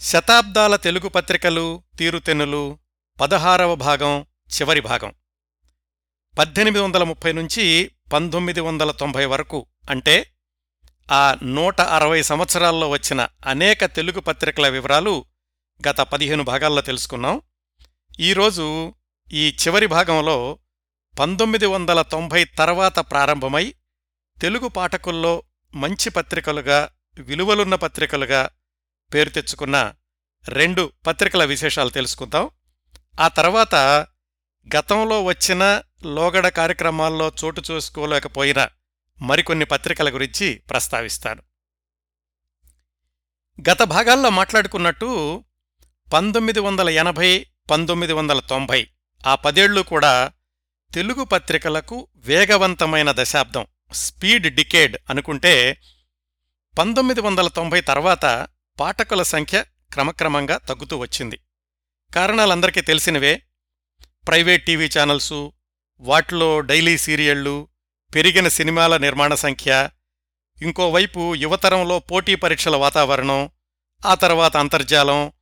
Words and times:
శతాబ్దాల 0.00 0.76
తెలుగు 0.76 1.08
పత్రికలు 1.08 1.82
తీరుతెన్నులు 1.98 2.78
పదహారవ 3.20 3.74
భాగం 3.74 4.26
చివరి 4.48 4.80
భాగం. 4.80 5.14
పద్దెనిమిది 6.38 6.82
వందల 6.82 7.02
ముప్పై 7.02 7.32
నుంచి 7.32 7.90
పంతొమ్మిది 8.12 8.60
వందల 8.60 8.90
తొంభై 8.90 9.24
వరకు 9.24 9.66
అంటే 9.90 10.30
ఆ 11.12 11.36
నూట 11.42 11.80
అరవై 11.80 12.22
సంవత్సరాల్లో 12.22 12.88
వచ్చిన 12.88 13.28
అనేక 13.46 13.84
తెలుగు 13.84 14.20
పత్రికల 14.20 14.68
వివరాలు 14.68 15.24
గత 15.88 16.00
పదిహేను 16.00 16.42
భాగాల్లో 16.42 16.82
తెలుసుకున్నాం. 16.82 17.40
ఈరోజు 18.20 18.94
ఈ 19.32 19.48
చివరి 19.48 19.86
భాగంలో 19.86 20.58
పంతొమ్మిది 21.20 21.66
వందల 21.66 22.02
తొంభై 22.02 22.44
తర్వాత 22.44 22.98
ప్రారంభమై 22.98 23.74
తెలుగు 24.42 24.68
పాఠకుల్లో 24.68 25.42
మంచి 25.74 26.10
పత్రికలుగా 26.10 26.90
విలువలున్న 27.18 27.74
పత్రికలుగా 27.74 28.50
పేరు 29.14 29.30
తెచ్చుకున్న 29.30 29.94
రెండు 30.48 30.92
పత్రికల 31.06 31.44
విశేషాలు 31.44 31.90
తెలుసుకుందాం. 31.90 32.50
ఆ 33.20 33.28
తర్వాత 33.28 33.74
గతంలో 34.76 35.24
వచ్చిన 35.24 35.82
లోగడ 36.04 36.48
కార్యక్రమాల్లో 36.48 37.32
చోటు 37.44 37.62
చూసుకోలేకపోయిన 37.70 38.68
మరికొన్ని 39.22 39.64
పత్రికల 39.64 40.14
గురించి 40.14 40.54
ప్రస్తావిస్తాను. 40.70 41.42
గత 43.70 43.82
భాగాల్లో 43.82 44.30
మాట్లాడుకున్నట్టు 44.30 45.44
పంతొమ్మిది 46.12 46.60
వందల 46.60 46.88
ఎనభై 46.88 47.46
పంతొమ్మిది 47.70 48.12
వందల 48.12 48.40
తొంభై 48.40 48.88
ఆ 49.26 49.34
పదేళ్ళు 49.34 49.80
కూడా 49.80 50.32
తెలుగు 50.94 51.24
పత్రికలకు 51.24 52.08
వేగవంతమైన 52.16 53.12
దశాబ్దం 53.12 53.66
స్పీడ్ 53.92 54.54
డికేడ్ 54.54 54.96
అనుకుంటే 55.10 55.80
పంతొమ్మిది 56.78 57.20
వందల 57.20 57.48
తొంభై 57.48 57.80
తర్వాత 57.80 58.48
పాఠకుల 58.80 59.22
సంఖ్య 59.22 59.64
క్రమక్రమంగా 59.92 60.56
తగ్గుతూ 60.56 60.96
వచ్చింది. 60.96 61.40
కారణాలందరికీ 62.14 62.80
తెలిసినవే 62.80 63.42
ప్రైవేట్ 64.26 64.66
టీవీ 64.66 64.90
ఛానల్సు 64.98 65.52
వాటిలో 66.00 66.60
డైలీ 66.60 66.98
సీరియళ్ళు 66.98 67.68
పెరిగిన 68.14 68.48
సినిమాల 68.48 68.96
నిర్మాణ 68.96 69.34
సంఖ్య 69.34 69.90
ఇంకోవైపు 70.62 71.34
యువతరంలో 71.34 71.98
పోటీ 71.98 72.34
పరీక్షల 72.34 72.76
వాతావరణం 72.76 73.50
ఆ 74.06 74.14
తర్వాత 74.14 74.56
అంతర్జాలం 74.56 75.32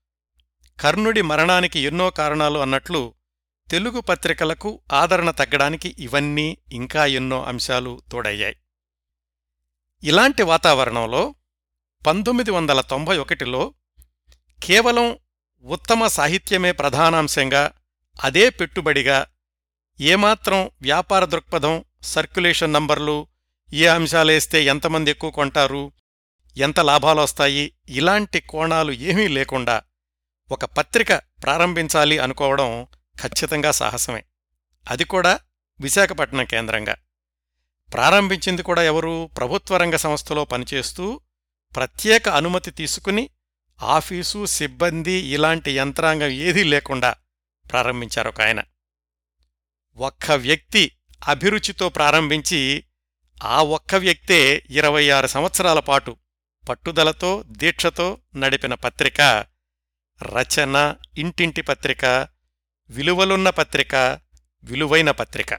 కర్ణుడి 0.80 1.22
మరణానికి 1.22 1.80
ఎన్నో 1.80 2.10
కారణాలు 2.10 2.58
అన్నట్లు 2.58 3.14
తెలుగు 3.70 4.00
పత్రికలకు 4.00 4.80
ఆదరణ 4.92 5.30
తగ్గడానికి 5.30 5.96
ఇవన్నీ 5.98 6.58
ఇంకా 6.72 7.06
ఎన్నో 7.06 7.44
అంశాలు 7.44 8.02
తోడయ్యాయి. 8.12 8.56
ఇలాంటి 10.02 10.42
వాతావరణంలో 10.42 11.34
పంతొమ్మిది 12.06 12.50
వందల 12.50 12.80
తొంభై 12.80 13.18
ఒకటిలో 13.18 13.74
కేవలం 14.62 15.18
ఉత్తమ 15.64 16.06
సాహిత్యమే 16.06 16.72
ప్రధానాంశంగా 16.72 17.72
అదే 18.22 18.50
పెట్టుబడిగా 18.50 19.26
ఏమాత్రం 20.00 20.70
వ్యాపార 20.82 21.24
దృక్పథం 21.24 21.84
సర్క్యులేషన్ 22.02 22.72
నంబర్లు 22.72 23.26
ఏ 23.72 23.86
అంశాలేస్తే 23.86 24.64
ఎంతమంది 24.64 25.10
ఎక్కువ 25.10 25.30
కొంటారు 25.30 25.92
ఎంత 26.56 26.80
లాభాలొస్తాయి 26.80 27.72
ఇలాంటి 27.88 28.40
కోణాలు 28.40 28.92
ఏమీ 28.92 29.28
లేకుండా 29.28 29.82
ఒక 30.50 30.64
పత్రిక 30.64 31.12
ప్రారంభించాలి 31.14 32.18
అనుకోవడం 32.18 32.86
ఖచ్చితంగా 33.22 33.70
సాహసమే. 33.70 34.24
అది 34.90 35.04
కూడా 35.04 35.40
విశాఖపట్నం 35.80 36.44
కేంద్రంగా. 36.44 36.96
ప్రారంభించింది 37.94 38.62
కూడా 38.62 38.82
ఎవరు? 38.82 39.30
ప్రభుత్వ 39.36 39.76
రంగ 39.76 39.96
సంస్థలో 39.96 40.44
పనిచేస్తూ 40.44 41.20
ప్రత్యేక 41.74 42.28
అనుమతి 42.28 42.70
తీసుకుని 42.70 43.30
ఆఫీసు 43.82 44.46
సిబ్బంది 44.46 45.12
ఇలాంటి 45.12 45.72
యంత్రాంగం 45.72 46.26
ఏదీ 46.26 46.62
లేకుండా 46.62 47.14
ప్రారంభించారు 47.72 48.28
ఒక 48.28 48.40
ఆయన. 48.40 48.62
ఒక్క 49.96 50.30
వ్యక్తి 50.30 50.92
అభిరుచితో 51.28 51.88
ప్రారంభించి 51.88 52.84
ఆ 53.42 53.62
ఒక్క 53.62 53.94
వ్యక్తే 53.94 54.66
ఇరవై 54.70 55.08
ఆరు 55.08 55.26
సంవత్సరాల 55.26 55.80
పాటు 55.80 56.16
పట్టుదలతో 56.68 57.44
దీక్షతో 57.46 58.18
నడిపిన 58.36 58.74
పత్రిక 58.74 59.46
రచన 60.22 60.96
ఇంటింటి 61.18 61.62
పత్రిక 61.62 62.28
విలువలున్న 62.90 63.50
పత్రిక 63.50 64.20
విలువైన 64.64 65.10
పత్రిక. 65.10 65.54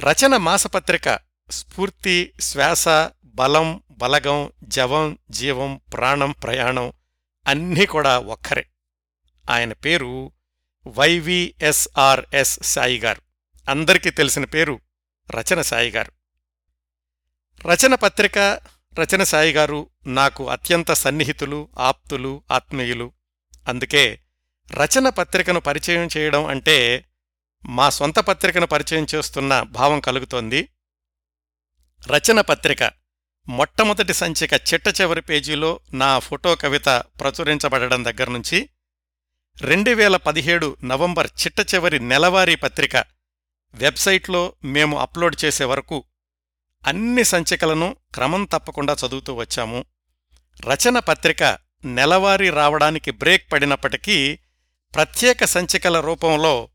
రచన 0.00 0.36
మాసపత్రిక 0.36 1.18
స్ఫూర్తి 1.50 2.32
శ్వాస 2.40 2.88
బలం 3.24 3.82
బలగం 3.90 4.52
జవం 4.62 5.18
జీవం 5.30 5.80
ప్రాణం 5.92 6.30
ప్రయాణం 6.32 6.92
అన్నీ 7.46 7.86
కూడా 7.86 8.18
ఒక్కరే. 8.18 8.66
ఆయన 9.50 9.72
పేరు 9.72 10.32
వైవిఎస్ఆర్ఎస్ 10.86 12.62
సాయిగారు 12.62 13.22
అందరికీ 13.70 14.10
తెలిసిన 14.10 14.44
పేరు 14.44 14.80
రచన 15.30 15.62
సాయిగారు 15.62 16.12
రచన 17.66 17.94
పత్రిక 17.94 18.38
రచన 19.00 19.22
సాయిగారు 19.22 19.90
నాకు 20.06 20.48
అత్యంత 20.48 20.92
సన్నిహితులు 20.92 21.68
ఆప్తులు 21.78 22.42
ఆత్మీయులు. 22.50 23.12
అందుకే 23.68 24.20
రచన 24.70 25.08
పత్రికను 25.08 25.60
పరిచయం 25.60 26.08
చేయడం 26.16 26.46
అంటే 26.46 27.04
మా 27.66 27.90
సొంత 27.90 28.18
పత్రికను 28.18 28.66
పరిచయం 28.66 29.06
చేస్తున్న 29.14 29.62
భావం 29.62 30.00
కలుగుతోంది. 30.00 30.68
రచన 32.06 32.40
పత్రిక. 32.40 32.90
మొట్టమొదటి 33.48 34.14
సంచిక 34.14 34.52
చిట్ట 34.54 35.00
చివరి 35.00 35.22
పేజీలో 35.22 35.80
నా 35.92 36.18
ఫోటో 36.18 36.54
కవిత 36.54 36.86
ప్రచురించబడడం 37.20 38.04
దగ్గర్నుంచి 38.04 38.68
రెండు 39.60 39.90
వేల 39.90 40.16
పదిహేడు 40.16 40.76
నవంబర్ 40.84 41.26
చిట్ట 41.26 41.74
చివరి 41.74 42.00
నెలవారీ 42.00 42.54
పత్రిక 42.54 42.96
వెబ్సైట్లో 43.74 44.52
మేము 44.64 44.98
అప్లోడ్ 44.98 45.44
చేసే 45.44 45.64
వరకు 45.64 46.04
అన్ని 46.86 47.24
సంచికలను 47.24 47.96
క్రమం 48.14 48.44
తప్పకుండా 48.44 48.96
చదువుతూ 49.06 49.34
వచ్చాము. 49.34 49.84
రచన 50.60 50.98
పత్రిక 50.98 51.58
నెలవారీ 51.84 52.50
రావడానికి 52.50 53.10
బ్రేక్ 53.10 53.52
పడినప్పటికీ 53.52 54.38
ప్రత్యేక 54.94 55.44
సంచికల 55.44 56.00
రూపంలో 56.00 56.68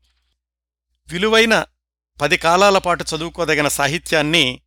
విలువైన 1.08 1.64
పది 2.20 2.36
కాలాల 2.36 2.78
పాటు 2.78 3.04
చదువుకోదగిన 3.16 3.68
సాహిత్యాన్ని 3.68 4.60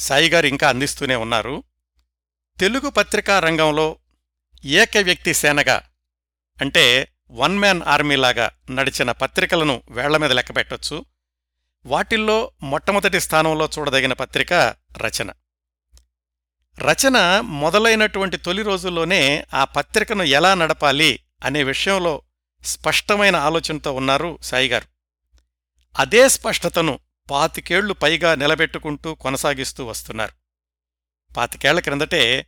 సాయిగారు 0.00 0.46
ఇంకా 0.46 0.68
అందిస్తూనే 0.68 1.16
ఉన్నారు. 1.16 1.64
తెలుగు 2.60 2.90
పత్రికా 2.90 3.38
రంగంలో 3.38 3.98
ఏక 4.64 4.98
వ్యక్తి 5.02 5.34
సేనగా 5.34 5.82
అంటే 6.60 7.12
వన్ 7.30 7.58
మ్యాన్ 7.58 7.82
ఆర్మీలాగా 7.82 8.50
నడిచిన 8.70 9.12
పత్రికలను 9.12 9.82
వేళ్ళ 9.90 10.16
మీద 10.16 10.32
లెక్కపెట్టొచ్చు 10.32 11.04
వాటిల్లో 11.86 12.50
మొట్టమొదటి 12.62 13.20
స్థానంలో 13.20 13.68
చూడదగిన 13.78 14.12
పత్రిక 14.12 14.52
రచన. 14.96 15.32
రచన 16.78 17.40
మొదలైనటువంటి 17.40 18.36
తొలి 18.36 18.62
రోజుల్లోనే 18.62 19.46
ఆ 19.54 19.64
పత్రికను 19.64 20.22
ఎలా 20.22 20.54
నడపాలి 20.54 21.20
అనే 21.44 21.62
విషయంలో 21.62 22.22
స్పష్టమైన 22.64 23.36
ఆలోచనతో 23.36 23.92
ఉన్నారు 23.92 24.38
సాయిగారు 24.42 24.86
అదే 25.98 26.28
స్పష్టతను 26.28 26.98
పాతికేళ్ళు 27.30 27.94
పైగా 27.94 28.34
నిలబెట్టుకుంటూ 28.34 29.14
కొనసాగిస్తూ 29.14 29.84
వస్తున్నారు. 29.84 30.32
పాతికేళ్ళ 31.36 31.80
క్రిందటే 31.80 32.46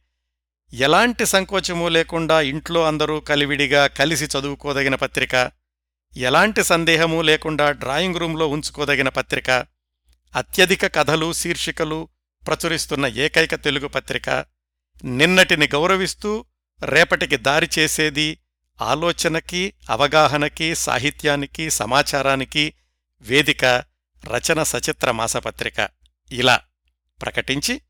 ఎలాంటి 0.72 1.26
సంకోచమూ 1.26 1.88
లేకుండా 1.88 2.40
ఇంట్లో 2.40 2.86
అందరూ 2.86 3.20
కలివిడిగా 3.20 3.86
కలిసి 3.86 4.24
చదువుకోదగిన 4.24 4.94
పత్రిక 4.94 5.34
ఎలాంటి 6.16 6.64
సందేహమూ 6.64 7.22
లేకుండా 7.22 7.70
డ్రాయింగ్ 7.70 8.16
రూంలో 8.16 8.48
ఉంచుకోదగిన 8.48 9.08
పత్రిక 9.08 9.50
అత్యధిక 10.34 10.86
కథలు 10.94 11.32
శీర్షికలు 11.32 12.08
ప్రచురిస్తున్న 12.46 13.06
ఏకైక 13.06 13.54
తెలుగు 13.54 13.88
పత్రిక 13.88 14.30
నిన్నటిని 15.04 15.66
గౌరవిస్తూ 15.66 16.44
రేపటికి 16.84 17.36
దారి 17.36 17.68
చేసేది 17.78 18.38
ఆలోచనకి 18.80 19.72
అవగాహనకి 19.90 20.74
సాహిత్యానికి 20.74 21.70
సమాచారానికి 21.70 22.64
వేదిక 23.22 23.64
రచన 24.26 24.62
సచిత్ర 24.62 25.10
మాసపత్రిక. 25.10 25.88
ఇలా 26.32 26.60
ప్రకటించి 27.22 27.80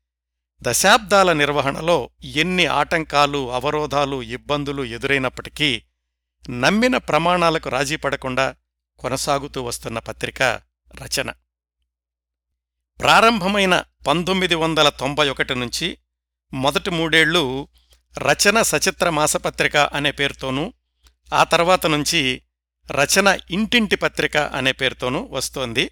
దశాబ్దాల 0.61 1.33
నిర్వహణలో 1.33 2.09
ఎన్ని 2.23 2.65
ఆటంకాలు 2.65 3.51
అవరోధాలు 3.51 4.23
ఇబ్బందులు 4.23 4.83
ఎదురైనప్పటికీ 4.83 5.83
నమ్మిన 6.49 6.97
ప్రమాణాలకు 6.97 7.69
రాజీపడకుండా 7.69 8.55
కొనసాగుతూ 8.99 9.61
వస్తున్న 9.61 9.99
పత్రిక 9.99 10.41
రచన. 11.01 11.31
ప్రారంభమైన 12.99 13.83
పంతొమ్మిది 14.07 14.55
వందల 14.55 14.89
తొంభై 14.89 15.29
ఒకటి 15.29 15.55
నుంచి 15.55 15.97
మొదటి 16.53 16.89
మూడేళ్ళు 16.89 17.67
రచన 18.17 18.61
సచిత్ర 18.61 19.09
మాసపత్రిక 19.09 19.77
అనే 19.77 20.11
పేరుతోనూ 20.11 20.73
ఆ 21.33 21.43
తర్వాత 21.43 21.85
నుంచి 21.85 22.41
రచన 22.91 23.39
ఇంటింటి 23.51 23.95
పత్రిక 23.95 24.37
అనే 24.37 24.71
పేరుతోనూ 24.71 25.29
వస్తోంది. 25.31 25.91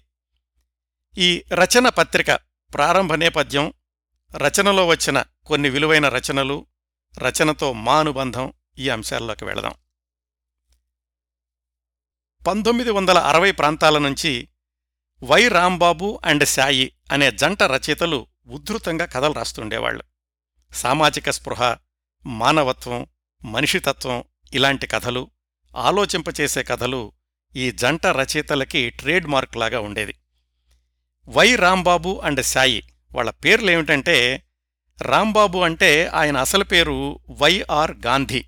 ఈ 1.18 1.44
రచన 1.52 1.88
పత్రిక 1.88 2.30
ప్రారంభ 2.74 3.14
నేపథ్యం 3.14 3.72
రచనలో 4.36 4.86
వచ్చిన 4.86 5.24
కొన్ని 5.46 5.68
విలువైన 5.68 6.08
రచనలు 6.08 6.66
రచనతో 7.18 7.72
మా 7.72 7.98
అనుబంధం 7.98 8.52
ఈ 8.78 8.88
అంశాల్లోకి 8.88 9.44
వెళదాం. 9.44 9.74
పంతొమ్మిది 12.46 12.90
వందల 12.90 13.18
అరవై 13.18 13.52
ప్రాంతాల 13.52 13.98
నుంచి 13.98 14.48
వై 15.22 15.48
రాంబాబు 15.48 16.20
అండ్ 16.24 16.48
శాయి 16.48 16.92
అనే 17.12 17.30
జంట 17.30 17.62
రచయితలు 17.62 18.26
ఉద్ధృతంగా 18.46 19.04
కథలు 19.04 19.32
రాస్తుండేవాళ్ళు 19.32 20.04
సామాజిక 20.74 21.30
స్పృహ 21.30 21.76
మానవత్వం 22.26 23.06
మనిషితత్వం 23.44 24.24
ఇలాంటి 24.52 24.86
కథలు 24.86 25.30
ఆలోచింపచేసే 25.76 26.62
కథలు 26.62 27.12
ఈ 27.56 27.70
జంట 27.70 28.06
రచయితలకి 28.06 28.90
ట్రేడ్ 28.90 29.26
మార్క్ 29.26 29.56
లాగా 29.56 29.80
ఉండేది. 29.80 30.14
Y 31.28 31.56
Rambabu 31.56 32.20
and 32.24 32.44
Sai. 32.44 32.82
వాళ్ళ 33.14 33.30
పేర్లేమిటంటే 33.30 34.42
రాంబాబు 35.02 35.58
అంటే 35.58 36.06
ఆయన 36.06 36.36
అసలు 36.36 36.64
పేరు 36.64 37.18
వైఆర్ 37.30 37.96
గాంధీ. 38.06 38.44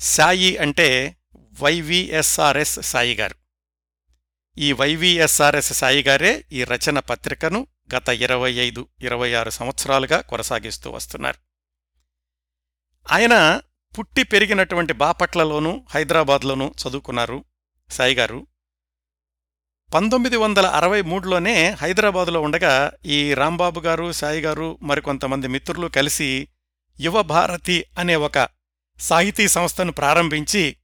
సాయి 0.00 0.56
అంటే 0.56 1.16
వైవిఎస్ఆర్ఎస్ 1.62 2.82
సాయి 2.82 3.14
గారు. 3.14 3.34
ఈ 4.58 4.72
వైవిఎస్ఆర్ఎస్ 4.72 5.72
సాయి 5.72 6.02
గారే 6.02 6.44
ఈ 6.52 6.64
రచన 6.64 6.98
పత్రికను 6.98 7.66
గత 7.96 8.08
ఇరవై 8.08 8.52
ఐదు 8.52 8.88
ఇరవై 9.00 9.32
ఆరు 9.32 9.50
సంవత్సరాలుగా 9.50 10.20
కొనసాగిస్తూ 10.20 10.90
వస్తున్నారు. 10.90 11.38
ఆయన 13.12 13.60
పుట్టి 13.98 14.22
పెరిగినటువంటి 14.22 14.92
బాపట్లలోనూ 14.92 15.86
హైదరాబాద్లోనూ 15.90 16.74
చదువుకున్నారు 16.82 17.44
సాయి 17.90 18.14
గారు. 18.14 18.46
పంతొమ్మిది 19.92 20.36
వందల 20.36 20.66
అరవై 20.66 21.02
మూడులోనే 21.02 21.70
హైదరాబాదులో 21.70 22.40
ఉండగా 22.40 22.92
ఈ 23.06 23.34
రాంబాబు 23.34 23.80
గారు 23.80 24.12
సాయి 24.12 24.40
గారు 24.40 24.78
మరికొంతమంది 24.82 25.48
మిత్రులు 25.48 25.86
కలిసి 25.86 26.48
యువభారతి 27.00 27.84
అనే 27.98 28.16
ఒక 28.16 28.48
సాహితీ 28.98 29.48
సంస్థను 29.48 29.92
ప్రారంభించి 29.92 30.76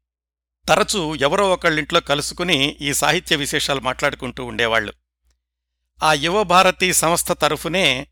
తరచూ 0.69 1.15
ఎవరో 1.15 1.53
ఒకళ్ళింట్లో 1.53 2.01
కలుసుకుని 2.01 2.79
ఈ 2.81 2.93
సాహిత్య 2.93 3.37
విశేషాలు 3.37 3.81
మాట్లాడుకుంటూ 3.81 4.45
ఉండేవాళ్ళు 4.45 4.93
ఆ 6.03 6.13
యువభారతి 6.13 6.93
సంస్థ 6.93 7.33
తరఫునే 7.33 8.07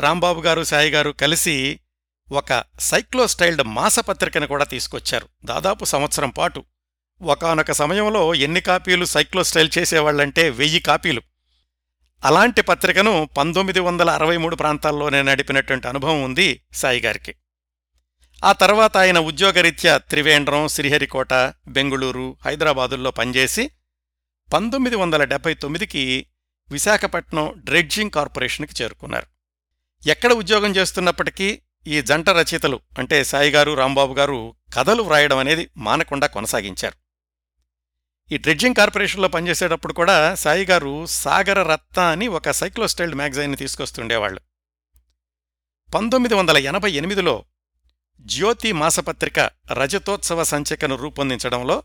రాంబాబు 0.00 0.40
గారు 0.40 0.64
సాయి 0.64 0.90
గారు 0.90 1.10
కలిసి 1.10 1.80
ఒక 2.32 2.64
సైక్లోస్టైల్డ్ 2.78 3.62
మాసపత్రికను 3.62 4.46
కూడా 4.46 4.64
తీసుకొచ్చారు. 4.64 5.28
దాదాపు 5.44 5.84
సంవత్సరం 5.84 6.30
పాటు 6.30 6.64
ఒకనొక 7.22 7.72
సమయంలో 7.72 8.34
ఎన్ని 8.34 8.60
కాపీలు 8.60 9.04
సైక్లోస్టైల్ 9.04 9.70
చేసేవాళ్ళంటే 9.78 10.50
వెయ్యి 10.50 10.80
కాపీలు. 10.80 11.22
అలాంటి 12.24 12.62
పత్రికను 12.62 13.28
పంతొమ్మిది 13.38 13.80
వందల 13.80 14.10
అరవై 14.10 14.36
మూడు 14.36 14.56
ప్రాంతాల్లోనే 14.56 15.22
నడిపినటువంటి 15.22 15.88
అనుభవం 15.88 16.22
ఉంది 16.22 16.62
సాయిగారికి 16.74 17.34
ఆ 18.44 18.52
తర్వాత 18.52 18.96
ఆయన 18.96 19.18
ఉద్యోగరీత్యా 19.18 19.98
త్రివేంద్రం 19.98 20.68
శ్రీహరికోట 20.68 21.34
బెంగుళూరు 21.68 22.36
హైదరాబాదుల్లో 22.44 23.10
పనిచేసి 23.10 23.70
పంతొమ్మిది 24.52 24.96
వందల 24.96 25.24
డెబ్బై 25.24 25.54
తొమ్మిదికి 25.54 26.26
విశాఖపట్నం 26.70 27.54
డ్రెడ్జింగ్ 27.56 28.10
కార్పొరేషన్కి 28.10 28.82
చేరుకున్నారు. 28.82 29.26
ఎక్కడ 30.06 30.32
ఉద్యోగం 30.32 30.70
చేస్తున్నప్పటికీ 30.70 31.62
ఈ 31.86 32.02
జంట 32.02 32.30
రచయితలు 32.30 32.80
అంటే 32.98 33.24
సాయిగారు 33.24 33.72
రాంబాబు 33.72 34.14
గారు 34.14 34.54
కథలు 34.76 35.02
వ్రాయడం 35.02 35.38
అనేది 35.38 35.68
మానకుండా 35.76 36.26
కొనసాగించారు. 36.26 37.01
ఈ 38.30 38.38
డ్రెడ్జింగ్ 38.38 38.74
కార్పొరేషన్లో 38.74 39.28
పనిచేసేటప్పుడు 39.28 39.92
కూడా 39.92 40.34
సాయి 40.34 40.66
గారు 40.66 41.06
సాగర 41.06 41.62
రత్న 41.62 42.02
అని 42.02 42.28
ఒక 42.28 42.50
సైక్లోస్టైల్డ్ 42.50 43.16
మ్యాగజైన్ని 43.16 43.56
తీసుకొస్తుండేవాళ్ళు. 43.56 44.40
పంతొమ్మిది 45.94 46.34
వందల 46.34 46.56
ఎనభై 46.56 46.92
ఎనిమిదిలో 46.92 47.44
జ్యోతి 48.20 48.72
మాసపత్రిక 48.72 49.50
రజతోత్సవ 49.72 50.44
సంచికను 50.44 50.96
రూపొందించడంలో 50.96 51.82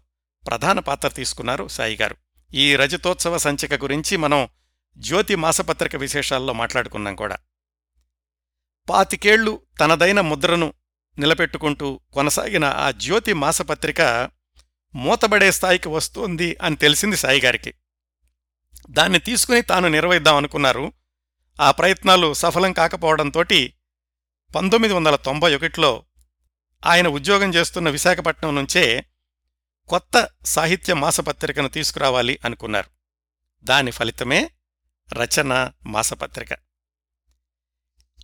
ప్రధాన 0.47 0.79
పాత్ర 0.79 1.07
తీసుకున్నారు 1.07 1.67
సాయి 1.67 1.95
గారు. 1.95 2.15
ఈ 2.53 2.75
రజతోత్సవ 2.75 3.37
సంచిక 3.37 3.73
గురించి 3.73 4.17
మనం 4.17 4.49
జ్యోతి 4.97 5.35
మాసపత్రిక 5.35 5.95
విశేషాల్లో 5.95 6.53
మాట్లాడుకున్నాం 6.53 7.15
కూడా. 7.15 7.37
పాతికేళ్ళు 8.89 9.61
తనదైన 9.79 10.21
ముద్రను 10.21 10.73
నిలబెట్టుకుంటూ 11.19 11.99
కొనసాగిన 12.13 12.65
ఆ 12.65 12.91
జ్యోతి 12.91 13.33
మాసపత్రిక 13.33 14.29
మూతబడే 14.97 15.51
స్థాయికి 15.51 15.87
వస్తోంది 15.87 16.57
అని 16.61 16.75
తెలిసింది 16.75 17.17
సాయిగారికి 17.17 17.73
దాన్ని 18.89 19.19
తీసుకుని 19.19 19.61
తాను 19.61 19.87
నిర్వహిద్దాం 19.87 20.35
అనుకున్నారు. 20.35 20.93
ఆ 21.61 21.71
ప్రయత్నాలు 21.71 22.33
సఫలం 22.33 22.73
కాకపోవడంతోటి 22.73 23.73
పంతొమ్మిది 24.55 24.93
వందల 24.93 25.15
తొంభై 25.15 25.55
ఒకటిలో 25.55 26.05
ఆయన 26.85 27.07
ఉద్యోగం 27.07 27.53
చేస్తున్న 27.53 27.89
విశాఖపట్నం 27.89 28.55
నుంచే 28.55 29.05
కొత్త 29.87 30.29
సాహిత్య 30.45 30.93
మాసపత్రికను 30.93 31.67
తీసుకురావాలి 31.67 32.39
అనుకున్నారు. 32.45 32.89
దాని 33.63 33.91
ఫలితమే 33.91 34.51
రచన 35.13 35.71
మాసపత్రిక. 35.85 36.49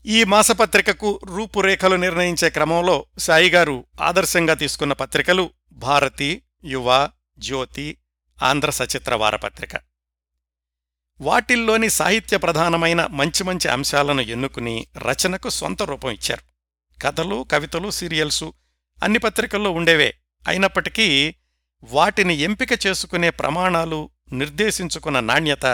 ఈ 0.06 0.24
మాసపత్రికకు 0.24 1.20
రూపురేఖలు 1.26 1.96
నిర్ణయించే 1.96 2.50
క్రమంలో 2.50 3.06
సాయిగారు 3.18 3.86
ఆదర్శంగా 4.02 4.54
తీసుకున్న 4.54 4.94
పత్రికలు 4.94 5.50
భారతి 5.72 6.44
యువ 6.66 7.10
జ్యోతి 7.40 7.98
ఆంధ్ర 8.44 8.70
సచిత్ర 8.70 9.16
వారపత్రిక. 9.16 9.70
వాటిల్లోని 11.22 11.90
సాహిత్య 11.90 12.38
ప్రధానమైన 12.38 13.06
మంచి 13.06 13.44
మంచి 13.44 13.70
అంశాలను 13.70 14.22
ఎన్నుకుని 14.22 14.88
రచనకు 14.98 15.50
సొంత 15.50 15.84
రూపం 15.84 16.12
ఇచ్చారు. 16.12 16.42
కథలు 17.02 17.46
కవితలు 17.52 17.90
సీరియల్సు 17.90 18.54
అన్ని 19.04 19.20
పత్రికల్లో 19.20 19.72
ఉండేవే. 19.72 20.14
అయినప్పటికీ 20.48 21.36
వాటిని 21.84 22.34
ఎంపిక 22.34 22.70
చేసుకునే 22.88 23.30
ప్రమాణాలు 23.30 24.10
నిర్దేశించుకున్న 24.32 25.20
నాణ్యత 25.20 25.66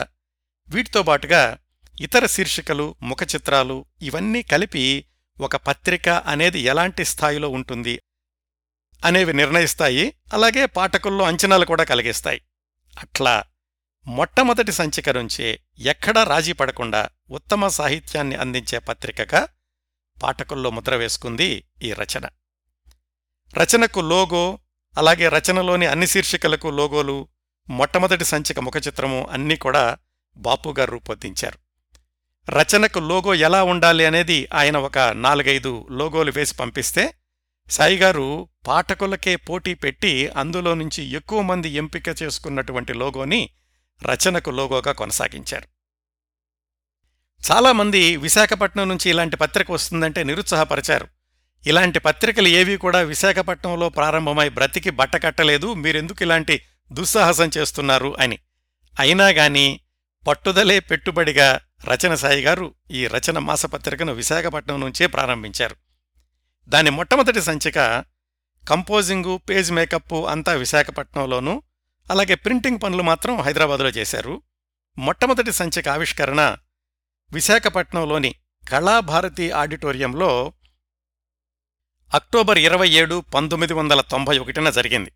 వీటితో 0.70 1.04
బాటుగా 1.04 1.58
ఇతర 2.02 2.26
శీర్షికలు 2.26 2.96
ముఖచిత్రాలు 3.02 3.86
ఇవన్నీ 4.02 4.42
కలిపి 4.42 5.06
ఒక 5.40 5.56
పత్రిక 5.56 6.10
అనేది 6.10 6.60
ఎలాంటి 6.60 7.06
స్థాయిలో 7.06 7.50
ఉంటుంది 7.50 8.00
అనేవి 9.06 9.34
నిర్ణయిస్తాయి. 9.34 10.14
అలాగే 10.34 10.66
పాఠకుల్లో 10.66 11.26
అంచనాలు 11.26 11.66
కూడా 11.66 11.84
కలిగిస్తాయి. 11.84 12.42
అట్లా 13.00 13.44
మొట్టమొదటి 14.08 14.72
సంచిక 14.72 15.10
నుంచే 15.10 15.60
ఎక్కడా 15.80 16.24
రాజీ 16.24 16.54
పడకుండా 16.54 17.10
ఉత్తమ 17.32 17.68
సాహిత్యాన్ని 17.68 18.36
అందించే 18.36 18.80
పత్రికగా 18.80 19.48
పాఠకుల్లో 20.24 20.70
ముద్ర 20.70 20.96
వేసుకుంది 20.96 21.64
ఈ 21.84 21.94
రచన. 21.94 22.26
రచనకు 23.58 24.00
లోగో 24.00 24.60
అలాగే 24.98 25.30
రచనలోని 25.30 25.86
అన్ని 25.86 26.08
శీర్షికలకు 26.08 26.68
లోగోలు 26.68 27.28
మొట్టమొదటి 27.70 28.26
సంచిక 28.26 28.60
ముఖచిత్రము 28.60 29.28
అన్నీ 29.32 29.56
కూడా 29.56 29.98
బాపుగారు 30.38 30.92
రూపొందించారు. 30.92 31.60
రచనకు 32.52 33.00
లోగో 33.00 33.34
ఎలా 33.34 33.64
ఉండాలి 33.64 34.06
అనేది 34.06 34.48
ఆయన 34.54 34.78
ఒక 34.78 35.00
నాలుగైదు 35.00 35.88
లోగోలు 35.92 36.32
వేసి 36.32 36.56
పంపిస్తే 36.56 37.14
సాయిగారు 37.70 38.50
పాఠకులకే 38.68 39.36
పోటీ 39.36 39.74
పెట్టి 39.74 40.28
అందులో 40.28 40.74
నుంచి 40.74 41.04
ఎక్కువ 41.04 41.42
మంది 41.42 41.70
ఎంపిక 41.70 42.04
చేసుకున్నటువంటి 42.24 42.94
లోగోని 42.94 43.50
రచనకు 44.04 44.50
లోగోగా 44.50 44.92
కొనసాగించారు. 44.92 45.68
చాలామంది 47.52 48.18
విశాఖపట్నం 48.18 48.90
నుంచి 48.90 49.10
ఇలాంటి 49.10 49.38
పత్రిక 49.38 49.72
వస్తుందంటే 49.72 50.24
నిరుత్సాహపరిచారు. 50.24 51.08
ఇలాంటి 51.68 52.00
పత్రికలు 52.00 52.48
ఏవీ 52.48 52.78
కూడా 52.78 53.02
విశాఖపట్నంలో 53.02 53.90
ప్రారంభమై 53.90 54.50
బ్రతికి 54.50 54.90
బట్టకట్టలేదు 54.90 55.74
మీరెందుకు 55.74 56.24
ఇలాంటి 56.24 56.62
దుస్సాహసం 56.92 57.52
చేస్తున్నారు 57.58 58.16
అని. 58.20 58.40
అయినా 59.00 59.28
గాని 59.28 59.80
పట్టుదలే 60.28 60.80
పెట్టుబడిగా 60.80 61.60
రచన 61.86 62.16
సాయి 62.16 62.42
గారు 62.42 62.74
ఈ 62.92 63.08
రచన 63.08 63.40
మాసపత్రికను 63.40 64.14
విశాఖపట్నం 64.14 64.82
నుంచే 64.82 65.08
ప్రారంభించారు. 65.08 65.76
దాని 66.70 66.90
మొట్టమొదటి 66.90 67.42
సంచిక 67.42 68.06
కంపోజింగు 68.70 69.38
పేజ్ 69.38 69.72
మేకప్ 69.72 70.14
అంతా 70.14 70.54
విశాఖపట్నంలోనూ 70.54 71.64
అలాగే 72.12 72.36
ప్రింటింగ్ 72.36 72.80
పనులు 72.84 73.04
మాత్రం 73.04 73.42
హైదరాబాదులో 73.42 73.90
చేశారు. 73.90 74.42
మొట్టమొదటి 74.98 75.52
సంచిక 75.52 75.90
ఆవిష్కరణ 75.90 76.58
విశాఖపట్నంలోని 77.32 78.36
కళాభారతి 78.72 79.52
ఆడిటోరియంలో 79.52 80.54
అక్టోబర్ 82.14 82.58
ఇరవై 82.58 82.90
ఏడు 82.90 83.24
పంతొమ్మిది 83.36 83.74
వందల 83.74 84.02
తొంభై 84.02 84.38
ఒకటిన 84.38 84.70
జరిగింది. 84.70 85.12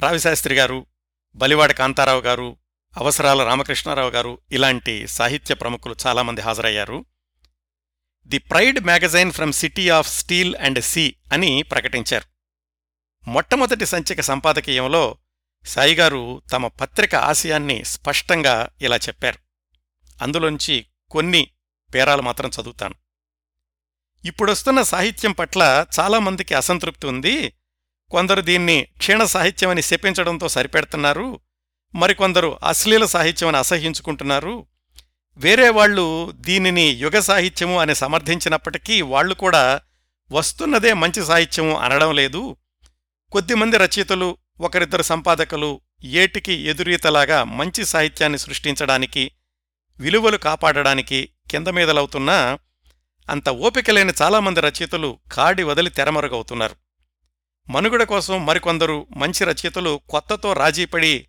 రావిశాస్త్రి 0.00 0.54
గారు 0.54 0.86
బలివాడ 1.34 1.72
కాంతారావు 1.72 2.20
గారు 2.20 2.56
అవసరాల 2.96 3.44
రామకృష్ణారావు 3.44 4.10
గారు 4.10 4.38
ఇలాంటి 4.52 5.06
సాహిత్య 5.06 5.54
ప్రముఖులు 5.54 5.96
చాలామంది 6.06 6.40
హాజరయ్యారు. 6.40 7.04
The 8.26 8.38
pride 8.38 8.80
magazine 8.80 9.32
from 9.32 9.52
city 9.52 9.88
of 9.88 10.08
steel 10.08 10.56
and 10.56 10.82
sea 10.82 11.14
అని 11.32 11.62
ప్రకటించారు. 11.62 12.24
మొట్టమొదటి 13.30 13.86
సంచిక 13.86 14.20
సంపాదకీయంలో 14.20 15.16
సాయిగారు 15.66 16.42
తమ 16.52 16.66
పత్రిక 16.66 17.14
ఆశయాన్ని 17.14 17.84
స్పష్టంగా 17.84 18.68
ఇలా 18.82 18.96
చెప్పారు. 18.96 19.38
అందులోంచి 20.22 20.86
కొన్ని 21.10 21.50
పేరాలు 21.94 22.22
మాత్రం 22.22 22.50
చదువుతాను. 22.62 22.94
ఇప్పుడొస్తున్న 24.24 24.82
సాహిత్యం 24.82 25.32
పట్ల 25.32 25.86
చాలామందికి 26.00 26.54
అసంతృప్తి 26.54 27.06
ఉంది. 27.06 27.52
కొందరు 28.10 28.40
దీన్ని 28.40 28.86
క్షీణ 28.98 29.24
సాహిత్యమని 29.24 29.82
శపించడంతో 29.82 30.48
సరిపెడుతున్నారు. 30.48 31.40
మరికొందరు 31.94 32.58
అశ్లీల 32.68 33.06
సాహిత్యమని 33.06 33.56
అసహ్యించుకుంటున్నారు. 33.56 34.66
వేరే 35.38 35.68
వాళ్ళు 35.68 36.32
దీనిని 36.32 36.90
యుగ 36.90 37.20
సాహిత్యము 37.20 37.78
అని 37.78 37.94
సమర్థించినప్పటికీ 37.94 39.02
వాళ్ళు 39.02 39.34
కూడా 39.34 39.80
వస్తున్నదే 40.32 40.92
మంచి 40.92 41.24
సాహిత్యము 41.26 41.78
అనడం 41.78 42.14
లేదు. 42.14 42.56
కొద్దిమంది 43.32 43.76
రచయితలు 43.78 44.38
ఒకరిద్దరు 44.60 45.02
సంపాదకులు 45.02 45.80
ఏటికి 46.04 46.52
ఎదురీతలాగా 46.52 47.44
మంచి 47.44 47.84
సాహిత్యాన్ని 47.84 48.38
సృష్టించడానికి 48.38 49.30
విలువలు 50.00 50.36
కాపాడడానికి 50.36 51.28
కిందమీదలవుతున్నా 51.50 52.58
అంత 53.30 53.48
ఓపిక 53.48 53.90
లేని 53.90 54.12
చాలామంది 54.22 54.60
రచయితలు 54.60 55.18
కాడి 55.32 55.62
వదిలి 55.62 55.90
తెరమరుగవుతున్నారు. 55.90 56.76
మనుగడ 57.70 58.02
కోసం 58.02 58.46
మరికొందరు 58.46 59.06
మంచి 59.16 59.44
రచయితలు 59.44 60.00
కొత్తతో 60.10 60.52
రాజీపడి 60.52 61.28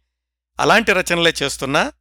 అలాంటి 0.60 0.94
రచనలే 0.94 1.34
చేస్తున్నా 1.44 1.92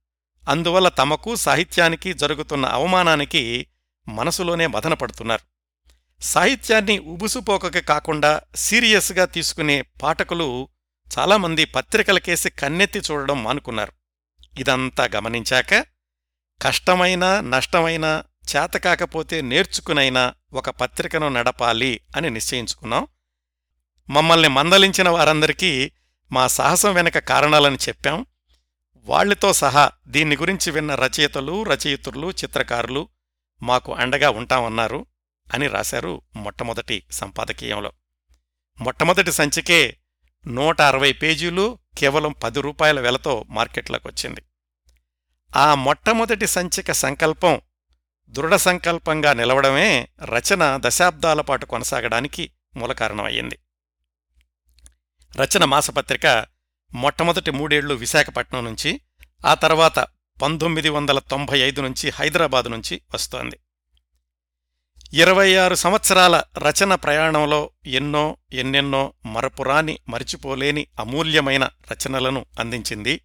అందువల్ల 0.48 0.88
తమకు 0.88 1.34
సాహిత్యానికి 1.34 2.12
జరుగుతున్న 2.12 2.66
అవమానానికి 2.66 3.66
మనసులోనే 4.08 4.66
మదనపడుతున్నారు 4.66 5.54
సాహిత్యాన్ని 6.22 6.98
ఉబుసుపోకకి 6.98 7.80
కాకుండా 7.80 8.40
సీరియస్గా 8.54 9.24
తీసుకునే 9.24 9.82
పాఠకులు 9.82 10.68
చాలామంది 11.18 11.64
పత్రికలకేసి 11.64 12.50
కన్నెత్తి 12.50 12.98
చూడడం 12.98 13.42
మానుకున్నారు. 13.42 13.92
ఇదంతా 14.58 15.08
గమనించాక 15.16 15.74
కష్టమైనా 16.62 17.40
నష్టమైనా 17.40 18.24
చేతకాకపోతే 18.56 19.40
నేర్చుకునైనా 19.40 20.34
ఒక 20.52 20.70
పత్రికను 20.70 21.28
నడపాలి 21.28 22.00
అని 22.16 22.30
నిశ్చయించుకున్నాం. 22.30 23.06
మమ్మల్ని 24.10 24.48
మందలించిన 24.48 25.08
వారందరికీ 25.08 25.92
మా 26.32 26.46
సాహసం 26.46 26.94
వెనక 26.94 27.18
కారణాలని 27.18 27.76
చెప్పాం. 27.76 28.26
వాళ్ళతో 29.04 29.52
సహా 29.52 29.90
దీన్ని 30.06 30.36
గురించి 30.36 30.70
విన్న 30.70 30.94
రచయితలు 30.94 31.62
రచయితులు 31.62 32.30
చిత్రకారులు 32.30 33.08
మాకు 33.62 33.94
అండగా 33.94 34.30
ఉంటామన్నారు 34.30 35.06
అని 35.54 35.66
రాశారు 35.66 36.22
మొట్టమొదటి 36.36 37.04
సంపాదకీయంలో. 37.10 37.92
మొట్టమొదటి 38.80 39.32
సంచికే 39.32 39.96
నూట 40.46 40.80
అరవై 40.80 41.12
పేజీలు 41.12 41.78
కేవలం 41.98 42.32
పది 42.32 42.60
రూపాయల 42.60 43.00
వెలతో 43.00 43.44
మార్కెట్లోకి 43.48 44.08
వచ్చింది 44.08 44.42
ఆ 45.56 45.74
మొట్టమొదటి 45.74 46.46
సంచిక 46.46 46.92
సంకల్పం 46.92 47.60
దృఢ 48.28 48.56
సంకల్పంగా 48.56 49.32
నిలవడమే 49.32 50.08
రచన 50.24 50.80
దశాబ్దాల 50.80 51.40
పాటు 51.40 51.66
కొనసాగడానికి 51.66 52.50
మూలకారణమయ్యింది. 52.76 53.58
రచన 55.36 55.64
మాసపత్రిక 55.64 56.46
మొట్టమొదటి 56.94 57.50
మూడేళ్ళు 57.50 57.94
విశాఖపట్నం 57.94 58.64
నుంచి 58.64 59.00
ఆ 59.46 59.54
తర్వాత 59.54 60.06
పంతొమ్మిది 60.42 60.88
వందల 60.88 61.18
తొంభై 61.18 61.58
ఐదు 61.58 61.80
నుంచి 61.80 62.10
హైదరాబాదు 62.10 62.68
నుంచి 62.68 63.00
వస్తోంది. 63.14 63.58
ఇరవై 65.12 65.56
ఆరు 65.56 65.74
సంవత్సరాల 65.74 66.42
రచన 66.58 66.94
ప్రయాణంలో 66.94 67.70
ఎన్నో 67.86 68.36
ఎన్నెన్నో 68.52 69.12
మరపురాని 69.26 69.98
మరిచిపోలేని 70.08 70.86
అమూల్యమైన 71.00 71.64
రచనలను 71.64 72.46
అందించింది. 72.60 73.20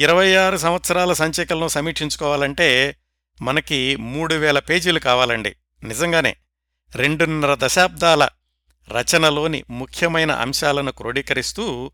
ఇరవై 0.00 0.34
ఆరు 0.34 0.56
సంవత్సరాల 0.56 1.12
సంచికలను 1.12 1.68
సమీక్షించుకోవాలంటే 1.68 2.96
మనకి 3.42 3.96
మూడు 3.96 4.34
వేల 4.34 4.58
పేజీలు 4.58 4.98
కావాలండి. 4.98 5.56
నిజంగానే 5.84 6.36
రెండున్నర 6.96 7.56
దశాబ్దాల 7.60 8.28
రచనలోని 8.90 9.64
ముఖ్యమైన 9.70 10.32
అంశాలను 10.32 10.92
క్రోడీకరిస్తూ 10.92 11.92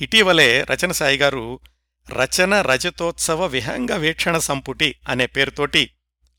ఇటీవలే 0.00 0.64
రచనసాయి 0.64 1.18
గారు 1.18 1.60
రచన 2.08 2.60
రజతోత్సవ 2.60 3.46
విహంగ 3.46 3.92
వీక్షణ 3.92 4.38
సంపుటి 4.38 4.94
అనే 5.08 5.26
పేరుతోటి 5.26 5.90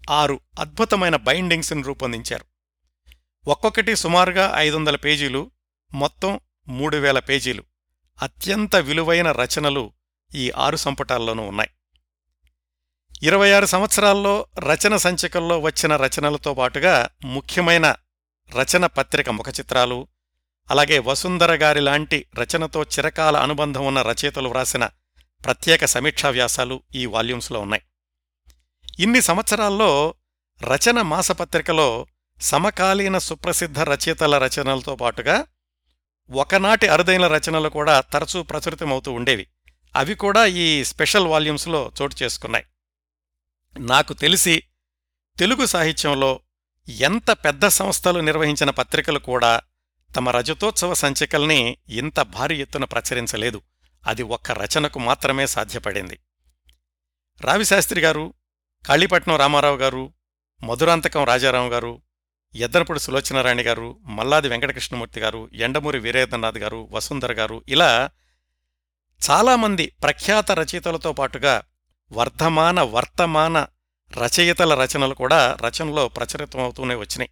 ఆరు 0.10 0.40
అద్భుతమైన 0.60 1.16
బైండింగ్స్ని 1.16 1.84
రూపొందించారు. 1.84 2.46
ఒక్కొక్కటి 3.48 3.96
సుమారుగా 3.96 4.52
ఐదు 4.56 4.76
వందల 4.76 4.96
పేజీలు 4.96 5.52
మొత్తం 5.94 6.40
మూడు 6.68 6.98
వేల 6.98 7.20
పేజీలు. 7.20 7.64
అత్యంత 8.22 8.76
విలువైన 8.76 9.32
రచనలు 9.32 9.94
ఈ 10.36 10.52
ఆరు 10.52 10.76
సంపుటాల్లోనూ 10.76 11.44
ఉన్నాయి. 11.44 11.70
ఇరవై 13.24 13.52
ఆరు 13.52 13.66
సంవత్సరాల్లో 13.66 14.46
రచన 14.60 14.98
సంచికల్లో 14.98 15.60
వచ్చిన 15.60 15.96
రచనలతో 15.96 16.54
పాటుగా 16.54 17.10
ముఖ్యమైన 17.26 17.96
రచన 18.56 18.86
పత్రిక 18.86 19.30
ముఖచిత్రాలు 19.30 20.08
అలాగే 20.72 21.00
వసుంధర 21.00 21.56
గారి 21.56 21.80
లాంటి 21.80 22.26
రచనతో 22.40 22.84
చిరకాల 22.84 23.38
అనుబంధం 23.38 23.86
ఉన్న 23.86 24.02
రచయితలు 24.02 24.50
వ్రాసిన 24.50 24.86
ప్రత్యేక 25.46 25.86
సమీక్షా 25.86 26.30
వ్యాసాలు 26.30 26.84
ఈ 26.96 27.06
వాల్యూమ్స్లో 27.06 27.60
ఉన్నాయి. 27.60 27.84
ఇన్ని 29.00 29.22
సంవత్సరాల్లో 29.22 30.16
రచన 30.64 31.02
మాసపత్రికలో 31.02 32.06
సమకాలీన 32.42 33.18
సుప్రసిద్ధ 33.18 33.80
రచయితల 33.80 34.38
రచనలతో 34.38 34.96
పాటుగా 34.96 35.46
ఒకనాటి 36.32 36.88
అరుదైన 36.88 37.28
రచనలు 37.28 37.70
కూడా 37.70 38.02
తరచూ 38.02 38.44
ప్రచురితమవుతూ 38.44 39.12
ఉండేవి. 39.12 39.48
అవి 39.96 40.16
కూడా 40.16 40.46
ఈ 40.46 40.84
స్పెషల్ 40.84 41.28
వాల్యూమ్స్లో 41.28 41.92
చోటు 42.02 42.16
చేసుకున్నాయి. 42.24 42.66
నాకు 43.80 44.14
తెలిసి 44.14 44.64
తెలుగు 45.40 45.66
సాహిత్యంలో 45.66 46.40
ఎంత 46.90 47.32
పెద్ద 47.32 47.68
సంస్థలు 47.68 48.20
నిర్వహించిన 48.20 48.70
పత్రికలు 48.70 49.20
కూడా 49.20 49.62
తమ 50.16 50.30
రజతోత్సవ 50.30 50.94
సంచికల్ని 50.94 51.78
ఇంత 51.90 52.20
భారీ 52.20 52.62
ఎత్తున 52.62 52.84
ప్రచురించలేదు. 52.84 53.62
అది 54.08 54.24
ఒక్క 54.24 54.52
రచనకు 54.52 55.00
మాత్రమే 55.00 55.48
సాధ్యపడింది. 55.48 56.20
రావిశాస్త్రి 57.42 58.02
గారు 58.02 58.34
కాళీపట్నం 58.86 59.36
రామారావు 59.36 59.78
గారు 59.78 60.14
మధురాంతకం 60.64 61.24
రాజారావు 61.24 61.70
గారు 61.70 62.02
ఎద్దనపూడి 62.56 63.00
సులోచనారాణి 63.00 63.64
గారు 63.64 64.00
మల్లాది 64.04 64.50
వెంకటకృష్ణమూర్తి 64.50 65.20
గారు 65.20 65.50
ఎండమూరి 65.54 66.00
వీరేంద్రనాథ్ 66.00 66.58
గారు 66.58 66.88
వసుంధర 66.92 67.34
గారు 67.34 67.64
ఇలా 67.68 68.10
చాలామంది 69.30 69.94
ప్రఖ్యాత 70.04 70.52
రచయితలతో 70.52 71.14
పాటుగా 71.14 71.64
వర్ధమాన 72.12 72.82
వర్తమాన 72.82 73.68
రచయితల 74.18 74.84
రచనలు 74.84 75.14
కూడా 75.14 75.58
రచనలో 75.66 76.08
ప్రచురితమవుతూనే 76.08 76.96
వచ్చినాయి. 76.96 77.30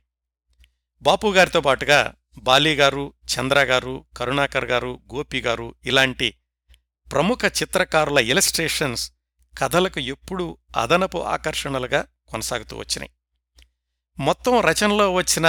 బాపుగారితో 1.01 1.61
పాటుగా 1.61 2.13
బాలీగారు 2.39 3.13
చంద్రగారు 3.33 4.05
కరుణాకర్ 4.17 4.65
గారు 4.65 4.99
గోపి 5.13 5.39
గారు 5.41 5.75
ఇలాంటి 5.85 6.29
ప్రముఖ 7.07 7.39
చిత్రకారుల 7.45 8.19
ఇలస్ట్రేషన్స్ 8.19 9.11
కథలకు 9.57 9.99
ఎప్పుడూ 9.99 10.57
అదనపు 10.75 11.17
ఆకర్షణలుగా 11.17 12.01
కొనసాగుతూ 12.29 12.77
వచ్చినాయి. 12.77 13.11
మొత్తం 14.17 14.59
రచనలో 14.59 15.13
వచ్చిన 15.13 15.47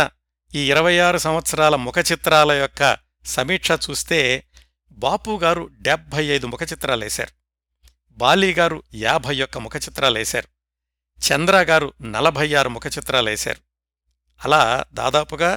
ఈ 0.54 0.70
ఇరవై 0.70 0.98
ఆరు 0.98 1.18
సంవత్సరాల 1.18 1.76
ముఖ 1.76 1.98
చిత్రాల 2.12 2.52
యొక్క 2.52 2.82
సమీక్ష 3.24 3.70
చూస్తే 3.70 4.20
బాపుగారు 4.90 5.68
డెబ్భై 5.80 6.24
ఐదు 6.24 6.46
ముఖ 6.46 6.62
చిత్రాలేశారు 6.62 7.32
బాలీగారు 8.18 8.82
యాభై 8.94 9.40
ఒక్క 9.40 9.58
ముఖ 9.58 9.76
చిత్రాలేశారు 9.76 10.48
చంద్రగారు 11.18 11.92
నలభై 12.02 12.54
ఆరు 12.54 12.68
ముఖ 12.68 12.86
చిత్రాలేశారు 12.86 13.60
అలా 14.40 14.84
దాదాపుగా 14.92 15.50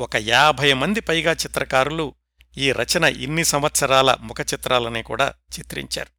ఒక 0.00 0.16
యాభై 0.16 0.72
మంది 0.72 1.00
పైగా 1.00 1.32
చిత్రకారులు 1.32 2.14
ఈ 2.58 2.72
రచన 2.72 3.04
ఇన్ని 3.04 3.44
సంవత్సరాల 3.44 4.16
ముఖ 4.20 4.36
చిత్రాలని 4.40 5.02
కూడా 5.02 5.34
చిత్రించారు. 5.58 6.12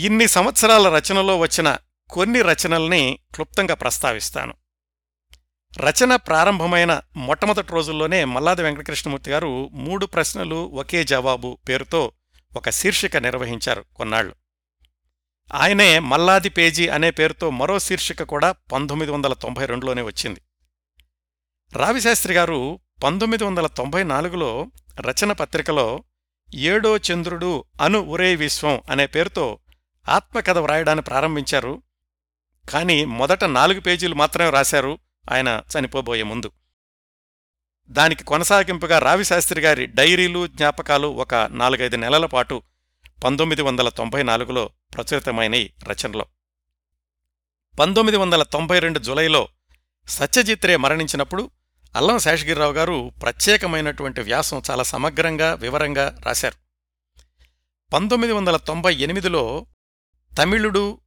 ఇన్ని 0.00 0.28
సంవత్సరాల 0.28 0.96
రచనలో 0.96 1.38
వచ్చిన 1.38 1.78
కొన్ని 2.10 2.42
రచనల్ని 2.42 3.18
క్లుప్తంగా 3.34 3.74
ప్రస్తావిస్తాను. 3.74 4.54
రచన 5.80 6.16
ప్రారంభమైన 6.16 7.00
మొట్టమొదటి 7.16 7.72
రోజుల్లోనే 7.72 8.24
మల్లాది 8.24 8.62
వెంకటకృష్ణమూర్తి 8.62 9.30
గారు 9.30 9.68
మూడు 9.68 10.06
ప్రశ్నలు 10.06 10.56
ఒకే 10.56 11.04
జవాబు 11.04 11.58
పేరుతో 11.68 12.12
ఒక 12.56 12.70
శీర్షిక 12.70 13.16
నిర్వహించారు 13.16 13.84
కొన్నాళ్ళు 13.96 14.34
ఆయనే 15.54 15.98
మల్లాది 15.98 16.48
పేజీ 16.48 16.88
అనే 16.88 17.10
పేరుతో 17.10 17.50
మరో 17.50 17.78
శీర్షిక 17.78 18.22
కూడా 18.22 18.52
పంతొమ్మిది 18.52 19.12
వందల 19.12 19.32
తొంభై 19.32 19.66
రెండులోనే 19.66 20.02
వచ్చింది. 20.02 20.40
రావిశాస్త్రి 21.72 22.34
గారు 22.34 22.80
పంతొమ్మిది 23.04 23.44
వందల 23.44 23.66
తొంభై 23.66 24.02
నాలుగులో 24.02 24.66
రచన 25.00 25.32
పత్రికలో 25.32 26.04
ఏడో 26.54 26.96
చంద్రుడు 26.96 27.64
అను 27.80 27.98
ఉరే 27.98 28.34
విశ్వం 28.34 28.80
అనే 28.90 29.06
పేరుతో 29.06 29.58
ఆత్మకథ 30.08 30.58
వ్రాయడాన్ని 30.58 31.02
ప్రారంభించారు. 31.02 31.82
కాని 32.70 33.04
మొదట 33.04 33.44
నాలుగు 33.44 33.80
పేజీలు 33.80 34.14
మాత్రమే 34.14 34.50
రాశారు 34.50 34.98
ఆయన 35.32 35.62
చనిపోబోయే 35.78 36.22
ముందు. 36.22 36.50
దానికి 37.88 38.24
కొనసాగింపుగా 38.24 38.98
రావిశాస్త్రి 38.98 39.60
గారి 39.60 39.86
డైరీలు 39.86 40.46
జ్ఞాపకాలు 40.46 41.08
ఒక 41.08 41.34
నాలుగైదు 41.34 41.96
నెలల 41.96 42.26
పాటు 42.26 42.62
పంతొమ్మిది 43.24 43.62
వందల 43.62 43.88
తొంభై 43.88 44.22
నాలుగులో 44.22 44.70
ప్రచురితమైనవి 44.94 45.72
రచనలో. 45.82 46.26
పంతొమ్మిది 47.80 48.16
వందల 48.16 48.42
తొంభై 48.42 48.78
రెండు 48.78 48.98
జులైలో 48.98 49.48
సత్యజిత్ 50.08 50.66
రే 50.66 50.76
మరణించినప్పుడు 50.76 51.50
అల్లం 51.98 52.18
శేషగిరిరావు 52.18 52.72
గారు 52.72 53.12
ప్రత్యేకమైనటువంటి 53.22 54.20
వ్యాసం 54.20 54.62
చాలా 54.70 54.82
సమగ్రంగా 54.82 55.54
వివరంగా 55.54 56.20
రాశారు. 56.26 56.54
పంతొమ్మిది 57.92 58.32
వందల 58.32 58.56
తొంభై 58.56 58.94
ఎనిమిదిలో 58.94 59.66
తమిళుడు 60.38 61.00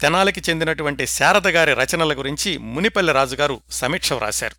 తెనాలికి 0.00 0.42
చెందినటువంటి 0.50 1.06
శారద 1.06 1.48
గారి 1.48 1.74
రచనల 1.74 2.18
గురించి 2.18 2.58
మునిపల్లి 2.58 3.12
రాజుగారు 3.12 3.60
సమీక్ష 3.70 4.12
వ్రాశారు. 4.12 4.56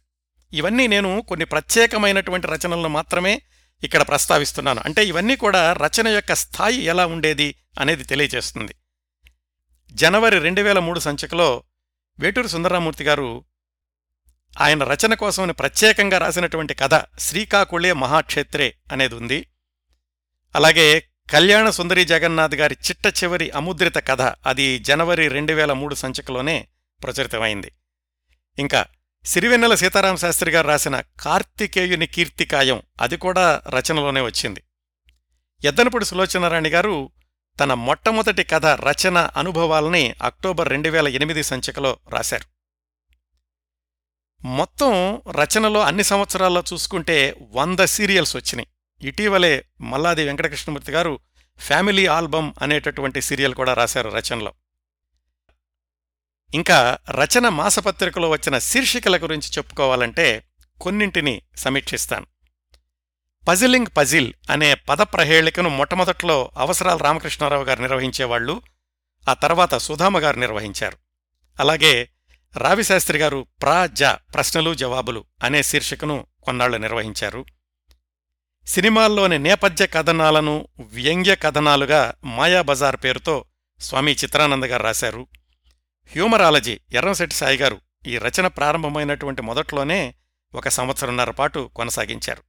ఇవన్నీ 0.55 0.87
నేను 0.87 1.21
కొన్ని 1.21 1.45
ప్రత్యేకమైనటువంటి 1.45 2.47
రచనలను 2.47 2.89
మాత్రమే 2.89 3.41
ఇక్కడ 3.83 4.01
ప్రస్తావిస్తున్నాను. 4.01 4.81
అంటే 4.85 5.05
ఇవన్నీ 5.05 5.35
కూడా 5.35 5.73
రచన 5.73 6.07
యొక్క 6.07 6.33
స్థాయి 6.33 6.81
ఎలా 6.81 7.05
ఉండేది 7.05 7.55
అనేది 7.79 8.03
తెలియజేస్తుంది. 8.03 8.75
జనవరి 9.91 10.39
రెండు 10.39 10.61
వేల 10.61 10.79
మూడు 10.79 10.99
సంచికలో 10.99 11.63
వేటూరు 12.19 12.47
సుందరరామూర్తి 12.47 13.03
గారు 13.03 13.45
ఆయన 14.59 14.83
రచన 14.83 15.13
కోసమని 15.13 15.53
ప్రత్యేకంగా 15.53 16.17
రాసినటువంటి 16.17 16.73
కథ 16.73 17.19
శ్రీకాకుళే 17.19 17.93
మహాక్షేత్రే 17.93 18.75
అనేది 18.91 19.15
ఉంది. 19.15 19.47
అలాగే 20.55 20.99
కళ్యాణ 21.31 21.69
సుందరి 21.69 22.05
జగన్నాథ్ 22.05 22.55
గారి 22.55 22.77
చిట్ట 22.89 23.23
చివరి 23.23 23.51
అముద్రిత 23.51 23.95
కథ 23.95 24.21
అది 24.21 24.79
జనవరి 24.79 25.27
రెండు 25.27 25.53
వేల 25.53 25.73
మూడు 25.73 25.95
సంచికలోనే 25.95 26.67
ప్రచురితమైంది. 27.03 27.71
ఇంకా 28.59 28.85
సిరివెన్నెల 29.25 29.75
సీతారామ 29.75 30.15
శాస్త్రి 30.15 30.51
గారు 30.51 30.67
రాసిన 30.67 31.01
కార్తికేయుని 31.19 32.07
కీర్తికాయం 32.07 32.81
అది 33.01 33.17
కూడా 33.17 33.61
రచనలోనే 33.69 34.21
వచ్చింది. 34.21 34.63
ఎద్దనపూడి 35.63 36.05
సులోచనారాణి 36.05 36.69
గారు 36.69 37.09
తన 37.59 37.73
మొట్టమొదటి 37.73 38.43
కథ 38.43 38.65
రచన 38.65 39.17
అనుభవాల్ని 39.17 40.15
అక్టోబర్ 40.21 40.69
రెండు 40.69 40.89
వేల 40.89 41.07
ఎనిమిది 41.07 41.43
సంచికలో 41.43 41.97
రాశారు. 42.09 42.56
మొత్తం 44.43 45.21
రచనలో 45.31 45.79
అన్ని 45.79 46.03
సంవత్సరాల్లో 46.03 46.63
చూసుకుంటే 46.73 47.35
వంద 47.51 47.79
సీరియల్స్ 47.79 48.35
వచ్చినాయి. 48.35 48.67
ఇటీవలే 49.07 49.65
మల్లాది 49.81 50.25
వెంకటకృష్ణమూర్తి 50.25 50.91
గారు 50.91 51.19
ఫ్యామిలీ 51.57 52.05
ఆల్బమ్ 52.05 52.53
అనేటటువంటి 52.61 53.21
సీరియల్ 53.21 53.55
కూడా 53.55 53.73
రాశారు 53.73 54.09
రచనలో. 54.09 54.53
ఇంకా 56.53 56.97
రచన 57.11 57.49
మాసపత్రికలో 57.49 58.29
వచ్చిన 58.29 58.57
శీర్షికల 58.57 59.17
గురించి 59.17 59.49
చెప్పుకోవాలంటే 59.49 60.43
కొన్నింటిని 60.81 61.41
సమీక్షిస్తాను. 61.57 62.25
పజిలింగ్ 63.47 63.85
పజిల్ 63.97 64.33
అనే 64.49 64.73
పదప్రహేళికను 64.73 65.69
మొట్టమొదట్లో 65.69 66.51
అవసరాల 66.57 66.97
రామకృష్ణారావు 66.97 67.63
గారు 67.63 67.81
నిర్వహించేవాళ్ళు 67.81 68.61
ఆ 69.29 69.33
తర్వాత 69.33 69.77
సుధామ 69.77 70.19
గారు 70.19 70.39
నిర్వహించారు. 70.39 70.97
అలాగే 71.59 72.09
రావిశాస్త్రి 72.55 73.17
గారు 73.17 73.47
ప్రా 73.61 73.85
జ 73.85 74.03
ప్రశ్నలు 74.03 74.73
జవాబులు 74.73 75.25
అనే 75.43 75.63
శీర్షికను 75.63 76.27
కొన్నాళ్ళు 76.43 76.77
నిర్వహించారు. 76.77 77.45
సినిమాల్లోని 78.67 79.39
నేపథ్య 79.39 79.87
కథనాలను 79.87 80.67
వ్యంగ్య 80.79 81.35
కథనాలుగా 81.35 82.13
మాయాబజార్ 82.23 82.95
పేరుతో 82.95 83.45
స్వామి 83.79 84.11
చిత్రానంద 84.11 84.63
గారు 84.63 84.83
రాశారు. 84.83 85.27
హ్యూమరాలజీ 86.11 86.79
ఎర్రంశెట్టి 86.91 87.35
సాయి 87.35 87.57
గారు 87.57 87.81
ఈ 88.07 88.17
రచన 88.17 88.47
ప్రారంభమైనటువంటి 88.47 89.41
మొదట్లోనే 89.41 90.15
ఒక 90.55 90.69
సంవత్సరంన్నర 90.69 91.31
పాటు 91.31 91.71
కొనసాగించారు. 91.75 92.43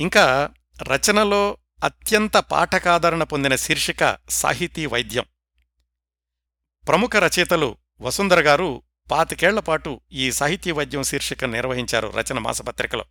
ఇంకా 0.00 0.50
రచనలో 0.82 1.56
అత్యంత 1.84 2.36
పాఠకాదరణ 2.36 3.22
పొందిన 3.22 3.56
శీర్షిక 3.56 4.18
సాహితీ 4.28 4.86
వైద్యం. 4.86 5.24
ప్రముఖ 6.88 7.16
రచయితలు 7.16 7.76
వసుంధర 8.00 8.40
గారు 8.40 8.82
పాతికేళ్ళపాటు 9.10 10.00
ఈ 10.12 10.32
సాహితీ 10.32 10.70
వైద్యం 10.70 11.02
శీర్షిక 11.02 11.44
నిర్వహించారు 11.44 12.08
రచన 12.08 12.38
మాసపత్రికలో. 12.38 13.04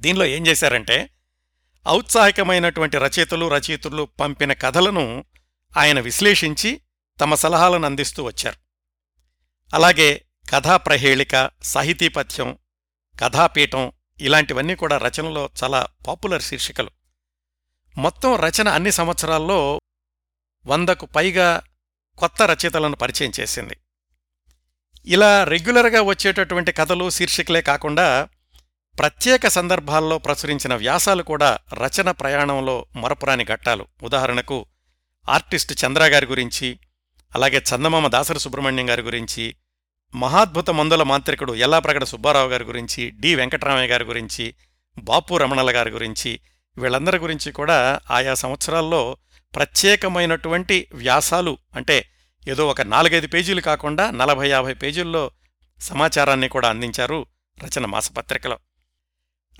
దీనిలో 0.00 0.24
ఏం 0.24 0.46
చేశారంటే 0.46 1.10
ఔత్సాహికమైనటువంటి 1.88 2.98
రచయితలు 2.98 3.48
రచయితులు 3.48 4.08
పంపిన 4.20 4.52
కథలను 4.52 5.24
ఆయన 5.76 6.00
విశ్లేషించి 6.00 6.80
తమ 7.20 7.34
సలహాలను 7.34 7.86
అందిస్తూ 7.86 8.22
వచ్చారు. 8.22 8.56
అలాగే 9.74 10.24
కథాప్రహేళిక 10.50 11.50
సాహితీపథ్యం 11.62 12.58
కథాపీఠం 13.20 13.92
ఇలాంటివన్నీ 14.20 14.74
కూడా 14.74 14.96
రచనలో 14.96 15.50
చాలా 15.64 15.86
పాపులర్ 16.06 16.42
శీర్షికలు. 16.42 16.90
మొత్తం 17.98 18.36
రచన 18.36 18.68
అన్ని 18.68 18.92
సంవత్సరాల్లో 18.92 19.80
వందకు 20.66 21.06
పైగా 21.06 21.62
కొత్త 22.18 22.42
రచయితలను 22.42 22.96
పరిచయం 22.96 23.32
చేసింది. 23.40 23.76
ఇలా 25.06 25.44
రెగ్యులర్గా 25.44 26.02
వచ్చేటటువంటి 26.02 26.72
కథలు 26.72 27.10
శీర్షికలే 27.10 27.62
కాకుండా 27.62 28.28
ప్రత్యేక 28.98 29.48
సందర్భాల్లో 29.48 30.18
ప్రచురించిన 30.18 30.74
వ్యాసాలు 30.74 31.22
కూడా 31.22 31.58
రచన 31.74 32.10
ప్రయాణంలో 32.10 32.86
మరపురాని 32.96 33.44
ఘట్టాలు. 33.44 33.86
ఉదాహరణకు 34.02 34.66
ఆర్టిస్ట్ 35.28 35.84
చంద్ర 35.84 36.02
గారి 36.02 36.26
గురించి 36.26 36.78
అలాగే 37.34 37.62
చందమామ 37.70 38.06
దాసరి 38.06 38.38
సుబ్రహ్మణ్యం 38.38 38.90
గారి 38.90 39.02
గురించి 39.02 39.56
మహాద్భుత 40.14 40.70
మందుల 40.70 41.02
మాంత్రికుడు 41.02 41.54
ఎల్లాప్రగడ 41.54 42.04
సుబ్బారావు 42.04 42.48
గారి 42.48 42.64
గురించి 42.64 43.10
డి 43.10 43.34
వెంకటరామయ్య 43.34 43.86
గారి 43.86 44.04
గురించి 44.04 44.54
బాపు 44.98 45.36
రమణల 45.36 45.76
గారి 45.76 45.90
గురించి 45.90 46.40
వీళ్ళందరి 46.78 47.18
గురించి 47.18 47.52
కూడా 47.52 48.00
ఆయా 48.10 48.34
సంవత్సరాల్లో 48.34 49.16
ప్రత్యేకమైనటువంటి 49.54 50.88
వ్యాసాలు 50.94 51.58
అంటే 51.74 52.08
ఏదో 52.48 52.68
ఒక 52.68 52.80
నాలుగైదు 52.80 53.26
పేజీలు 53.26 53.60
కాకుండా 53.60 54.10
నలభై 54.10 54.48
యాభై 54.48 54.74
పేజీల్లో 54.74 55.30
సమాచారాన్ని 55.80 56.48
కూడా 56.48 56.68
అందించారు 56.68 57.26
రచన 57.64 57.86
మాసపత్రికలో. 57.86 58.58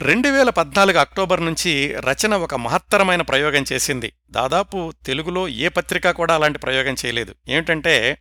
రెండు 0.00 0.28
వేల 0.28 0.50
పద్నాలుగు 0.50 0.98
అక్టోబర్ 0.98 1.44
నుంచి 1.44 1.92
రచన 1.92 2.37
ఒక 2.37 2.55
మహత్తరమైన 2.55 3.22
ప్రయోగం 3.22 3.64
చేసింది. 3.72 4.12
దాదాపు 4.31 4.92
తెలుగులో 5.07 5.48
ఏ 5.48 5.68
పత్రిక 5.68 6.11
కూడా 6.11 6.35
అలాంటి 6.35 6.59
ప్రయోగం 6.59 6.94
చేయలేదు. 6.94 7.35
ఏమిటంటే 7.48 8.18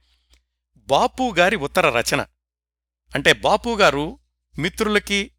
బాపు 0.77 1.35
గారి 1.37 1.55
ఉత్తర 1.55 1.89
రచన. 1.89 2.25
అంటే 3.15 3.33
బాపు 3.33 3.75
గారు 3.75 4.19
మిత్రులకి 4.59 5.31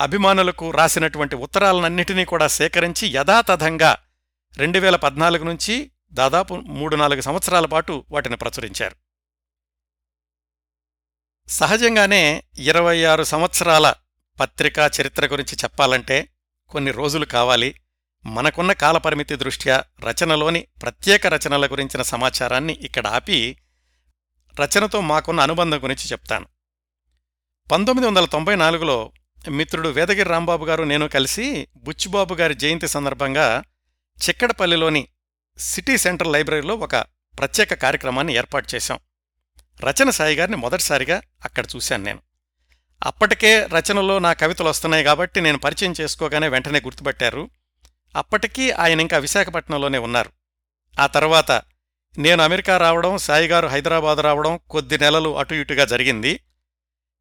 అభిమానులకు 0.00 0.70
రాసినటువంటి 0.70 1.36
ఉత్తరాలన్నింటినీ 1.36 2.24
కూడా 2.24 2.48
సేకరించి 2.48 3.08
యథాతథంగా 3.08 3.96
రెండు 4.56 4.78
వేల 4.78 4.96
పద్నాలుగు 4.96 5.44
నుంచి 5.44 5.90
దాదాపు 6.12 6.54
మూడు 6.54 6.96
నాలుగు 6.96 7.20
సంవత్సరాల 7.20 7.66
పాటు 7.66 8.04
వాటిని 8.10 8.36
ప్రచురించారు. 8.36 8.96
సహజంగానే 11.48 12.44
ఇరవై 12.58 13.04
ఆరు 13.04 13.24
సంవత్సరాల 13.24 13.94
పత్రికా 14.40 14.90
చరిత్ర 15.00 15.26
గురించి 15.26 15.56
చెప్పాలంటే 15.56 16.28
కొన్ని 16.68 16.90
రోజులు 16.90 17.24
కావాలి. 17.24 17.74
మనకున్న 18.26 18.72
కాలపరిమితి 18.72 19.36
దృష్ట్యా 19.36 19.84
రచనలోని 20.00 20.66
ప్రత్యేక 20.82 21.26
రచనల 21.26 21.66
గురించిన 21.66 22.02
సమాచారాన్ని 22.02 22.72
ఇక్కడ 22.72 23.06
ఆపి 23.06 23.56
రచనతో 24.60 25.00
మాకున్న 25.00 25.40
అనుబంధం 25.40 25.82
గురించి 25.82 26.08
చెప్తాను. 26.08 26.46
పంతొమ్మిది 27.72 28.08
వందల 28.08 28.24
తొంభై 28.24 28.56
నాలుగులో 28.56 29.12
మిత్రుడు 29.48 29.88
వేదగిరి 29.88 30.28
రాంబాబు 30.28 30.64
గారు 30.64 30.82
నేను 30.82 31.08
కలిసి 31.08 31.68
బుచ్చిబాబు 31.76 32.34
గారి 32.34 32.54
జయంతి 32.54 32.88
సందర్భంగా 32.88 33.64
చిక్కడపల్లిలోని 34.28 35.08
సిటీ 35.58 35.96
సెంట్రల్ 35.96 36.32
లైబ్రరీలో 36.32 36.74
ఒక 36.74 36.96
ప్రత్యేక 37.38 37.74
కార్యక్రమాన్ని 37.74 38.34
ఏర్పాటు 38.34 38.68
చేశాం. 38.74 38.98
రచన 39.80 40.10
సాయి 40.10 40.36
గారిని 40.36 40.56
మొదటిసారిగా 40.56 41.22
అక్కడ 41.44 41.64
చూశాను 41.76 42.04
నేను. 42.04 42.22
అప్పటికే 43.02 43.66
రచనలో 43.66 44.18
నా 44.18 44.32
కవితలు 44.32 44.68
వస్తున్నాయి 44.68 45.04
కాబట్టి 45.04 45.40
నేను 45.40 45.58
పరిచయం 45.58 45.94
చేసుకోగానే 46.00 46.48
వెంటనే 46.48 46.80
గుర్తుపట్టారు. 46.80 47.50
అప్పటికీ 48.16 48.70
ఆయన 48.70 49.00
ఇంకా 49.00 49.18
విశాఖపట్నంలోనే 49.18 49.98
ఉన్నారు. 49.98 50.30
ఆ 51.00 51.06
తర్వాత 51.06 51.52
నేను 52.18 52.42
అమెరికా 52.42 52.76
రావడం 52.76 53.18
సాయిగారు 53.18 53.66
హైదరాబాద్ 53.66 54.18
రావడం 54.18 54.60
కొద్ది 54.70 54.98
నెలలు 54.98 55.38
అటు 55.38 55.54
ఇటుగా 55.54 55.84
జరిగింది. 55.84 56.40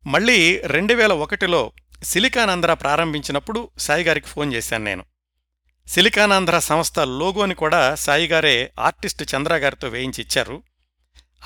మళ్ళీ 0.07 0.61
రెండు 0.65 0.93
వేల 0.93 1.13
ఒకటిలో 1.13 1.71
సిలికానాంధ్ర 2.03 2.73
ప్రారంభించినప్పుడు 2.73 3.71
సాయిగారికి 3.77 4.27
ఫోన్ 4.27 4.53
చేశాను 4.53 4.83
నేను. 4.83 5.05
సిలికానాంధ్ర 5.87 6.59
సంస్థ 6.59 6.99
లోగోని 6.99 7.55
కూడా 7.55 7.95
సాయిగారే 7.95 8.71
ఆర్టిస్ట్ 8.79 9.35
చంద్ర 9.35 9.55
గారితో 9.55 9.87
వేయించి 9.87 10.23
ఇచ్చారు. 10.23 10.63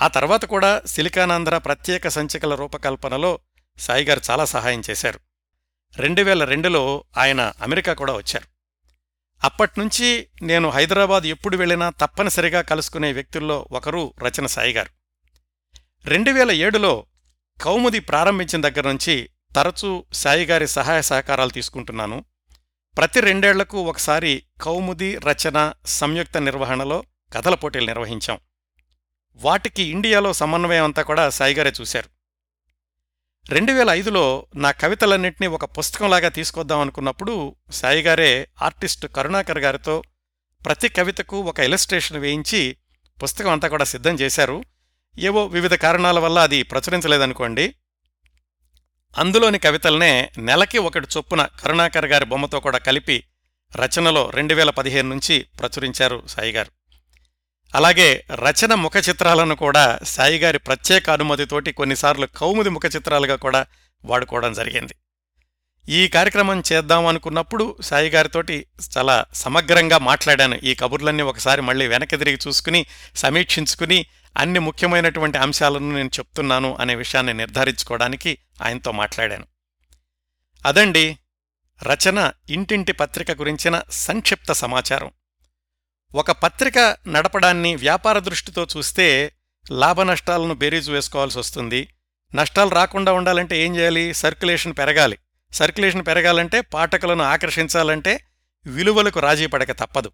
ఆ 0.02 0.08
తర్వాత 0.08 0.46
కూడా 0.46 0.82
సిలికానాంధ్ర 0.86 1.58
ప్రత్యేక 1.58 2.08
సంచికల 2.08 2.56
రూపకల్పనలో 2.56 3.40
సాయిగారు 3.78 4.22
చాలా 4.32 4.46
సహాయం 4.46 4.82
చేశారు. 4.90 5.20
రెండు 5.98 6.22
వేల 6.22 6.44
రెండులో 6.44 7.04
ఆయన 7.18 7.54
అమెరికా 7.62 7.94
కూడా 7.94 8.14
వచ్చారు. 8.14 8.48
అప్పట్నుంచి 9.44 10.28
నేను 10.42 10.70
హైదరాబాద్ 10.70 11.24
ఎప్పుడు 11.24 11.58
వెళ్ళినా 11.58 11.90
తప్పనిసరిగా 11.90 12.62
కలుసుకునే 12.62 13.14
వ్యక్తుల్లో 13.14 13.68
ఒకరు 13.72 14.14
రచన 14.24 14.46
సాయిగారు 14.46 14.92
రెండు 16.06 16.32
వేల 16.32 16.52
ఏడులో 16.52 17.06
కౌముది 17.62 18.00
ప్రారంభించిన 18.00 18.62
దగ్గర 18.62 18.88
నుంచి 18.88 19.30
తరచూ 19.56 20.06
సాయిగారి 20.14 20.68
సహాయ 20.68 21.02
సహకారాలు 21.02 21.50
తీసుకుంటున్నాను. 21.50 22.26
ప్రతి 22.98 23.20
రెండేళ్ళకు 23.20 23.82
ఒకసారి 23.82 24.44
కౌముది 24.62 25.18
రచన 25.18 25.74
సంయుక్త 25.86 26.38
నిర్వహణలో 26.38 27.04
కథల 27.34 27.56
పోటీలు 27.56 27.86
నిర్వహించాం. 27.86 28.40
వాటికి 29.36 29.84
ఇండియాలో 29.84 30.34
సమన్వయం 30.34 30.84
అంతా 30.84 31.02
కూడా 31.02 31.30
సాయిగారే 31.30 31.74
చూశారు. 31.82 32.10
రెండు 33.50 33.72
వేల 33.72 33.90
ఐదులో 33.90 34.48
నా 34.56 34.72
కవితలన్నింటినీ 34.72 35.48
ఒక 35.48 35.66
పుస్తకంలాగా 35.66 36.30
తీసుకొద్దాం 36.30 36.80
అనుకున్నప్పుడు 36.80 37.56
సాయిగారే 37.72 38.48
ఆర్టిస్ట్ 38.62 39.08
కరుణాకర్ 39.08 39.60
గారితో 39.60 40.04
ప్రతి 40.66 40.90
కవితకు 40.90 41.42
ఒక 41.42 41.60
ఇలస్ట్రేషన్ 41.60 42.18
వేయించి 42.18 42.78
పుస్తకం 43.24 43.52
అంతా 43.52 43.68
కూడా 43.68 43.84
సిద్ధం 43.84 44.16
చేశారు. 44.16 44.64
ఏవో 45.20 45.46
వివిధ 45.46 45.74
కారణాల 45.74 46.20
వల్ల 46.20 46.40
అది 46.40 46.64
ప్రచురించలేదనుకోండి 46.64 47.76
అందులోని 49.18 49.60
కవితలనే 49.60 50.32
నెలకి 50.38 50.78
ఒకటి 50.78 51.08
చొప్పున 51.18 51.48
కరుణాకర్ 51.64 52.06
గారి 52.06 52.26
బొమ్మతో 52.26 52.60
కూడా 52.60 52.78
కలిపి 52.78 53.24
రచనలో 53.76 54.30
రెండు 54.30 54.54
వేల 54.54 54.70
పదిహేను 54.70 55.10
నుంచి 55.10 55.46
ప్రచురించారు 55.60 56.24
సాయిగారు. 56.28 56.72
అలాగే 57.76 58.24
రచన 58.34 58.74
ముఖ 58.74 58.92
చిత్రాలను 59.10 59.56
కూడా 59.56 60.00
సాయిగారి 60.04 60.58
ప్రత్యేక 60.58 61.10
అనుమతితోటి 61.10 61.72
కొన్నిసార్లు 61.72 62.26
కౌముది 62.26 62.70
ముఖ 62.70 62.82
చిత్రాలుగా 62.96 63.36
కూడా 63.36 63.66
వాడుకోవడం 64.06 64.54
జరిగింది. 64.54 64.96
ఈ 65.90 66.08
కార్యక్రమం 66.08 66.64
చేద్దాం 66.74 67.06
అనుకున్నప్పుడు 67.06 67.78
సాయి 67.82 68.10
గారితోటి 68.10 68.66
చాలా 68.98 69.26
సమగ్రంగా 69.34 69.98
మాట్లాడాను. 69.98 70.56
ఈ 70.56 70.76
కబుర్లన్నీ 70.76 71.24
ఒకసారి 71.24 71.62
మళ్ళీ 71.62 71.88
వెనక్కి 71.88 72.18
తిరిగి 72.18 72.40
చూసుకుని 72.48 72.86
సమీక్షించుకుని 73.16 74.06
అన్ని 74.38 74.60
ముఖ్యమైనటువంటి 74.60 75.38
అంశాలను 75.38 75.96
నేను 75.96 76.08
చెప్తున్నాను 76.08 76.78
అనే 76.80 76.96
విషయాన్ని 76.96 77.34
నిర్ధారించుకోవడానికి 77.34 78.38
ఆయనతో 78.62 78.92
మాట్లాడాను. 78.92 79.46
అదండి 80.66 81.20
రచన 81.84 82.32
ఇంటింటి 82.50 82.92
పత్రిక 82.92 83.32
గురించిన 83.32 83.82
సంక్షిప్త 83.92 84.52
సమాచారం. 84.52 85.12
ఒక 86.16 86.32
పత్రిక 86.32 86.98
నడపడాన్ని 87.08 87.76
వ్యాపార 87.76 88.20
దృష్టితో 88.20 88.68
చూస్తే 88.78 89.32
లాభనష్టాలను 89.72 90.54
బేరీజు 90.54 90.92
వేసుకోవాల్సి 90.92 91.40
వస్తుంది. 91.40 91.94
నష్టాలు 92.36 92.70
రాకుండా 92.70 93.14
ఉండాలంటే 93.14 93.62
ఏం 93.62 93.76
చేయాలి? 93.76 94.14
సర్క్యులేషన్ 94.14 94.74
పెరగాలి. 94.74 95.18
సర్క్యులేషన్ 95.52 96.06
పెరగాలంటే 96.06 96.62
పాఠకులను 96.62 97.24
ఆకర్షించాలంటే 97.24 98.26
విలువలకు 98.66 99.20
రాజీ 99.20 99.48
పడక 99.48 99.72
తప్పదు. 99.72 100.12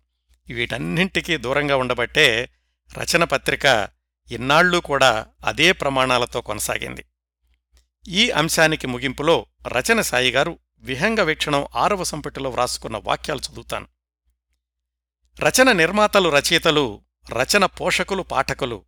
వీటన్నింటికీ 0.49 1.37
దూరంగా 1.37 1.75
ఉండబట్టే 1.75 2.49
రచన 2.97 3.23
పత్రిక 3.23 3.87
ఇన్నాళ్ళూ 4.31 4.81
కూడా 4.81 5.25
అదే 5.45 5.71
ప్రమాణాలతో 5.71 6.41
కొనసాగింది. 6.41 7.05
ఈ 8.07 8.31
అంశానికి 8.31 8.87
ముగింపులో 8.87 9.45
రచన 9.67 10.01
సాయిగారు 10.01 10.59
విహంగ 10.79 11.21
వీక్షణం 11.21 11.67
ఆరవ 11.75 12.03
సంపుటిలో 12.03 12.49
వ్రాసుకున్న 12.49 12.97
వాక్యాలు 12.97 13.39
చదువుతాను. 13.39 13.87
రచన 15.39 15.71
నిర్మాతలు 15.71 16.29
రచయితలు 16.29 17.01
రచన 17.31 17.65
పోషకులు 17.65 18.23
పాఠకులు 18.23 18.85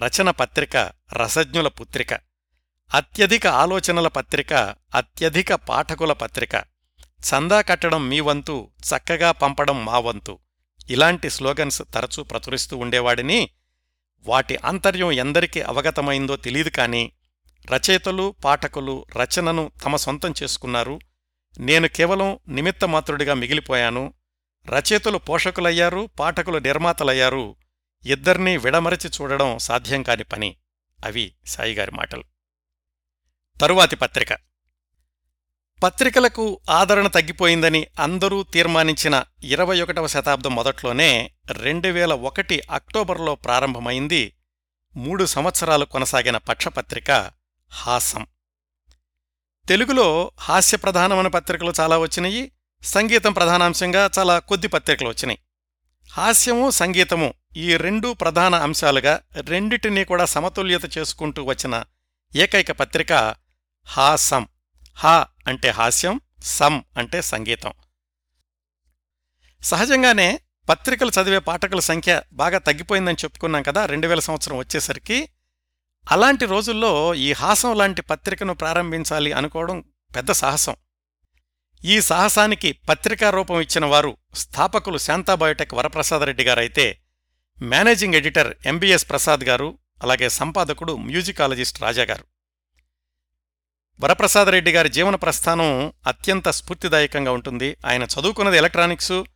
రచన 0.00 0.30
పత్రిక 0.30 0.76
రసజ్ఞుల 1.12 1.68
పుత్రిక 1.68 2.14
అత్యధిక 2.90 3.46
ఆలోచనల 3.46 4.08
పత్రిక 4.08 4.52
అత్యధిక 4.94 5.54
పాఠకుల 5.54 6.12
పత్రిక 6.12 6.54
చందా 7.20 7.60
కట్టడం 7.60 8.08
మీ 8.08 8.20
వంతు 8.20 8.70
చక్కగా 8.88 9.32
పంపడం 9.32 9.84
మా 9.84 9.98
వంతు 9.98 10.38
ఇలాంటి 10.90 11.30
స్లోగన్స్ 11.30 11.82
తరచూ 11.94 12.22
ప్రచురిస్తూ 12.22 12.76
ఉండేవాడిని 12.76 13.40
వాటి 14.24 14.56
ఆంతర్యం 14.64 15.12
ఎందరికి 15.12 15.62
అవగతమైందో 15.62 16.36
తెలియదు 16.36 16.68
కాని 16.68 17.02
రచయితలు 17.66 18.34
పాఠకులు 18.44 19.06
రచనను 19.16 19.72
తమ 19.84 19.96
సొంతం 19.96 20.34
చేసుకున్నారు. 20.42 21.00
నేను 21.58 21.88
కేవలం 21.88 22.38
నిమిత్తమాత్రుడిగా 22.48 23.34
మిగిలిపోయాను. 23.34 24.14
రచయితలు 24.68 25.18
పోషకులయ్యారు 25.18 26.08
పాఠకులు 26.18 26.58
నిర్మాతలయ్యారు. 26.58 27.56
ఇద్దర్నీ 28.06 28.56
విడమరచి 28.56 29.08
చూడడం 29.08 29.58
సాధ్యం 29.58 30.02
కాని 30.02 30.24
పని. 30.24 30.56
అవి 31.04 31.34
సాయిగారి 31.46 31.90
మాటలు. 31.90 32.24
తరువాతి 33.60 33.96
పత్రిక. 33.96 34.28
పత్రికలకు 35.82 36.60
ఆదరణ 36.70 37.06
తగ్గిపోయిందని 37.06 37.86
అందరూ 38.00 38.42
తీర్మానించిన 38.42 39.24
ఇరవై 39.44 39.80
ఒకటవ 39.80 40.06
శతాబ్దం 40.06 40.54
మొదట్లోనే 40.54 41.32
రెండు 41.50 41.88
వేల 41.88 42.12
ఒకటి 42.12 42.62
అక్టోబర్లో 42.70 43.34
ప్రారంభమైంది 43.34 44.36
మూడు 44.96 45.24
సంవత్సరాలు 45.24 45.84
కొనసాగిన 45.84 46.36
పక్షపత్రిక 46.36 47.30
హాసం. 47.70 48.26
తెలుగులో 49.68 50.30
హాస్య 50.40 50.76
ప్రధానమైన 50.76 51.26
పత్రికలు 51.26 51.72
చాలా 51.80 51.98
వచ్చినాయి 51.98 52.52
సంగీతం 52.82 53.32
ప్రధానాంశంగా 53.32 54.10
చాలా 54.18 54.38
కొద్ది 54.38 54.68
పత్రికలు 54.68 55.08
వచ్చినాయి. 55.08 55.38
హాస్యము 56.12 56.70
సంగీతము 56.70 57.34
ఈ 57.56 57.76
రెండు 57.76 58.12
ప్రధాన 58.12 58.54
అంశాలుగా 58.54 59.20
రెండిటినీ 59.34 60.04
కూడా 60.04 60.24
సమతుల్యత 60.24 60.98
చేసుకుంటూ 60.98 61.44
వచ్చిన 61.44 61.84
ఏకైక 62.36 62.72
పత్రిక 62.72 63.34
హాసం. 63.84 64.48
హా 64.94 65.26
అంటే 65.46 65.70
హాస్యం 65.70 66.20
సం 66.42 66.84
అంటే 66.96 67.22
సంగీతం. 67.22 67.72
సహజంగానే 69.62 70.40
పత్రికలు 70.68 71.10
చదివే 71.10 71.38
పాఠకుల 71.38 71.80
సంఖ్య 71.80 72.22
బాగా 72.32 72.58
తగ్గిపోయిందని 72.58 73.16
చెప్పుకున్నాం 73.24 73.62
కదా 73.62 73.86
రెండు 73.86 74.06
వేల 74.06 74.20
సంవత్సరం 74.20 74.56
వచ్చేసరికి 74.56 75.28
అలాంటి 76.10 76.46
రోజుల్లో 76.46 77.14
ఈ 77.14 77.32
హాసం 77.32 77.78
లాంటి 77.78 78.02
పత్రికను 78.02 78.54
ప్రారంభించాలి 78.54 79.32
అనుకోవడం 79.32 79.84
పెద్ద 80.16 80.30
సాహసం. 80.30 80.76
ఈ 81.84 82.00
సాహసానికి 82.00 82.72
పత్రికా 82.72 83.30
రూపం 83.30 83.60
ఇచ్చిన 83.60 83.84
వారు 83.84 84.16
స్థాపకులు 84.34 84.98
శాంతాబయోటెక్ 84.98 85.74
వరప్రసాదరెడ్డి 85.74 86.44
గారైతే 86.44 86.86
మేనేజింగ్ 87.62 88.14
ఎడిటర్ 88.14 88.56
ఎంబీఎస్ 88.66 89.08
ప్రసాద్ 89.08 89.44
గారు 89.44 89.78
అలాగే 90.02 90.28
సంపాదకుడు 90.28 90.96
మ్యూజికాలజిస్ట్ 90.96 91.82
రాజాగారు 91.82 92.24
వరప్రసాదరెడ్డి 94.00 94.72
గారి 94.72 94.88
జీవన 94.88 95.14
ప్రస్థానం 95.14 95.92
అత్యంత 96.06 96.48
స్ఫూర్తిదాయకంగా 96.48 97.32
ఉంటుంది. 97.32 97.76
ఆయన 97.86 98.02
చదువుకున్నది 98.02 98.56
ఎలక్ట్రానిక్సు 98.56 99.26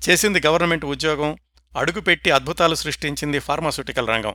చేసింది 0.00 0.40
గవర్నమెంట్ 0.46 0.84
ఉద్యోగం 0.84 1.38
అడుగుపెట్టి 1.76 2.30
అద్భుతాలు 2.30 2.74
సృష్టించింది 2.74 3.38
ఫార్మాస్యూటికల్ 3.38 4.08
రంగం. 4.08 4.34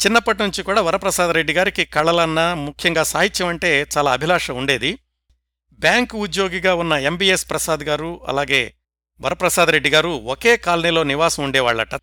చిన్నప్పటి 0.00 0.42
నుంచి 0.42 0.62
కూడా 0.62 0.80
వరప్రసాదరెడ్డి 0.82 1.52
గారికి 1.52 1.84
కళలన్నా 1.84 2.54
ముఖ్యంగా 2.54 3.02
సాహిత్యం 3.02 3.48
అంటే 3.48 3.86
చాలా 3.96 4.12
అభిలాష 4.12 4.50
ఉండేది. 4.50 4.90
బ్యాంకు 5.80 6.16
ఉద్యోగిగా 6.18 6.74
ఉన్న 6.74 6.92
ఎంబీఎస్ 6.92 7.50
ప్రసాద్ 7.50 7.82
గారు 7.82 8.10
అలాగే 8.28 8.74
వరప్రసాదరెడ్డి 9.20 9.90
గారు 9.90 10.08
ఒకే 10.08 10.56
కాలనీలో 10.56 11.02
నివాసం 11.02 11.42
ఉండేవాళ్ళట 11.44 11.94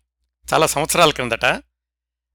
చాలా 0.52 0.66
సంవత్సరాల 0.66 1.10
క్రిందట. 1.10 1.46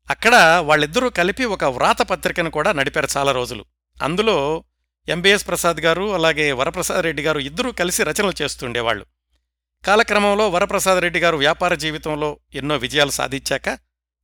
అక్కడ 0.09 0.35
వాళ్ళిద్దరూ 0.63 1.09
కలిపి 1.09 1.45
ఒక 1.45 1.63
వ్రాత 1.63 2.01
పత్రికను 2.01 2.51
కూడా 2.51 2.71
నడిపారు 2.71 3.07
చాలా 3.17 3.31
రోజులు. 3.31 3.65
అందులో 4.01 4.63
ఎంబీఎస్ 5.07 5.47
ప్రసాద్ 5.47 5.79
గారు 5.79 6.13
అలాగే 6.13 6.51
వరప్రసాద్ 6.51 7.03
రెడ్డి 7.03 7.23
గారు 7.23 7.39
ఇద్దరూ 7.39 7.71
కలిసి 7.71 8.03
రచనలు 8.03 8.33
చేస్తుండేవాళ్ళు 8.41 9.05
కాలక్రమంలో 9.83 10.49
వరప్రసాద్ 10.49 11.01
రెడ్డి 11.01 11.19
గారు 11.19 11.37
వ్యాపార 11.37 11.73
జీవితంలో 11.73 12.29
ఎన్నో 12.53 12.75
విజయాలు 12.77 13.11
సాధించాక 13.11 13.69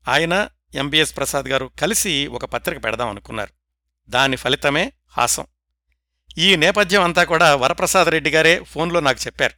ఆయన 0.07 0.35
ఎంబీఎస్ 0.73 1.17
ప్రసాద్ 1.17 1.45
గారు 1.45 1.71
కలిసి 1.81 2.27
ఒక 2.27 2.45
పత్రిక 2.45 2.83
పెడదాం 2.83 3.09
అనుకున్నారు. 3.09 3.53
దాని 4.09 4.35
ఫలితమే 4.35 4.93
హాసం. 5.07 5.45
ఈ 6.37 6.55
నేపథ్యం 6.55 7.03
అంతా 7.03 7.23
కూడా 7.23 7.55
వరప్రసాద్ 7.55 8.07
రెడ్డి 8.07 8.29
గారే 8.29 8.63
ఫోన్లో 8.63 8.99
నాకు 8.99 9.19
చెప్పారు. 9.25 9.53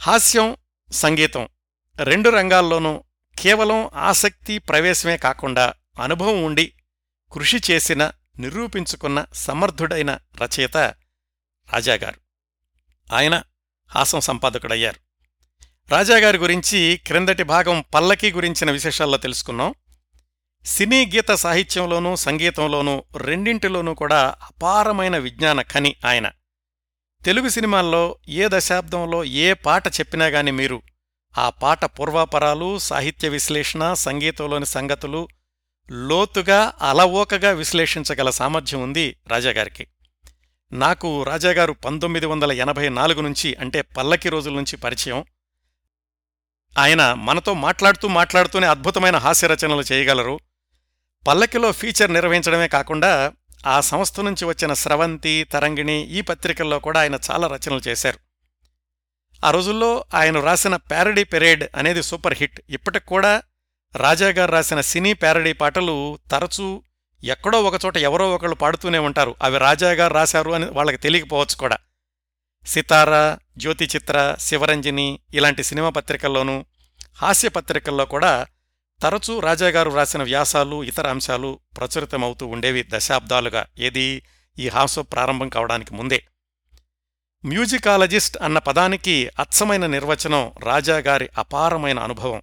హాస్యం 0.00 0.56
సంగీతం 0.92 1.48
రెండు 2.02 2.30
రంగాల్లోనూ 2.30 3.04
కేవలం 3.38 3.90
ఆసక్తి 3.94 4.58
ప్రవేశమే 4.58 5.16
కాకుండా 5.16 5.74
అనుభవం 6.02 6.44
ఉండి 6.44 6.72
కృషి 7.32 7.60
చేసిన 7.70 8.12
నిరూపించుకున్న 8.38 9.26
సమర్థుడైన 9.32 10.18
రచయిత 10.42 10.76
రాజాగారు. 11.72 12.20
ఆయన 13.14 13.42
హాసం 13.88 14.20
సంపాదకుడయ్యారు. 14.20 15.00
రాజాగారి 15.90 16.38
గురించి 16.38 17.00
క్రిందటి 17.06 17.42
భాగం 17.42 17.84
పల్లకి 17.94 18.32
గురించిన 18.32 18.70
విశేషాల్లో 18.70 19.18
తెలుసుకున్నాం. 19.18 19.74
సినీ 20.66 21.06
గీత 21.06 21.30
సాహిత్యంలోనూ 21.30 22.16
సంగీతంలోనూ 22.16 23.04
రెండింటిలోనూ 23.16 23.94
కూడా 23.94 24.34
అపారమైన 24.42 25.18
విజ్ఞాన 25.18 25.62
ఖని 25.62 25.96
ఆయన. 26.04 26.30
తెలుగు 27.24 27.48
సినిమాల్లో 27.48 28.16
ఏ 28.28 28.48
దశాబ్దంలో 28.50 29.24
ఏ 29.24 29.52
పాట 29.52 29.88
చెప్పినా 29.88 30.26
గాని 30.26 30.50
మీరు 30.50 30.82
ఆ 31.38 31.50
పాట 31.50 31.84
పూర్వాపరాలు 31.84 32.78
సాహిత్య 32.78 33.28
విశ్లేషణ 33.28 33.92
సంగీతంలోని 33.92 34.66
సంగతులు 34.66 35.28
లోతుగా 35.90 36.72
అలవోకగా 36.82 37.50
విశ్లేషించగల 37.50 38.30
సామర్థ్యం 38.30 38.82
ఉంది 38.82 39.16
రాజాగారికి 39.28 39.86
నాకు 40.72 41.22
రాజాగారు 41.22 41.72
పంతొమ్మిది 41.72 42.26
వందల 42.26 42.52
ఎనభై 42.52 42.88
నాలుగు 42.88 43.20
నుంచి 43.20 43.54
అంటే 43.54 43.82
పల్లకి 43.82 44.28
రోజుల 44.28 44.54
నుంచి 44.54 44.76
పరిచయం. 44.76 45.24
ఆయన 46.78 47.12
మనతో 47.12 47.54
మాట్లాడుతూ 47.54 48.08
మాట్లాడుతూనే 48.08 48.66
అద్భుతమైన 48.66 49.16
హాస్యరచనలు 49.16 49.82
చేయగలరు. 49.92 50.38
పల్లకిలో 51.26 51.72
ఫీచర్ 51.72 52.12
నిర్వహించడమే 52.12 52.68
కాకుండా 52.68 53.32
ఆ 53.66 53.80
సంస్థ 53.80 54.20
నుంచి 54.20 54.44
వచ్చిన 54.44 54.72
స్రవంతి 54.72 55.44
తరంగిణి 55.44 56.00
ఈ 56.00 56.20
పత్రికల్లో 56.20 56.78
కూడా 56.78 57.00
ఆయన 57.00 57.18
చాలా 57.30 57.46
రచనలు 57.46 57.80
చేశారు. 57.88 58.18
ఆ 59.44 59.50
రోజుల్లో 59.50 60.04
ఆయన 60.14 60.40
రాసిన 60.40 60.76
ప్యారడీ 60.76 61.24
పెరేడ్ 61.24 61.64
అనేది 61.74 62.02
సూపర్ 62.02 62.34
హిట్ 62.34 62.60
ఇప్పటికి 62.70 63.06
కూడా 63.06 63.42
రాజాగారు 63.96 64.52
రాసిన 64.52 64.80
సినీ 64.80 65.12
ప్యారడీ 65.12 65.52
పాటలు 65.52 66.18
తరచూ 66.30 66.82
ఎక్కడో 67.24 67.62
ఒకచోట 67.62 67.96
ఎవరో 67.96 68.34
ఒకళ్ళు 68.34 68.54
పాడుతూనే 68.54 68.98
ఉంటారు. 68.98 69.34
అవి 69.42 69.58
రాజాగారు 69.58 70.14
రాశారు 70.14 70.50
అని 70.50 70.64
వాళ్ళకి 70.64 70.96
తెలియకపోవచ్చు 70.96 71.56
కూడా. 71.56 71.78
సితార 72.66 73.36
జ్యోతి 73.56 73.84
చిత్ర 73.84 74.36
శివరంజని 74.38 75.18
ఇలాంటి 75.34 75.62
సినిమా 75.62 75.88
పత్రికల్లోనూ 75.88 76.64
హాస్య 77.22 77.48
పత్రికల్లో 77.48 78.04
కూడా 78.04 78.46
తరచూ 79.02 79.40
రాజాగారు 79.40 79.90
రాసిన 79.90 80.22
వ్యాసాలు 80.22 80.84
ఇతర 80.84 81.08
అంశాలు 81.10 81.60
ప్రచురితమవుతూ 81.76 82.46
ఉండేవి 82.46 82.84
దశాబ్దాలుగా. 82.88 83.66
ఏది? 83.78 84.22
ఈ 84.58 84.68
హాస్య 84.68 85.02
ప్రారంభం 85.02 85.48
కావడానికి 85.48 85.94
ముందే. 85.94 86.26
మ్యూజికాలజిస్ట్ 87.44 88.38
అన్న 88.42 88.58
పదానికి 88.58 89.30
అచ్చమైన 89.40 89.86
నిర్వచనం 89.86 90.52
రాజాగారి 90.62 91.28
అపారమైన 91.38 91.98
అనుభవం. 91.98 92.42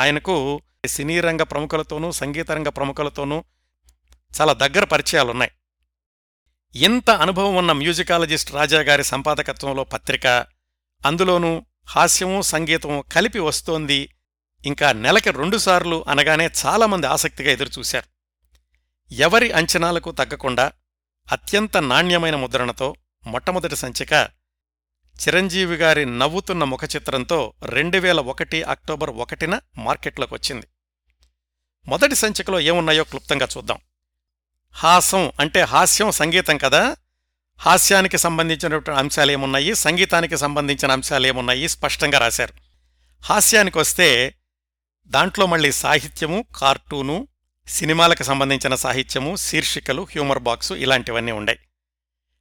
ఆయనకు 0.00 0.60
సినీ 0.86 1.20
రంగ 1.20 1.42
ప్రముఖులతోనూ 1.42 2.12
సంగీతరంగ 2.12 2.68
ప్రముఖులతోనూ 2.68 3.44
చాలా 4.40 4.52
దగ్గర 4.52 4.84
పరిచయాలున్నాయి. 4.84 5.50
ఇంత 6.74 7.10
అనుభవం 7.10 7.56
ఉన్న 7.56 7.72
మ్యూజికాలజిస్ట్ 7.72 8.54
రాజాగారి 8.54 9.04
సంపాదకత్వంలో 9.04 9.84
పత్రిక 9.84 10.26
అందులోనూ 11.06 11.64
హాస్యము 11.88 12.42
సంగీతము 12.42 13.04
కలిపి 13.12 13.38
వస్తోంది 13.38 14.14
ఇంకా 14.64 14.92
నెలకి 14.92 15.30
రెండుసార్లు 15.30 16.04
అనగానే 16.08 16.50
చాలామంది 16.66 17.06
ఆసక్తిగా 17.06 17.50
ఎదురుచూశారు. 17.50 18.18
ఎవరి 19.14 19.52
అంచనాలకు 19.52 20.10
తగ్గకుండా 20.12 20.72
అత్యంత 21.32 21.76
నాణ్యమైన 21.76 22.36
ముద్రణతో 22.36 22.94
మొట్టమొదటి 23.26 23.76
సంచిక 23.76 24.12
చిరంజీవి 25.18 25.76
గారి 25.76 26.18
నవ్వుతున్న 26.18 26.64
ముఖచిత్రంతో 26.64 27.52
రెండు 27.62 27.98
వేల 27.98 28.20
ఒకటి 28.20 28.62
అక్టోబర్ 28.62 29.10
ఒకటిన 29.10 29.60
మార్కెట్లోకి 29.78 30.34
వచ్చింది. 30.34 30.66
మొదటి 31.86 32.14
సంచికలో 32.14 32.60
ఏమున్నాయో 32.60 33.04
క్లుప్తంగా 33.04 33.48
చూద్దాం. 33.56 33.78
హాసం 34.72 35.32
అంటే 35.40 35.60
హాస్యం 35.60 36.10
సంగీతం 36.10 36.58
కదా? 36.58 36.96
హాస్యానికి 37.56 38.18
సంబంధించినటువంటి 38.18 39.00
అంశాలేమున్నాయి? 39.00 39.74
సంగీతానికి 39.74 40.36
సంబంధించిన 40.36 40.92
అంశాలేమున్నాయి? 40.92 41.68
స్పష్టంగా 41.68 42.18
రాశారు. 42.18 42.54
హాస్యానికి 43.24 43.78
వస్తే 43.78 44.34
దాంట్లో 45.08 45.46
మళ్ళీ 45.46 45.72
సాహిత్యము 45.72 46.44
కార్టూను 46.56 47.28
సినిమాలకు 47.68 48.22
సంబంధించిన 48.22 48.74
సాహిత్యము 48.74 49.36
శీర్షికలు 49.36 50.02
హ్యూమర్ 50.02 50.38
బాక్సు 50.38 50.74
ఇలాంటివన్నీ 50.74 51.32
ఉండాయి. 51.32 51.58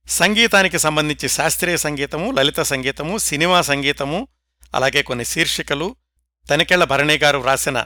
సంగీతానికి 0.08 0.80
సంబంధించి 0.80 1.30
శాస్త్రీయ 1.30 1.78
సంగీతము 1.78 2.32
లలిత 2.32 2.60
సంగీతము 2.60 3.18
సినిమా 3.18 3.62
సంగీతము 3.62 4.28
అలాగే 4.76 5.02
కొన్ని 5.02 5.26
శీర్షికలు 5.26 5.96
తనికెళ్ళ 6.52 6.84
భరణి 6.84 7.18
గారు 7.18 7.38
వ్రాసిన 7.38 7.86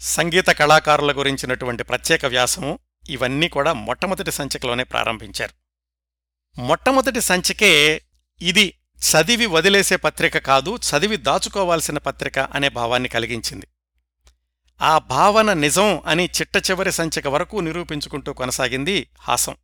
సంగీత 0.00 0.46
కళాకారుల 0.46 1.12
గురించినటువంటి 1.12 1.82
ప్రత్యేక 1.82 2.26
వ్యాసము 2.26 2.78
ఇవన్నీ 3.10 3.48
కూడా 3.48 3.72
మొట్టమొదటి 3.72 4.30
సంచికలోనే 4.30 4.84
ప్రారంభించారు. 4.84 5.52
మొట్టమొదటి 6.60 7.20
సంచికే 7.20 8.02
ఇది 8.42 8.78
చదివి 8.98 9.46
వదిలేసే 9.46 9.96
పత్రిక 9.96 10.38
కాదు 10.38 10.76
చదివి 10.76 11.16
దాచుకోవాల్సిన 11.16 11.98
పత్రిక 11.98 12.38
అనే 12.38 12.68
భావాన్ని 12.68 13.08
కలిగించింది. 13.08 13.66
ఆ 14.82 14.98
భావన 14.98 15.52
నిజం 15.52 16.02
అని 16.06 16.24
చిట్ట 16.24 16.70
చివరి 16.70 16.92
సంచిక 16.92 17.28
వరకు 17.28 17.56
నిరూపించుకుంటూ 17.56 18.32
కొనసాగింది 18.32 19.08
హాసం. 19.18 19.56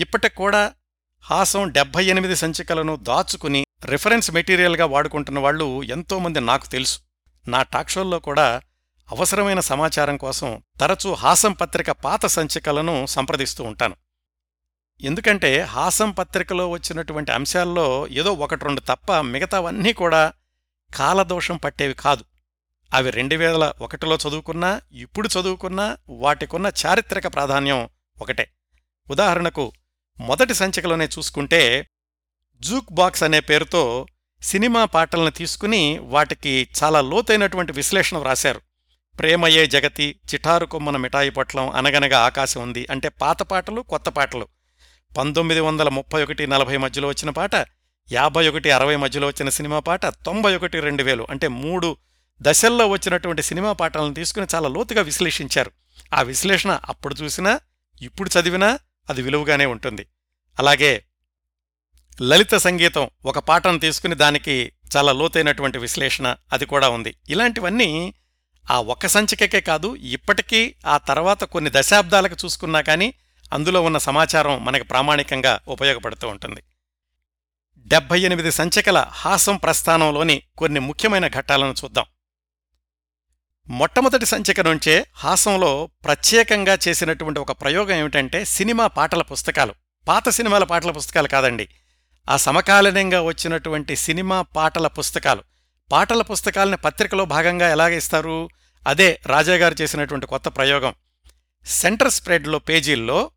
ఇప్పటికూడా 0.00 0.74
హాసం 1.20 1.70
డెబ్బై 1.70 2.04
ఎనిమిది 2.04 2.36
సంచికలను 2.36 2.96
దాచుకుని 2.96 3.66
రిఫరెన్స్ 3.84 4.30
మెటీరియల్గా 4.30 4.86
వాడుకుంటున్న 4.86 5.38
వాళ్ళు 5.38 5.82
ఎంతోమంది 5.82 6.40
నాకు 6.40 6.66
తెలుసు. 6.66 6.98
నా 7.48 7.62
టాక్షోల్లో 7.62 8.18
కూడా 8.18 8.62
అవసరమైన 9.12 9.60
సమాచారం 9.60 10.16
కోసం 10.16 10.62
తరచూ 10.80 11.14
హాసం 11.14 11.52
పత్రిక 11.52 11.90
పాత 11.90 12.26
సంచికలను 12.26 13.06
సంప్రదిస్తూ 13.06 13.64
ఉంటాను. 13.64 13.96
ఎందుకంటే 15.00 15.60
హాసం 15.60 16.10
పత్రికలో 16.10 16.68
వచ్చినటువంటి 16.68 17.32
అంశాల్లో 17.32 18.08
ఏదో 18.08 18.32
ఒకటి 18.32 18.64
రెండు 18.64 18.80
తప్ప 18.80 19.20
మిగతావన్నీ 19.20 19.92
కూడా 19.92 20.32
కాలదోషం 20.94 21.56
పట్టేవి 21.56 21.94
కాదు. 21.94 22.24
అవి 22.92 23.10
రెండు 23.10 23.34
వేల 23.34 23.72
ఒకటిలో 23.80 24.18
చదువుకున్నా 24.28 24.80
ఇప్పుడు 24.92 25.28
చదువుకున్నా 25.28 25.96
వాటికున్న 26.08 26.72
చారిత్రక 26.86 27.26
ప్రాధాన్యం 27.26 27.88
ఒకటే. 28.22 28.50
ఉదాహరణకు 29.10 29.72
మొదటి 30.20 30.54
సంచికలోనే 30.54 31.08
చూసుకుంటే 31.18 31.88
జూక్ 32.60 32.92
బాక్స్ 32.92 33.22
అనే 33.22 33.40
పేరుతో 33.40 34.06
సినిమా 34.42 34.84
పాటలను 34.84 35.30
తీసుకుని 35.30 35.98
వాటికి 35.98 36.68
చాలా 36.82 37.00
లోతైనటువంటి 37.00 37.72
విశ్లేషణ 37.72 38.18
వ్రాశారు. 38.18 38.60
ప్రేమయే 39.18 39.66
జగతి 39.66 40.20
చిఠారు 40.34 40.66
కొమ్మన 40.66 40.96
మిఠాయి 40.96 41.30
పొట్లం 41.30 41.70
అనగనగా 41.70 42.18
ఆకాశం 42.18 42.62
ఉంది 42.62 42.86
అంటే 42.90 43.08
పాత 43.08 43.42
పాటలు 43.42 43.80
కొత్త 43.80 44.08
పాటలు. 44.08 44.48
పంతొమ్మిది 45.18 45.60
వందల 45.60 45.88
ముప్పై 45.88 46.22
ఒకటి 46.22 46.46
నలభై 46.46 46.76
మధ్యలో 46.76 47.08
వచ్చిన 47.08 47.30
పాట 47.30 47.54
యాభై 48.12 48.48
ఒకటి 48.48 48.70
అరవై 48.70 48.96
మధ్యలో 48.96 49.26
వచ్చిన 49.26 49.48
సినిమా 49.48 49.78
పాట 49.78 50.06
తొంభై 50.06 50.56
ఒకటి 50.56 50.80
రెండు 50.80 51.02
వేలు 51.02 51.26
అంటే 51.30 51.48
మూడు 51.48 51.96
దశల్లో 52.42 52.86
వచ్చినటువంటి 52.86 53.42
సినిమా 53.42 53.72
పాటలను 53.72 54.14
తీసుకుని 54.14 54.46
చాలా 54.54 54.68
లోతుగా 54.68 55.02
విశ్లేషించారు. 55.02 55.70
ఆ 56.14 56.22
విశ్లేషణ 56.22 56.80
అప్పుడు 56.84 57.14
చూసినా 57.14 57.60
ఇప్పుడు 58.02 58.30
చదివినా 58.38 58.78
అది 59.10 59.22
విలువగానే 59.22 59.66
ఉంటుంది. 59.66 60.06
అలాగే 60.58 61.04
లలిత 62.22 62.54
సంగీతం 62.54 63.10
ఒక 63.24 63.38
పాటను 63.38 63.78
తీసుకుని 63.78 64.14
దానికి 64.14 64.72
చాలా 64.96 65.12
లోతైనటువంటి 65.12 65.78
విశ్లేషణ 65.78 66.36
అది 66.52 66.66
కూడా 66.66 66.88
ఉంది. 66.88 67.16
ఇలాంటివన్నీ 67.28 68.14
ఆ 68.70 68.80
ఒక్క 68.80 69.06
సంచికకే 69.06 69.60
కాదు 69.60 69.96
ఇప్పటికీ 69.96 70.74
ఆ 70.86 70.98
తర్వాత 70.98 71.44
కొన్ని 71.44 71.70
దశాబ్దాలకు 71.74 72.36
చూసుకున్నా 72.44 72.80
కానీ 72.80 73.14
అందులో 73.52 73.82
ఉన్న 73.82 73.98
సమాచారం 73.98 74.64
మనకు 74.64 74.84
ప్రామాణికంగా 74.84 75.60
ఉపయోగపడుతూ 75.68 76.28
ఉంటుంది. 76.28 76.62
డెబ్బై 77.86 78.20
ఎనిమిది 78.20 78.52
సంచికల 78.52 79.06
హాసం 79.10 79.56
ప్రస్థానంలోని 79.56 80.42
కొన్ని 80.58 80.80
ముఖ్యమైన 80.80 81.28
ఘట్టాలను 81.28 81.74
చూద్దాం. 81.84 82.04
మొట్టమొదటి 83.72 84.26
సంచిక 84.26 84.60
నుంచే 84.60 85.06
హాసంలో 85.14 85.88
ప్రత్యేకంగా 86.04 86.78
చేసినటువంటి 86.88 87.40
ఒక 87.40 87.52
ప్రయోగం 87.52 87.96
ఏమిటంటే 87.96 88.44
సినిమా 88.44 88.86
పాటల 88.86 89.22
పుస్తకాలు. 89.22 89.74
పాత 90.08 90.28
సినిమాల 90.28 90.64
పాటల 90.64 90.90
పుస్తకాలు 90.90 91.28
కాదండి. 91.28 91.68
ఆ 92.30 92.36
సమకాలీనంగా 92.36 93.22
వచ్చినటువంటి 93.22 93.96
సినిమా 93.96 94.42
పాటల 94.42 94.86
పుస్తకాలు. 94.86 95.42
పాటల 95.92 96.22
పుస్తకాలని 96.22 96.76
పత్రికలో 96.76 97.24
భాగంగా 97.24 97.70
ఎలాగ 97.70 97.92
ఇస్తారు? 97.92 98.48
అదే 98.86 99.20
రాజాగారు 99.26 99.82
చేసినటువంటి 99.82 100.26
కొత్త 100.26 100.48
ప్రయోగం. 100.48 100.94
సెంటర్ 101.66 102.10
స్ప్రెడ్లో 102.10 102.58
పేజీల్లో 102.58 103.30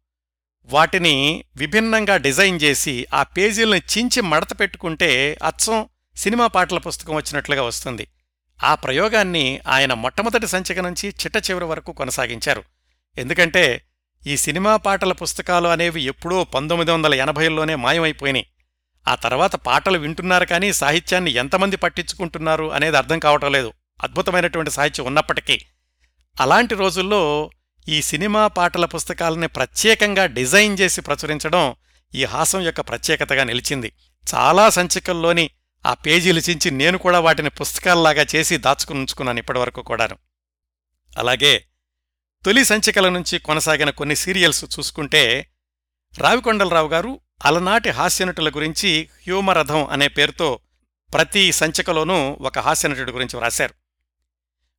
వాటిని 0.66 1.44
విభిన్నంగా 1.56 2.18
డిజైన్ 2.18 2.62
చేసి 2.62 3.08
ఆ 3.14 3.24
పేజీలను 3.24 3.98
చించి 3.98 4.22
మడత 4.22 4.60
పెట్టుకుంటే 4.60 5.38
అచ్చం 5.44 5.88
సినిమా 6.18 6.48
పాటల 6.48 6.78
పుస్తకం 6.78 7.16
వచ్చినట్లుగా 7.16 7.64
వస్తుంది. 7.64 8.08
ఆ 8.64 8.76
ప్రయోగాన్ని 8.76 9.60
ఆయన 9.68 9.94
మొట్టమొదటి 9.94 10.48
సంచిక 10.48 10.80
నుంచి 10.80 11.10
చిట్ట 11.10 11.50
చివరి 11.50 11.66
వరకు 11.66 11.92
కొనసాగించారు. 11.92 12.64
ఎందుకంటే 13.18 13.82
ఈ 14.28 14.38
సినిమా 14.38 14.76
పాటల 14.76 15.12
పుస్తకాలు 15.12 15.68
అనేవి 15.68 16.02
ఎప్పుడో 16.02 16.44
పంతొమ్మిది 16.44 16.92
వందల 16.92 17.14
ఎనభైల్లోనే 17.14 17.76
మాయమైపోయినాయి. 17.76 18.48
ఆ 19.08 19.16
తర్వాత 19.16 19.56
పాటలు 19.56 19.98
వింటున్నారు 19.98 20.46
కానీ 20.46 20.74
సాహిత్యాన్ని 20.74 21.32
ఎంతమంది 21.32 21.76
పట్టించుకుంటున్నారు 21.76 22.72
అనేది 22.72 22.98
అర్థం 22.98 23.20
కావటం 23.20 23.52
లేదు. 23.52 23.74
అద్భుతమైనటువంటి 24.04 24.72
సాహిత్యం 24.72 25.06
ఉన్నప్పటికీ. 25.06 25.62
అలాంటి 26.42 26.76
రోజుల్లో 26.76 27.50
ఈ 27.88 28.02
సినిమా 28.02 28.48
పాటల 28.48 28.86
పుస్తకాలని 28.86 29.48
ప్రత్యేకంగా 29.48 30.26
డిజైన్ 30.26 30.80
చేసి 30.80 31.02
ప్రచురించడం 31.02 31.76
ఈ 32.16 32.24
హాసం 32.24 32.62
యొక్క 32.62 32.82
ప్రత్యేకతగా 32.82 33.44
నిలిచింది. 33.44 33.92
చాలా 34.36 34.70
సంచికల్లోని 34.70 35.50
ఆ 35.86 35.94
పేజీలు 35.94 36.40
చించి 36.40 36.72
నేను 36.72 36.98
కూడా 36.98 37.20
వాటిని 37.20 37.50
పుస్తకాల్లాగా 37.50 38.26
చేసి 38.36 38.58
దాచుకునుంచుకున్నాను 38.58 39.40
ఇప్పటివరకు 39.40 39.82
కూడాను. 39.82 40.18
అలాగే 41.18 41.66
తొలి 42.46 42.66
సంచికల 42.66 43.10
నుంచి 43.10 43.40
కొనసాగిన 43.40 43.90
కొన్ని 43.90 44.16
సీరియల్స్ 44.16 44.66
చూసుకుంటే 44.80 45.50
రావికొండలరావు 46.18 46.88
గారు 46.88 47.20
అలనాటి 47.46 47.90
హాస్యనటుల 47.90 48.50
గురించి 48.50 49.10
హ్యూమరథం 49.24 49.86
అనే 49.86 50.08
పేరుతో 50.08 50.60
ప్రతి 51.14 51.52
సంచికలోనూ 51.52 52.38
ఒక 52.42 52.60
హాస్యనటుడి 52.60 53.12
గురించి 53.12 53.38
వ్రాశారు. 53.38 53.74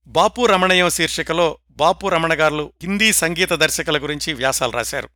బాపు 0.06 0.46
రమణయం 0.46 0.90
శీర్షికలో 0.90 1.58
బాపు 1.70 2.08
రమణ 2.08 2.34
గారు 2.34 2.72
హిందీ 2.82 3.12
సంగీత 3.12 3.52
దర్శకుల 3.52 4.02
గురించి 4.02 4.32
వ్యాసాలు 4.32 4.72
రాశారు. 4.72 5.08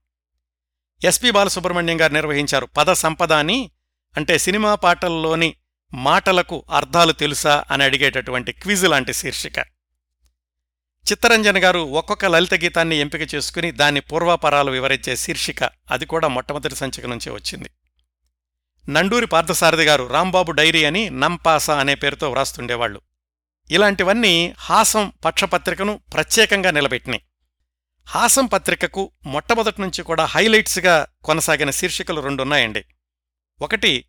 ఎస్పి 1.05 1.31
బాలసుబ్రహ్మణ్యం 1.31 2.01
గారు 2.01 2.13
నిర్వహించారు 2.13 2.67
పద 2.67 2.93
సంపద 2.93 3.33
అని 3.33 3.71
అంటే 4.17 4.39
సినిమా 4.39 4.75
పాటల్లోని 4.75 5.55
మాటలకు 5.95 6.65
అర్థాలు 6.71 7.13
తెలుసా 7.13 7.65
అని 7.71 7.85
అడిగేటటువంటి 7.85 8.53
క్విజ్ 8.53 8.85
లాంటి 8.85 9.13
శీర్షిక. 9.13 9.59
చిత్తరంజన్ 11.13 11.59
గారు 11.59 11.79
ఒక్కొక్క 11.79 12.25
లలిత 12.25 12.55
గీతాన్ని 12.55 12.97
ఎంపిక 12.97 13.35
చేసుకుని 13.35 13.71
దాని 13.71 14.01
పూర్వాపరాలు 14.01 14.71
వివరించే 14.71 15.17
శీర్షిక. 15.17 15.65
అది 15.65 16.07
కూడా 16.07 16.29
మొట్టమొదటి 16.29 16.77
సంచిక 16.77 17.07
నుంచే 17.07 17.33
వచ్చింది. 17.33 17.71
నండూరి 18.89 19.27
పార్థసారథి 19.27 19.85
గారు 19.85 20.05
రాంబాబు 20.05 20.53
డైరీ 20.53 20.85
అని 20.85 21.11
నంపాస 21.11 21.71
అనే 21.71 21.95
పేరుతో 21.95 22.31
వ్రాస్తుండేవాళ్ళు 22.31 23.01
ఇలాంటివన్నీ 23.71 24.55
హాసం 24.59 25.13
పక్షపత్రికను 25.25 26.01
ప్రత్యేకంగా 26.13 26.71
నిలబెట్టినాయి. 26.71 27.23
హాసం 28.07 28.47
పత్రికకు 28.47 29.13
మొట్టమొదటి 29.27 29.81
నుంచి 29.81 30.03
కూడా 30.03 30.25
హైలైట్స్గా 30.25 31.07
కొనసాగిన 31.25 31.71
శీర్షికలు 31.71 32.21
రెండున్నాయండి. 32.21 32.85
ఒకటి 33.63 34.05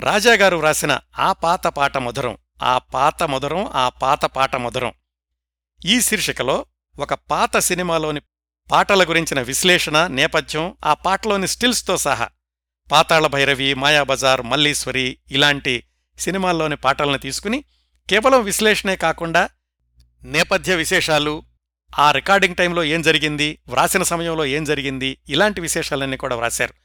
రాజాగారు 0.00 0.56
వ్రాసిన 0.56 1.00
ఆ 1.18 1.32
పాత 1.32 1.66
పాట 1.66 1.98
మధురం 1.98 2.36
ఆ 2.62 2.78
పాత 2.78 3.22
మధురం 3.22 3.70
ఆ 3.74 3.88
పాత 3.88 4.24
పాట 4.24 4.56
మధురం. 4.56 4.92
ఈ 5.84 6.00
శీర్షికలో 6.00 6.66
ఒక 6.98 7.14
పాత 7.14 7.58
సినిమాలోని 7.58 8.20
పాటల 8.70 9.04
గురించిన 9.04 9.40
విశ్లేషణ 9.40 10.06
నేపథ్యం 10.06 10.76
ఆ 10.84 10.94
పాటలోని 10.94 11.48
స్టిల్స్తో 11.48 11.96
సహా 11.96 12.28
పాతాళ 12.90 13.26
భైరవి 13.26 13.74
మాయాబజార్ 13.74 14.42
మల్లీశ్వరి 14.42 15.18
ఇలాంటి 15.30 15.84
సినిమాల్లోని 16.18 16.76
పాటలను 16.76 17.18
తీసుకుని 17.18 17.64
కేవలం 18.10 18.44
విశ్లేషణే 18.44 18.96
కాకుండా 18.96 19.50
నేపథ్య 20.22 20.76
విశేషాలు 20.76 21.42
ఆ 21.98 22.10
రికార్డింగ్ 22.12 22.56
టైంలో 22.56 22.84
ఏం 22.84 23.02
జరిగింది 23.02 23.58
వ్రాసిన 23.68 24.02
సమయంలో 24.02 24.46
ఏం 24.46 24.64
జరిగింది 24.64 25.18
ఇలాంటి 25.28 25.60
విశేషాలన్నీ 25.60 26.16
కూడా 26.16 26.36
వ్రాశారు. 26.36 26.83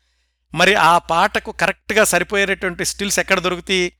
మరి 0.54 0.76
ఆ 0.76 0.98
పాటకు 0.98 1.52
కరెక్ట్గా 1.52 2.04
సరిపోయేటటువంటి 2.04 2.86
స్టిల్స్ 2.86 3.20
ఎక్కడ 3.20 3.40
దొరుకుతాయి? 3.40 3.94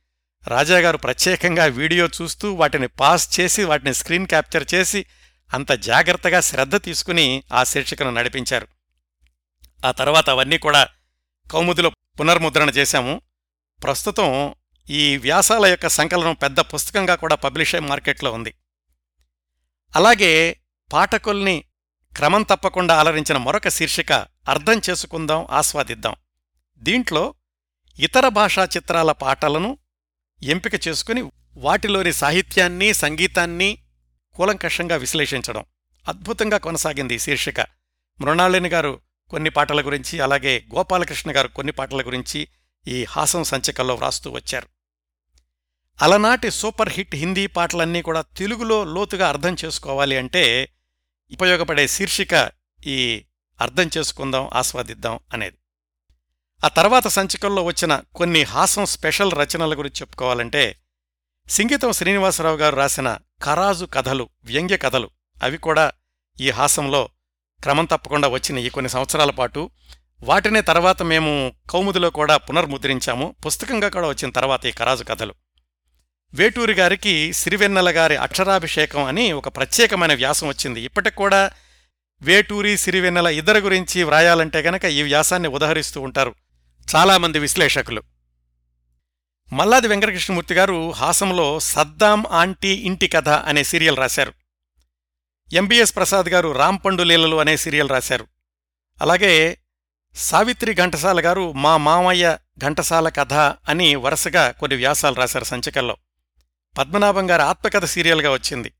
రాజాగారు 0.48 0.96
ప్రత్యేకంగా 0.96 1.64
వీడియో 1.64 2.08
చూస్తూ 2.22 2.54
వాటిని 2.54 2.88
పాస్ 2.88 3.40
చేసి 3.40 3.64
వాటిని 3.64 3.94
స్క్రీన్ 3.94 4.26
క్యాప్చర్ 4.26 4.74
చేసి 4.74 5.06
అంత 5.54 5.72
జాగ్రత్తగా 5.72 6.40
శ్రద్ధ 6.40 6.76
తీసుకుని 6.76 7.42
ఆ 7.52 7.64
శీర్షికను 7.64 8.10
నడిపించారు. 8.10 8.68
ఆ 9.86 9.90
తర్వాత 9.90 10.30
అవన్నీ 10.30 10.58
కూడా 10.58 10.88
కౌముదిలో 11.50 11.90
పునర్ముద్రణ 12.20 12.68
చేశాము. 12.68 13.20
ప్రస్తుతం 13.84 14.54
ఈ 14.90 15.16
వ్యాసాల 15.16 15.66
యొక్క 15.66 15.86
సంకలనం 15.86 16.34
పెద్ద 16.34 16.60
పుస్తకంగా 16.60 17.14
కూడా 17.14 17.34
పబ్లిష్ 17.34 17.74
అయ్యే 17.74 17.88
మార్కెట్లో 17.88 18.32
ఉంది. 18.32 18.54
అలాగే 19.96 20.60
పాఠకుల్ని 20.92 21.64
క్రమం 22.16 22.42
తప్పకుండా 22.42 23.00
అలరించిన 23.00 23.36
మరొక 23.36 23.68
శీర్షిక 23.68 24.12
అర్థం 24.48 24.80
చేసుకుందాం 24.90 25.46
ఆస్వాదిద్దాం. 25.50 26.14
దీంట్లో 26.82 27.34
ఇతర 27.98 28.28
భాషా 28.28 28.64
చిత్రాల 28.64 29.12
పాటలను 29.12 29.78
ఎంపిక 30.42 30.88
చేసుకుని 30.88 31.30
వాటిలోని 31.56 32.12
సాహిత్యాన్ని 32.12 32.94
సంగీతాన్ని 32.94 33.78
కూలంకషంగా 34.34 34.96
విశ్లేషించడం 34.96 35.64
అద్భుతంగా 36.08 36.58
కొనసాగింది 36.58 37.14
ఈ 37.14 37.18
శీర్షిక. 37.18 37.60
మృణాళిని 38.20 38.68
గారు 38.68 39.00
కొన్ని 39.28 39.50
పాటల 39.50 39.86
గురించి 39.86 40.20
అలాగే 40.20 40.66
గోపాలకృష్ణ 40.74 41.36
గారు 41.36 41.48
కొన్ని 41.48 41.72
పాటల 41.72 42.06
గురించి 42.06 42.48
ఈ 42.88 43.04
హాసం 43.04 43.44
సంచికల్లో 43.44 43.94
వ్రాస్తూ 43.94 44.30
వచ్చారు. 44.30 44.68
అలనాటి 46.02 46.50
సూపర్ 46.50 46.88
హిట్ 46.88 47.14
హిందీ 47.14 47.46
పాటలన్నీ 47.46 48.02
కూడా 48.02 48.20
తెలుగులో 48.20 48.84
లోతుగా 48.84 49.28
అర్థం 49.28 49.56
చేసుకోవాలి 49.64 50.16
అంటే 50.16 50.72
ఉపయోగపడే 51.32 51.88
శీర్షిక 51.88 52.50
ఈ 52.86 53.24
అర్థం 53.60 53.90
చేసుకుందాం 53.98 54.50
ఆస్వాదిద్దాం 54.54 55.20
అనేది. 55.32 55.59
ఆ 56.64 56.68
తర్వాత 56.68 57.08
సంచికల్లో 57.08 57.62
వచ్చిన 57.62 58.02
కొన్ని 58.14 58.42
హాసం 58.42 58.86
స్పెషల్ 58.86 59.32
రచనల 59.32 59.78
గురించి 59.78 60.00
చెప్పుకోవాలంటే 60.00 60.76
సింగీతం 61.48 61.92
శ్రీనివాసరావు 61.92 62.56
గారు 62.56 62.76
రాసిన 62.76 63.18
ఖరాజు 63.44 63.84
కథలు 63.84 64.28
వ్యంగ్య 64.44 64.76
కథలు 64.76 65.10
అవి 65.42 65.58
కూడా 65.58 65.92
ఈ 66.40 66.50
హాసంలో 66.50 67.08
క్రమం 67.62 67.84
తప్పకుండా 67.84 68.28
వచ్చిన 68.28 68.58
ఈ 68.58 68.68
కొన్ని 68.68 68.88
సంవత్సరాల 68.88 69.30
పాటు. 69.30 69.70
వాటినే 70.22 70.60
తర్వాత 70.60 71.02
మేము 71.02 71.52
కౌముదిలో 71.70 72.10
కూడా 72.10 72.36
పునర్ముద్రించాము. 72.36 73.34
పుస్తకంగా 73.46 73.88
కూడా 73.88 74.08
వచ్చిన 74.08 74.30
తర్వాత 74.30 74.66
ఈ 74.66 74.70
ఖరాజు 74.70 75.04
కథలు. 75.04 75.34
వేటూరి 76.34 76.72
గారికి 76.72 77.32
సిరివెన్నెల 77.32 77.96
గారి 77.96 78.16
అక్షరాభిషేకం 78.16 79.04
అని 79.04 79.32
ఒక 79.32 79.48
ప్రత్యేకమైన 79.48 80.14
వ్యాసం 80.14 80.48
వచ్చింది. 80.48 80.80
ఇప్పటికి 80.80 81.16
కూడా 81.16 81.50
వేటూరి 82.22 82.76
సిరివెన్నెల 82.76 83.26
ఇద్దరి 83.26 83.58
గురించి 83.58 84.02
వ్రాయాలంటే 84.02 84.60
గనక 84.60 84.84
ఈ 84.84 85.02
వ్యాసాన్ని 85.02 85.48
ఉదహరిస్తూ 85.48 86.00
ఉంటారు. 86.00 86.34
చాలామంది 86.96 87.38
విశ్లేషకులు. 87.38 88.02
మల్లాది 89.52 89.88
వెంకటకృష్ణమూర్తి 89.88 90.54
గారు 90.54 90.90
హాసంలో 90.90 91.60
సద్దాం 91.60 92.24
ఆంటీ 92.30 92.68
ఇంటి 92.68 93.08
కథ 93.08 93.28
అనే 93.28 93.64
సీరియల్ 93.64 93.96
రాశారు. 93.96 94.32
ఎంబీఎస్ 95.52 95.96
ప్రసాద్ 95.96 96.26
గారు 96.26 96.52
రాంపండు 96.52 97.02
లీలలు 97.02 97.36
అనే 97.36 97.56
సీరియల్ 97.56 97.88
రాశారు. 97.88 98.26
అలాగే 99.02 99.58
సావిత్రి 100.14 100.74
ఘంటసాల 100.74 101.24
గారు 101.24 101.52
మా 101.52 101.76
మామయ్య 101.76 102.38
ఘంటసాల 102.58 103.08
కథ 103.08 103.32
అని 103.32 103.94
వరుసగా 103.94 104.50
కొన్ని 104.50 104.76
వ్యాసాలు 104.76 105.14
రాశారు 105.14 105.44
సంచికల్లో. 105.44 105.96
పద్మనాభం 106.78 107.30
గారి 107.30 107.42
ఆత్మకథ 107.42 107.84
సీరియల్గా 107.84 108.32
వచ్చింది. 108.32 108.72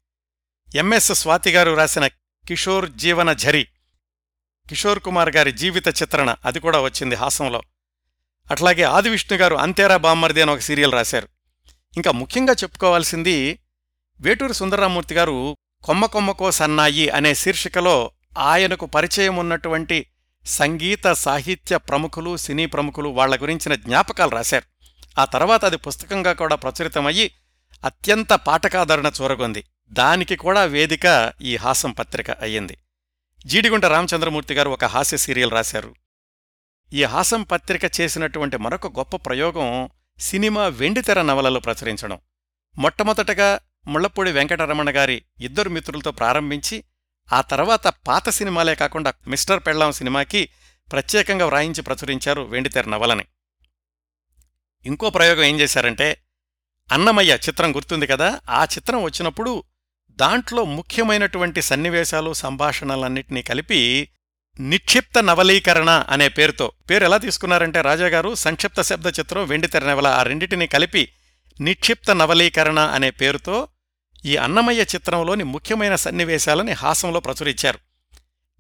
ఎంఎస్ 0.75 1.13
స్వాతి 1.13 1.51
గారు 1.51 1.75
రాసిన 1.75 2.07
కిషోర్ 2.49 2.91
జీవన 2.91 3.33
ఝరి 3.33 3.69
కిషోర్ 4.69 4.99
కుమార్ 4.99 5.37
గారి 5.37 5.53
జీవిత 5.53 5.89
చిత్రణ 5.89 6.35
అది 6.45 6.61
కూడా 6.61 6.81
వచ్చింది 6.81 7.15
హాసంలో. 7.15 7.63
అట్లాగే 8.51 8.83
ఆదివిష్ణు 8.83 9.39
గారు 9.39 9.57
అంతేరా 9.57 9.97
బామ్మర్ది 9.97 10.43
అని 10.43 10.51
ఒక 10.51 10.59
సీరియల్ 10.59 10.93
రాశారు. 10.93 11.29
ఇంకా 11.97 12.13
ముఖ్యంగా 12.13 12.53
చెప్పుకోవాల్సింది 12.53 13.59
వేటూరి 14.21 14.55
సుందరరామూర్తి 14.55 15.15
గారు 15.15 15.57
కొమ్మ 15.85 16.07
కొమ్మకో 16.07 16.51
సన్నాయి 16.51 17.09
అనే 17.09 17.35
శీర్షికలో 17.35 18.11
ఆయనకు 18.39 18.87
పరిచయం 18.87 19.37
ఉన్నటువంటి 19.37 20.07
సంగీత 20.47 21.13
సాహిత్య 21.13 21.77
ప్రముఖులు 21.77 22.37
సినీ 22.37 22.67
ప్రముఖులు 22.67 23.09
వాళ్ళ 23.09 23.43
గురించిన 23.43 23.75
జ్ఞాపకాలు 23.75 24.31
రాశారు. 24.31 24.65
ఆ 25.21 25.25
తర్వాత 25.25 25.65
అది 25.65 25.77
పుస్తకంగా 25.77 26.33
కూడా 26.33 26.57
ప్రచురితమయ్యి 26.57 27.31
అత్యంత 27.85 28.33
పాఠకాదరణ 28.33 29.11
చూరగొంది. 29.21 29.65
దానికి 29.93 30.37
కూడా 30.37 30.63
వేదిక 30.65 31.33
ఈ 31.43 31.57
హాసం 31.57 31.93
పత్రిక 31.93 32.31
అయ్యింది. 32.31 32.79
జీడిగుంట 33.47 33.85
రామచంద్రమూర్తి 33.85 34.55
గారు 34.55 34.71
ఒక 34.71 34.85
హాస్య 34.85 35.17
సీరియల్ 35.17 35.51
రాశారు. 35.51 35.95
ఈ 36.93 37.05
హాసం 37.05 37.43
పత్రిక 37.43 38.01
చేసినటువంటి 38.01 38.57
మరొక 38.57 38.99
గొప్ప 38.99 39.17
ప్రయోగం 39.17 39.91
సినిమా 40.19 40.67
వెండితెర 40.67 41.23
నవలలు 41.23 41.59
ప్రచురించడం. 41.59 42.19
మొట్టమొదటగా 42.79 43.61
ముళ్ళపూడి 43.87 44.33
వెంకటరమణ 44.33 44.97
గారి 44.97 45.23
ఇద్దరు 45.41 45.71
మిత్రులతో 45.71 46.11
ప్రారంభించి 46.11 46.85
ఆ 47.33 47.41
తర్వాత 47.41 47.87
పాత 47.87 48.29
సినిమాలే 48.29 48.75
కాకుండా 48.75 49.15
మిస్టర్ 49.27 49.63
పెళ్ళాం 49.67 49.93
సినిమాకి 49.93 50.49
ప్రత్యేకంగా 50.93 51.47
వ్రాయించి 51.47 51.83
ప్రచురించారు 51.83 52.41
వెండితెర 52.43 52.89
నవలని. 52.89 53.25
ఇంకో 54.87 55.11
ప్రయోగం 55.11 55.43
ఏం 55.43 55.61
చేశారంటే 55.61 56.23
అన్నమయ్య 56.93 57.39
చిత్రం 57.49 57.77
గుర్తుంది 57.77 58.07
కదా 58.07 58.41
ఆ 58.49 58.65
చిత్రం 58.65 59.03
వచ్చినప్పుడు 59.03 59.65
దాంట్లో 60.11 60.65
ముఖ్యమైనటువంటి 60.65 61.63
సన్నివేశాలు 61.63 62.33
సంభాషణలన్నింటినీ 62.33 63.43
కలిపి 63.43 64.09
నిక్షిప్త 64.59 65.19
నవలీకరణ 65.19 66.05
అనే 66.09 66.29
పేరుతో. 66.29 66.73
పేరు 66.91 67.05
ఎలా 67.05 67.17
తీసుకున్నారంటే 67.17 67.81
రాజాగారు 67.81 68.35
సంక్షిప్త 68.35 68.83
శబ్ద 68.83 69.07
చిత్రం 69.07 69.47
వెండితెర 69.47 69.91
నవల 69.91 70.07
ఆ 70.07 70.23
రెండింటినీ 70.23 70.67
కలిపి 70.67 71.09
నిక్షిప్త 71.61 72.11
నవలీకరణ 72.11 72.81
అనే 72.81 73.11
పేరుతో 73.11 73.69
ఈ 74.25 74.37
అన్నమయ్య 74.37 74.83
చిత్రంలోని 74.83 75.45
ముఖ్యమైన 75.45 75.95
సన్నివేశాలని 75.95 76.73
హాసంలో 76.73 77.21
ప్రచురించారు. 77.21 77.79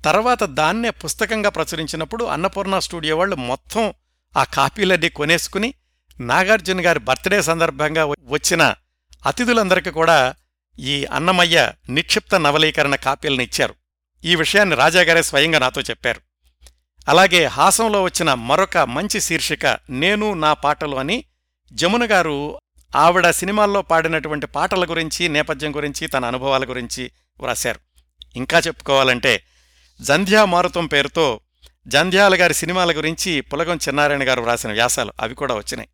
తర్వాత 0.05 0.44
దాన్నే 0.44 0.90
పుస్తకంగా 0.90 1.50
ప్రచురించినప్పుడు 1.50 2.24
అన్నపూర్ణ 2.24 2.79
స్టూడియో 2.79 3.16
వాళ్ళు 3.16 3.37
మొత్తం 3.37 3.94
ఆ 4.37 4.44
కాపీలన్నీ 4.44 5.09
కొనేసుకుని 5.09 5.74
నాగార్జున 6.20 6.87
గారి 6.87 6.98
బర్త్డే 6.98 7.42
సందర్భంగా 7.42 8.05
వచ్చిన 8.05 8.74
అతిథులందరికీ 9.26 9.90
కూడా 9.90 10.35
ఈ 10.79 11.05
అన్నమయ్య 11.05 11.72
నిక్షిప్త 11.88 12.35
నవలీకరణ 12.35 12.94
కాపీలను 12.94 13.42
ఇచ్చారు. 13.42 13.74
ఈ 14.25 14.35
విషయాన్ని 14.35 14.77
రాజాగారే 14.77 15.23
స్వయంగా 15.23 15.59
నాతో 15.59 15.81
చెప్పారు. 15.81 16.21
అలాగే 17.09 17.45
హాసంలో 17.45 18.03
వచ్చిన 18.03 18.35
మరొక 18.35 18.79
మంచి 18.79 19.21
శీర్షిక 19.21 19.79
నేను 19.91 20.35
నా 20.35 20.53
పాటలు 20.53 20.97
అని 20.97 21.25
జమున 21.73 22.11
గారు 22.11 22.59
ఆవిడ 22.97 23.31
సినిమాల్లో 23.31 23.83
పాడినటువంటి 23.83 24.47
పాటల 24.47 24.91
గురించి 24.91 25.29
నేపథ్యం 25.29 25.77
గురించి 25.77 26.07
తన 26.07 26.25
అనుభవాల 26.25 26.65
గురించి 26.65 27.13
వ్రాశారు. 27.41 27.81
ఇంకా 28.37 28.59
చెప్పుకోవాలంటే 28.59 29.45
జంధ్యా 30.01 30.45
మారుతం 30.45 30.87
పేరుతో 30.87 31.41
జంధ్యాల 31.87 32.41
గారి 32.41 32.55
సినిమాల 32.55 32.97
గురించి 32.97 33.41
పులగం 33.41 33.77
చిన్నారాయణ 33.77 34.29
గారు 34.29 34.41
వ్రాసిన 34.41 34.73
వ్యాసాలు 34.73 35.12
అవి 35.21 35.35
కూడా 35.35 35.55
వచ్చినాయి. 35.55 35.89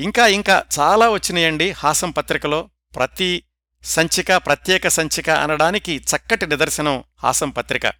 ఇంకా 0.00 0.26
ఇంకా 0.26 0.64
చాలా 0.80 1.08
వచ్చినాయండి 1.08 1.70
హాసం 1.70 2.10
పత్రికలో 2.10 2.70
ప్రతి 2.94 3.44
సంచిక 3.84 4.36
ప్రత్యేక 4.36 4.88
సంచిక 4.88 5.30
అనడానికి 5.30 5.96
చక్కటి 5.96 6.46
నిదర్శనం 6.46 7.04
హాసం 7.22 7.50
పత్రిక. 7.50 7.92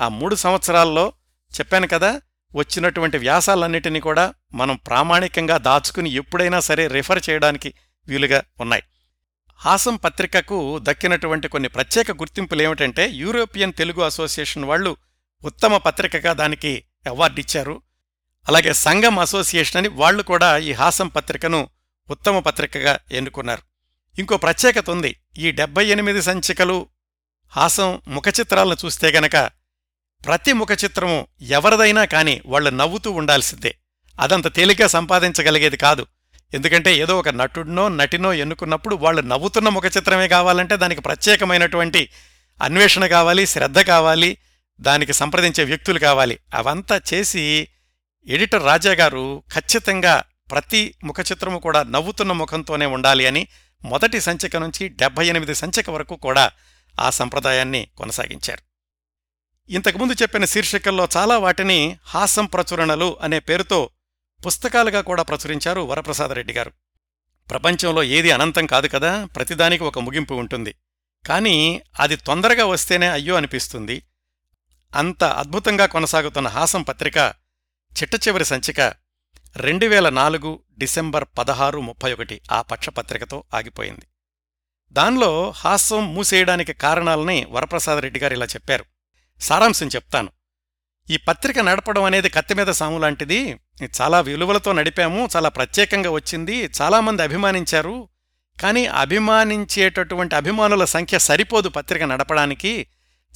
ఆ 0.00 0.08
మూడు 0.08 0.34
సంవత్సరాల్లో 0.34 1.12
చెప్పాను 1.60 1.88
కదా 1.88 2.20
వచ్చినటువంటి 2.54 3.18
వ్యాసాలన్నిటినీ 3.18 4.00
కూడా 4.00 4.34
మనం 4.54 4.76
ప్రామాణికంగా 4.76 5.56
దాచుకుని 5.56 6.10
ఎప్పుడైనా 6.10 6.60
సరే 6.60 6.86
రిఫర్ 6.86 7.22
చేయడానికి 7.30 7.74
వీలుగా 8.08 8.42
ఉన్నాయి. 8.60 8.82
హాసం 9.58 9.96
పత్రికకు 9.96 10.78
దక్కినటువంటి 10.82 11.48
కొన్ని 11.48 11.68
ప్రత్యేక 11.68 12.10
గుర్తింపులేమిటంటే 12.10 13.08
యూరోపియన్ 13.08 13.72
తెలుగు 13.72 14.02
అసోసియేషన్ 14.02 14.64
వాళ్ళు 14.64 14.96
ఉత్తమ 15.44 15.76
పత్రికగా 15.76 16.32
దానికి 16.32 16.84
అవార్డు 17.08 17.40
ఇచ్చారు. 17.40 17.82
అలాగే 18.48 18.72
సంఘం 18.72 19.18
అసోసియేషన్ 19.18 19.76
అని 19.76 19.88
వాళ్ళు 19.88 20.22
కూడా 20.22 20.58
ఈ 20.58 20.72
హాసం 20.72 21.08
పత్రికను 21.08 21.68
ఉత్తమ 22.10 22.38
పత్రికగా 22.38 22.98
ఎన్నుకున్నారు. 23.12 23.73
ఇంకో 24.18 24.36
ప్రత్యేకత 24.36 24.90
ఉంది. 24.90 25.16
ఈ 25.38 25.50
డెబ్బై 25.50 25.86
ఎనిమిది 25.86 26.22
సంచికలు 26.22 26.86
హాసం 27.48 28.00
ముఖచిత్రాలను 28.08 28.76
చూస్తే 28.84 29.08
గనక 29.08 29.50
ప్రతి 30.26 30.52
ముఖచిత్రము 30.52 31.26
ఎవరిదైనా 31.42 32.04
కాని 32.04 32.40
వాళ్ళు 32.46 32.70
నవ్వుతూ 32.70 33.10
ఉండాల్సిందే. 33.10 33.74
అదంత 34.20 34.54
తేలిగ్గా 34.54 34.86
సంపాదించగలిగేది 34.86 35.76
కాదు. 35.76 36.06
ఎందుకంటే 36.54 36.96
ఏదో 36.96 37.18
ఒక 37.18 37.28
నటుడినో 37.28 37.88
నటినో 37.88 38.34
ఎన్నుకున్నప్పుడు 38.34 38.96
వాళ్ళు 38.96 39.22
నవ్వుతున్న 39.22 39.68
ముఖచిత్రమే 39.68 40.28
కావాలంటే 40.28 40.76
దానికి 40.76 41.00
ప్రత్యేకమైనటువంటి 41.00 42.08
అన్వేషణ 42.62 43.06
కావాలి 43.06 43.46
శ్రద్ధ 43.46 43.78
కావాలి 43.78 44.38
దానికి 44.80 45.12
సంప్రదించే 45.12 45.64
వ్యక్తులు 45.64 45.98
కావాలి. 45.98 46.38
అవంతా 46.54 47.00
చేసి 47.14 47.68
ఎడిటర్ 48.26 48.64
రాజా 48.64 48.94
గారు 48.94 49.42
ఖచ్చితంగా 49.54 50.22
ప్రతి 50.50 50.94
ముఖచిత్రము 51.04 51.58
కూడా 51.58 51.82
నవ్వుతున్న 51.82 52.32
ముఖంతోనే 52.32 52.86
ఉండాలి 52.86 53.26
అని 53.26 53.46
మొదటి 53.84 54.20
సంచిక 54.20 54.56
నుంచి 54.56 54.88
డెబ్బై 54.88 55.26
ఎనిమిది 55.26 55.54
సంచిక 55.54 55.90
వరకు 55.90 56.16
కూడా 56.16 56.50
ఆ 57.00 57.10
సంప్రదాయాన్ని 57.10 57.88
కొనసాగించారు. 57.96 58.62
ఇంతకుముందు 59.72 60.12
చెప్పిన 60.12 60.44
శీర్షికల్లో 60.44 61.08
చాలా 61.16 61.38
వాటిని 61.38 61.98
హాసం 62.04 62.46
ప్రచురణలు 62.46 63.16
అనే 63.20 63.38
పేరుతో 63.40 63.90
పుస్తకాలుగా 64.46 65.00
కూడా 65.00 65.22
ప్రచురించారు 65.22 65.80
వరప్రసాదరెడ్డి 65.80 66.52
గారు. 66.52 66.72
ప్రపంచంలో 67.50 68.02
ఏది 68.02 68.30
అనంతం 68.30 68.66
కాదు 68.66 68.88
కదా 68.88 69.24
ప్రతిదానికి 69.24 69.84
ఒక 69.84 69.98
ముగింపు 69.98 70.34
ఉంటుంది. 70.34 70.74
కానీ 71.26 71.82
అది 72.00 72.16
తొందరగా 72.16 72.64
వస్తేనే 72.64 73.08
అయ్యో 73.08 73.34
అనిపిస్తుంది. 73.34 74.02
అంత 74.94 75.24
అద్భుతంగా 75.24 75.86
కొనసాగుతున్న 75.86 76.48
హాసం 76.48 76.82
పత్రిక 76.82 77.16
చిట్టచివరి 78.02 78.44
సంచిక 78.44 79.03
రెండు 79.56 79.86
వేల 79.86 80.08
నాలుగు 80.08 80.60
డిసెంబర్ 80.78 81.24
పదహారు 81.38 81.80
ముప్పై 81.80 82.12
ఒకటి 82.12 82.40
ఆ 82.52 82.62
పక్షపత్రికతో 82.62 83.44
ఆగిపోయింది. 83.54 84.06
దానిలో 84.92 85.50
హాస్యం 85.50 86.14
మూసేయడానికి 86.14 86.72
కారణాలని 86.72 87.46
వరప్రసాదరెడ్డి 87.50 88.20
గారు 88.20 88.34
ఇలా 88.34 88.46
చెప్పారు. 88.46 88.84
సారాంశం 89.40 89.86
చెప్తాను. 89.86 90.28
ఈ 91.10 91.16
పత్రిక 91.16 91.58
నడపడం 91.58 92.04
అనేది 92.04 92.28
కత్తిమీద 92.28 92.66
సాము 92.66 92.98
లాంటిది. 92.98 93.60
చాలా 94.00 94.20
విలువలతో 94.20 94.72
నడిపాము 94.72 95.28
చాలా 95.36 95.48
ప్రత్యేకంగా 95.48 96.10
వచ్చింది 96.10 96.70
చాలామంది 96.82 97.22
అభిమానించారు. 97.22 98.08
కానీ 98.60 98.86
అభిమానించేటటువంటి 98.86 100.34
అభిమానుల 100.34 100.84
సంఖ్య 100.84 101.18
సరిపోదు 101.18 101.68
పత్రిక 101.68 102.02
నడపడానికి. 102.02 102.86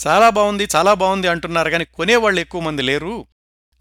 చాలా 0.07 0.31
బాగుంది 0.31 0.69
చాలా 0.77 0.95
బాగుంది 0.95 1.29
అంటున్నారు 1.29 1.71
కానీ 1.71 1.85
కొనేవాళ్ళు 1.85 2.41
ఎక్కువ 2.41 2.61
మంది 2.61 2.83
లేరు. 2.83 3.27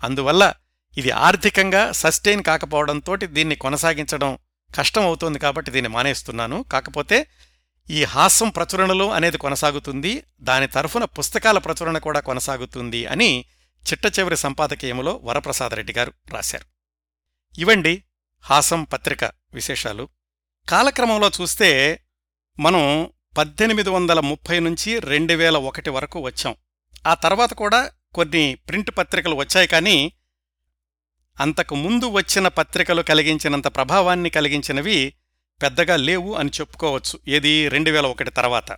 అందువల్ల 0.03 0.53
ఇది 0.97 1.11
ఆర్థికంగా 1.11 1.91
సస్టైన్ 1.91 2.43
కాకపోవడంతో 2.43 3.15
దీన్ని 3.15 3.55
కొనసాగించడం 3.55 4.37
కష్టం 4.75 5.03
అవుతోంది 5.03 5.39
కాబట్టి 5.39 5.71
దీన్ని 5.71 5.91
మానేస్తున్నాను. 5.91 6.63
కాకపోతే 6.63 7.27
ఈ 7.89 8.03
హాస్యం 8.03 8.49
ప్రచురణలు 8.49 9.11
అనేది 9.11 9.37
కొనసాగుతుంది. 9.37 10.23
దాని 10.41 10.67
తరఫున 10.67 11.05
పుస్తకాల 11.05 11.57
ప్రచురణ 11.57 11.97
కూడా 11.97 12.19
కొనసాగుతుంది 12.19 13.05
అని 13.05 13.45
చిట్ట 13.91 14.19
చివరి 14.19 14.37
సంపాదకీయములో 14.37 15.21
వరప్రసాదరెడ్డి 15.23 15.93
గారు 15.93 16.13
రాశారు. 16.33 16.65
ఇవండి 17.59 18.03
హాసం 18.41 18.83
పత్రిక 18.83 19.23
విశేషాలు. 19.53 20.09
కాలక్రమంలో 20.69 21.31
చూస్తే 21.41 21.99
మనం 22.59 23.09
పద్దెనిమిది 23.37 23.89
వందల 23.89 24.19
ముప్పై 24.19 24.59
నుంచి 24.59 24.99
రెండు 24.99 25.33
వేల 25.33 25.57
ఒకటి 25.57 25.89
వరకు 25.89 26.19
వచ్చాం. 26.19 26.55
ఆ 27.07 27.13
తర్వాత 27.13 27.53
కూడా 27.53 27.91
కొన్ని 28.13 28.55
ప్రింట్ 28.55 28.91
పత్రికలు 28.97 29.35
వచ్చాయి 29.35 29.67
కానీ 29.67 30.11
అంతకు 31.39 31.75
ముందు 31.75 32.09
వచ్చిన 32.09 32.47
పత్రికలు 32.47 33.01
కలిగించినంత 33.01 33.67
ప్రభావాన్ని 33.67 34.29
కలిగించినవి 34.29 35.13
పెద్దగా 35.61 35.95
లేవు 35.95 36.35
అని 36.35 36.49
చెప్పుకోవచ్చు. 36.59 37.19
ఏది? 37.27 37.69
రెండు 37.69 37.91
వేల 37.91 38.05
ఒకటి 38.05 38.31
తర్వాత. 38.31 38.71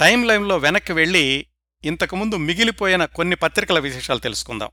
టైం 0.00 0.24
లైన్లో 0.24 0.56
వెనక్కి 0.56 0.92
వెళ్ళి 0.92 1.46
ఇంతకుముందు 1.84 2.36
మిగిలిపోయిన 2.36 3.04
కొన్ని 3.04 3.36
పత్రికల 3.36 3.78
విశేషాలు 3.78 4.18
తెలుసుకుందాం. 4.18 4.70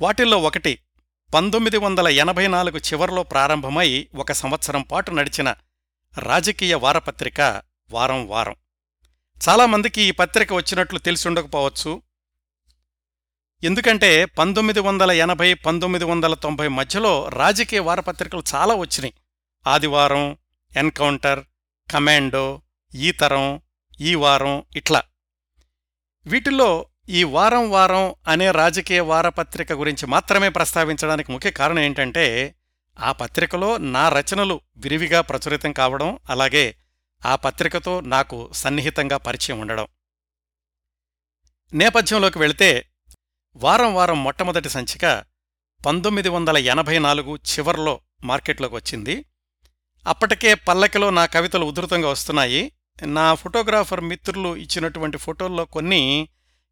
వాటిల్లో 0.00 0.38
ఒకటి 0.38 0.78
పంతొమ్మిది 1.34 1.76
వందల 1.76 2.08
ఎనభై 2.08 2.46
నాలుగు 2.46 2.78
చివర్లో 2.78 3.22
ప్రారంభమై 3.22 4.08
ఒక 4.14 4.32
సంవత్సరం 4.32 4.82
పాటు 4.82 5.10
నడిచిన 5.10 5.54
రాజకీయ 6.18 6.74
వారపత్రిక 6.74 7.62
వారం 7.90 8.26
వారం. 8.28 8.54
చాలామందికి 9.48 10.02
ఈ 10.02 10.10
పత్రిక 10.10 10.52
వచ్చినట్లు 10.52 10.98
తెలిసుండకపోవచ్చు 10.98 12.02
ఎందుకంటే 13.62 14.24
పంతొమ్మిది 14.24 14.80
వందల 14.80 15.10
ఎనభై 15.10 15.54
పంతొమ్మిది 15.54 16.04
వందల 16.04 16.34
తొంభై 16.34 16.68
మధ్యలో 16.68 17.28
రాజకీయ 17.28 17.78
వారపత్రికలు 17.78 18.42
చాలా 18.54 18.74
వచ్చినాయి. 18.74 19.14
ఆదివారం 19.66 20.36
ఎన్కౌంటర్ 20.76 21.44
కమాండో 21.92 22.62
ఈ 22.94 23.12
తరం 23.12 23.60
ఈ 24.00 24.14
వారం 24.14 24.62
ఇట్లా. 24.76 25.02
వీటిల్లో 26.26 26.86
ఈ 27.08 27.24
వారం 27.24 27.70
వారం 27.70 28.14
అనే 28.28 28.50
రాజకీయ 28.50 29.00
వారపత్రిక 29.00 29.72
గురించి 29.72 30.06
మాత్రమే 30.06 30.48
ప్రస్తావించడానికి 30.48 31.32
ముఖ్య 31.32 31.50
కారణం 31.50 31.78
ఏంటంటే 31.78 32.54
ఆ 33.00 33.12
పత్రికలో 33.12 33.76
నా 33.76 34.08
రచనలు 34.08 34.60
విరివిగా 34.76 35.20
ప్రచురితం 35.20 35.72
కావడం 35.72 36.18
అలాగే 36.30 36.76
ఆ 37.26 37.36
పత్రికతో 37.36 38.00
నాకు 38.00 38.50
సన్నిహితంగా 38.52 39.16
పరిచయం 39.16 39.58
ఉండడం. 39.58 39.86
నేపథ్యంలోకి 41.72 42.38
వెళితే 42.38 42.89
వారం 43.56 43.94
వారం 43.94 44.24
మొట్టమొదటి 44.24 44.68
సంచిక 44.68 45.24
పంతొమ్మిది 45.86 46.28
వందల 46.28 46.58
ఎనభై 46.58 46.98
నాలుగు 46.98 47.36
చివర్లో 47.36 48.00
మార్కెట్లోకి 48.24 48.74
వచ్చింది. 48.74 49.24
అప్పటికే 50.06 50.54
పల్లకిలో 50.54 51.10
నా 51.10 51.26
కవితలు 51.26 51.64
ఉధృతంగా 51.64 52.08
వస్తున్నాయి. 52.08 52.72
నా 53.06 53.34
ఫోటోగ్రాఫర్ 53.34 54.00
మిత్రులు 54.00 54.56
ఇచ్చినటువంటి 54.56 55.18
ఫోటోల్లో 55.18 55.64
కొన్ని 55.64 56.28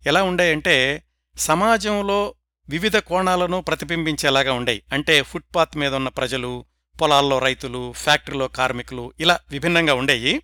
ఎలా 0.06 0.22
ఉండాయంటే 0.22 1.02
సమాజంలో 1.38 2.34
వివిధ 2.68 2.96
కోణాలను 2.96 3.60
ప్రతిబింబించేలాగా 3.60 4.52
ఉండేవి 4.52 4.82
అంటే 4.92 5.22
ఫుట్పాత్ 5.22 5.76
మీద 5.76 5.94
ఉన్న 5.94 6.08
ప్రజలు 6.08 6.64
పొలాల్లో 7.00 7.38
రైతులు 7.38 7.92
ఫ్యాక్టరీలో 7.92 8.48
కార్మికులు 8.48 9.12
ఇలా 9.20 9.38
విభిన్నంగా 9.50 9.94
ఉండేవి 9.94 10.42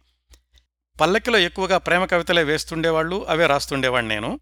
పల్లకిలో 1.01 1.39
ఎక్కువగా 1.39 1.78
ప్రేమ 1.78 2.05
కవితలే 2.05 2.43
వేస్తుండేవాళ్ళు 2.43 3.26
అవే 3.28 3.47
రాస్తుండేవాడిని 3.47 4.14
నేను. 4.14 4.41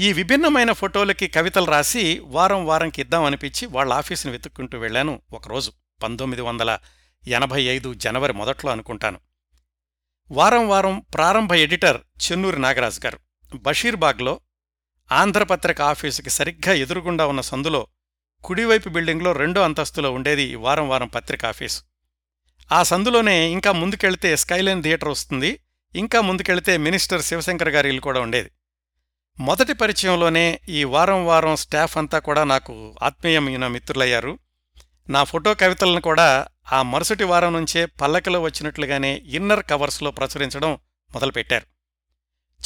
ఈ 0.00 0.12
విభిన్నమైన 0.12 0.72
ఫోటోలకి 0.72 1.28
కవితలు 1.28 1.64
రాసి 1.64 2.18
వారం 2.18 2.66
వారంకి 2.66 3.00
ఇద్దామనిపించి 3.00 3.66
వాళ్ళ 3.66 3.92
ఆఫీసుని 3.92 4.32
వెతుక్కుంటూ 4.32 4.78
వెళ్ళాను 4.78 5.22
ఒకరోజు 5.32 5.72
పంతొమ్మిది 6.02 6.42
వందల 6.42 6.78
ఎనభై 7.28 7.62
ఐదు 7.62 7.94
జనవరి 7.94 8.32
మొదట్లో 8.32 8.72
అనుకుంటాను. 8.72 9.20
వారం 10.30 10.68
వారం 10.68 11.02
ప్రారంభ 11.14 11.52
ఎడిటర్ 11.52 11.96
చెన్నూరి 11.96 12.58
నాగరాజు 12.58 13.00
గారు. 13.04 13.18
బషీర్బాగ్లో 13.54 14.40
ఆంధ్రపత్రిక 15.12 15.82
ఆఫీసుకి 15.82 16.30
సరిగ్గా 16.30 16.72
ఎదురుగుండా 16.74 17.26
ఉన్న 17.26 17.40
సందులో 17.40 17.86
కుడివైపు 18.44 18.88
బిల్డింగ్లో 18.88 19.32
రెండో 19.32 19.60
అంతస్తులో 19.60 20.12
ఉండేది 20.12 20.54
వారం 20.54 20.88
వారం 20.88 21.08
పత్రిక 21.08 21.46
ఆఫీసు. 21.46 21.82
ఆ 22.72 22.82
సందులోనే 22.82 23.48
ఇంకా 23.48 23.72
ముందుకెళ్తే 23.72 24.36
స్కైలైన్ 24.36 24.82
థియేటర్ 24.82 25.08
వస్తుంది 25.08 25.60
ఇంకా 25.94 26.20
ముందుకెళ్తే 26.20 26.76
మినిస్టర్ 26.76 27.22
శివశంకర్ 27.22 27.68
గారి 27.68 27.88
ఇల్లు 27.88 28.00
కూడా 28.00 28.20
ఉండేది. 28.20 28.50
మొదటి 29.40 29.72
పరిచయంలోనే 29.72 30.60
ఈ 30.68 30.84
వారం 30.84 31.26
వారం 31.26 31.56
స్టాఫ్ 31.56 31.96
అంతా 31.96 32.18
కూడా 32.18 32.44
నాకు 32.44 32.94
ఆత్మీయమైన 33.02 33.66
మిత్రులయ్యారు. 33.66 34.38
నా 35.08 35.24
ఫోటో 35.24 35.54
కవితలను 35.54 36.00
కూడా 36.00 36.48
ఆ 36.72 36.82
మరుసటి 36.82 37.24
వారం 37.24 37.52
నుంచే 37.52 37.86
పల్లకిలో 37.86 38.40
వచ్చినట్లుగానే 38.40 39.14
ఇన్నర్ 39.14 39.62
కవర్స్లో 39.70 40.10
ప్రచురించడం 40.10 40.78
మొదలుపెట్టారు. 41.14 41.66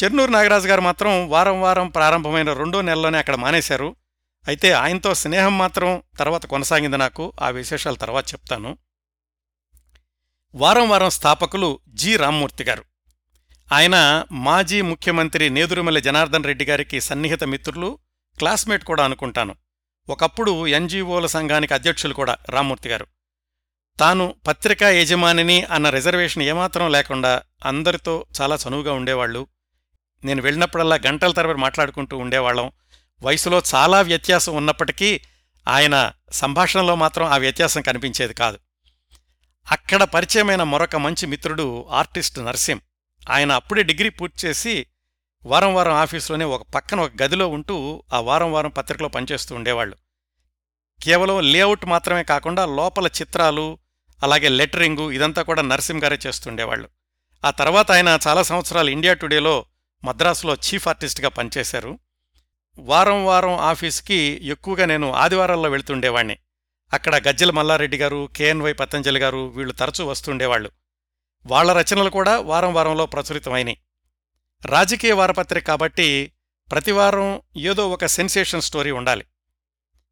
చెన్నూరు 0.04 0.30
నాగరాజు 0.30 0.68
గారు 0.68 0.80
మాత్రం 0.80 1.28
వారం 1.28 1.60
వారం 1.60 1.88
ప్రారంభమైన 1.88 2.52
రెండో 2.52 2.80
నెలలోనే 2.80 3.18
అక్కడ 3.18 3.34
మానేశారు. 3.34 3.96
అయితే 4.48 4.72
ఆయనతో 4.72 5.14
స్నేహం 5.14 5.58
మాత్రం 5.58 6.02
తర్వాత 6.18 6.46
కొనసాగింది 6.46 6.96
నాకు. 6.96 7.32
ఆ 7.40 7.48
విశేషాలు 7.48 7.96
తర్వాత 7.96 8.32
చెప్తాను. 8.32 8.78
వారం 10.54 10.88
వారం 10.88 11.10
స్థాపకులు 11.10 11.80
జి 11.88 12.16
రామ్మూర్తి 12.16 12.64
గారు. 12.64 12.91
ఆయన 13.72 14.24
మాజీ 14.32 14.80
ముఖ్యమంత్రి 14.80 15.50
నేదురుమల్లి 15.50 16.00
జనార్దన్ 16.00 16.44
రెడ్డి 16.44 16.64
గారికి 16.64 17.00
సన్నిహిత 17.00 17.44
మిత్రులు 17.44 17.98
క్లాస్మేట్ 18.38 18.84
కూడా 18.84 19.04
అనుకుంటాను. 19.04 19.56
ఒకప్పుడు 20.08 20.66
ఎన్జీఓల 20.66 21.26
సంఘానికి 21.26 21.74
అధ్యక్షులు 21.74 22.14
కూడా 22.14 22.36
రామ్మూర్తి 22.48 22.88
గారు. 22.88 23.06
తాను 24.00 24.34
పత్రికా 24.46 24.88
యజమానిని 24.88 25.62
అన్న 25.62 25.90
రిజర్వేషన్ 25.90 26.42
ఏమాత్రం 26.42 26.92
లేకుండా 26.92 27.42
అందరితో 27.64 28.26
చాలా 28.40 28.58
చనువుగా 28.68 28.92
ఉండేవాళ్ళు 28.92 29.46
నేను 30.24 30.42
వెళ్ళినప్పుడల్లా 30.42 30.98
గంటల 31.06 31.32
తరబడి 31.32 31.58
మాట్లాడుకుంటూ 31.58 32.18
ఉండేవాళ్ళం. 32.18 32.72
వయసులో 33.22 33.62
చాలా 33.74 34.00
వ్యత్యాసం 34.00 34.56
ఉన్నప్పటికీ 34.56 35.20
ఆయన 35.68 36.12
సంభాషణలో 36.32 36.94
మాత్రం 36.94 37.26
ఆ 37.26 37.36
వ్యత్యాసం 37.36 37.82
కనిపించేది 37.82 38.34
కాదు. 38.34 38.58
అక్కడ 39.70 40.02
పరిచయమైన 40.02 40.62
మరొక 40.62 40.96
మంచి 40.96 41.26
మిత్రుడు 41.26 41.86
ఆర్టిస్ట్ 41.90 42.38
నర్సింహ్. 42.38 42.80
ఆయన 43.30 43.52
అప్పుడే 43.52 43.82
డిగ్రీ 43.82 44.08
పూర్తి 44.08 44.46
చేసి 44.46 44.86
వారం 45.44 45.74
వారం 45.74 45.92
ఆఫీసులోనే 45.92 46.44
ఒక 46.44 46.66
పక్కన 46.74 47.00
ఒక 47.00 47.10
గదిలో 47.22 47.48
ఉంటూ 47.48 48.02
ఆ 48.12 48.20
వారం 48.20 48.52
వారం 48.52 48.70
పత్రికలో 48.70 49.08
పనిచేస్తూ 49.08 49.54
ఉండేవాళ్ళు. 49.54 49.96
కేవలం 51.02 51.40
లేఅవుట్ 51.40 51.86
మాత్రమే 51.86 52.22
కాకుండా 52.22 52.66
లోపల 52.66 53.06
చిత్రాలు 53.06 53.78
అలాగే 54.22 54.48
లెటరింగు 54.48 55.10
ఇదంతా 55.10 55.42
కూడా 55.42 55.62
నరసింహ్ 55.62 56.02
గారే 56.02 56.18
చేస్తుండేవాళ్ళు 56.26 56.88
ఆ 57.44 57.50
తర్వాత 57.50 57.92
ఆయన 57.92 58.18
చాలా 58.26 58.42
సంవత్సరాలు 58.42 58.90
ఇండియా 58.90 59.14
టుడేలో 59.14 59.64
మద్రాసులో 60.04 60.54
చీఫ్ 60.54 60.88
ఆర్టిస్ట్గా 60.88 61.28
పనిచేశారు. 61.28 61.98
వారం 62.78 63.24
వారం 63.24 63.54
ఆఫీస్కి 63.54 64.40
ఎక్కువగా 64.42 64.86
నేను 64.86 65.12
ఆదివారాల్లో 65.12 65.70
వెళ్తుండేవాణ్ణి 65.70 66.38
అక్కడ 66.92 67.28
గజ్జల 67.28 67.50
మల్లారెడ్డి 67.50 67.96
గారు 67.96 68.28
కేఎన్వై 68.36 68.72
పతంజలి 68.72 69.20
గారు 69.20 69.48
వీళ్ళు 69.48 69.72
తరచూ 69.72 70.06
వస్తుండేవాళ్ళు 70.06 70.70
వాళ్ళ 71.46 71.72
రచనలు 71.72 72.10
కూడా 72.10 72.38
వారం 72.38 72.74
వారంలో 72.74 73.06
ప్రచురితమైనాయి. 73.06 73.78
రాజకీయ 74.66 75.12
వారపత్రిక 75.12 75.66
కాబట్టి 75.66 76.32
ప్రతివారం 76.70 77.40
ఏదో 77.56 77.90
ఒక 77.90 78.06
సెన్సేషన్ 78.06 78.62
స్టోరీ 78.62 78.90
ఉండాలి. 78.90 79.24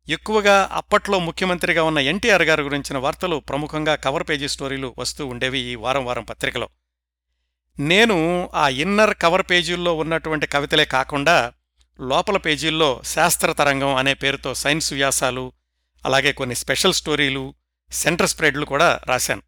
ఎక్కువగా 0.08 0.68
అప్పట్లో 0.72 1.18
ముఖ్యమంత్రిగా 1.18 1.82
ఉన్న 1.82 1.98
ఎన్టీఆర్ 1.98 2.42
గారి 2.42 2.62
గురించిన 2.62 2.98
వార్తలు 2.98 3.36
ప్రముఖంగా 3.36 3.94
కవర్ 3.94 4.28
పేజీ 4.28 4.48
స్టోరీలు 4.48 4.94
వస్తూ 4.98 5.26
ఉండేవి 5.26 5.58
ఈ 5.58 5.74
వారం 5.74 6.04
వారం 6.04 6.24
పత్రికలో. 6.24 6.68
నేను 7.78 8.50
ఆ 8.54 8.68
ఇన్నర్ 8.68 9.14
కవర్ 9.22 9.46
పేజీల్లో 9.50 9.96
ఉన్నటువంటి 9.96 10.46
కవితలే 10.46 10.84
కాకుండా 10.84 11.52
లోపల 12.00 12.36
పేజీల్లో 12.36 13.02
శాస్త్ర 13.04 13.52
తరంగం 13.52 13.94
అనే 13.94 14.14
పేరుతో 14.14 14.54
సైన్స్ 14.54 14.92
వ్యాసాలు 14.92 15.52
అలాగే 16.04 16.32
కొన్ని 16.32 16.56
స్పెషల్ 16.56 16.94
స్టోరీలు 16.94 17.54
సెంటర్ 17.92 18.28
స్ప్రెడ్లు 18.28 18.66
కూడా 18.66 19.00
రాశాను. 19.06 19.42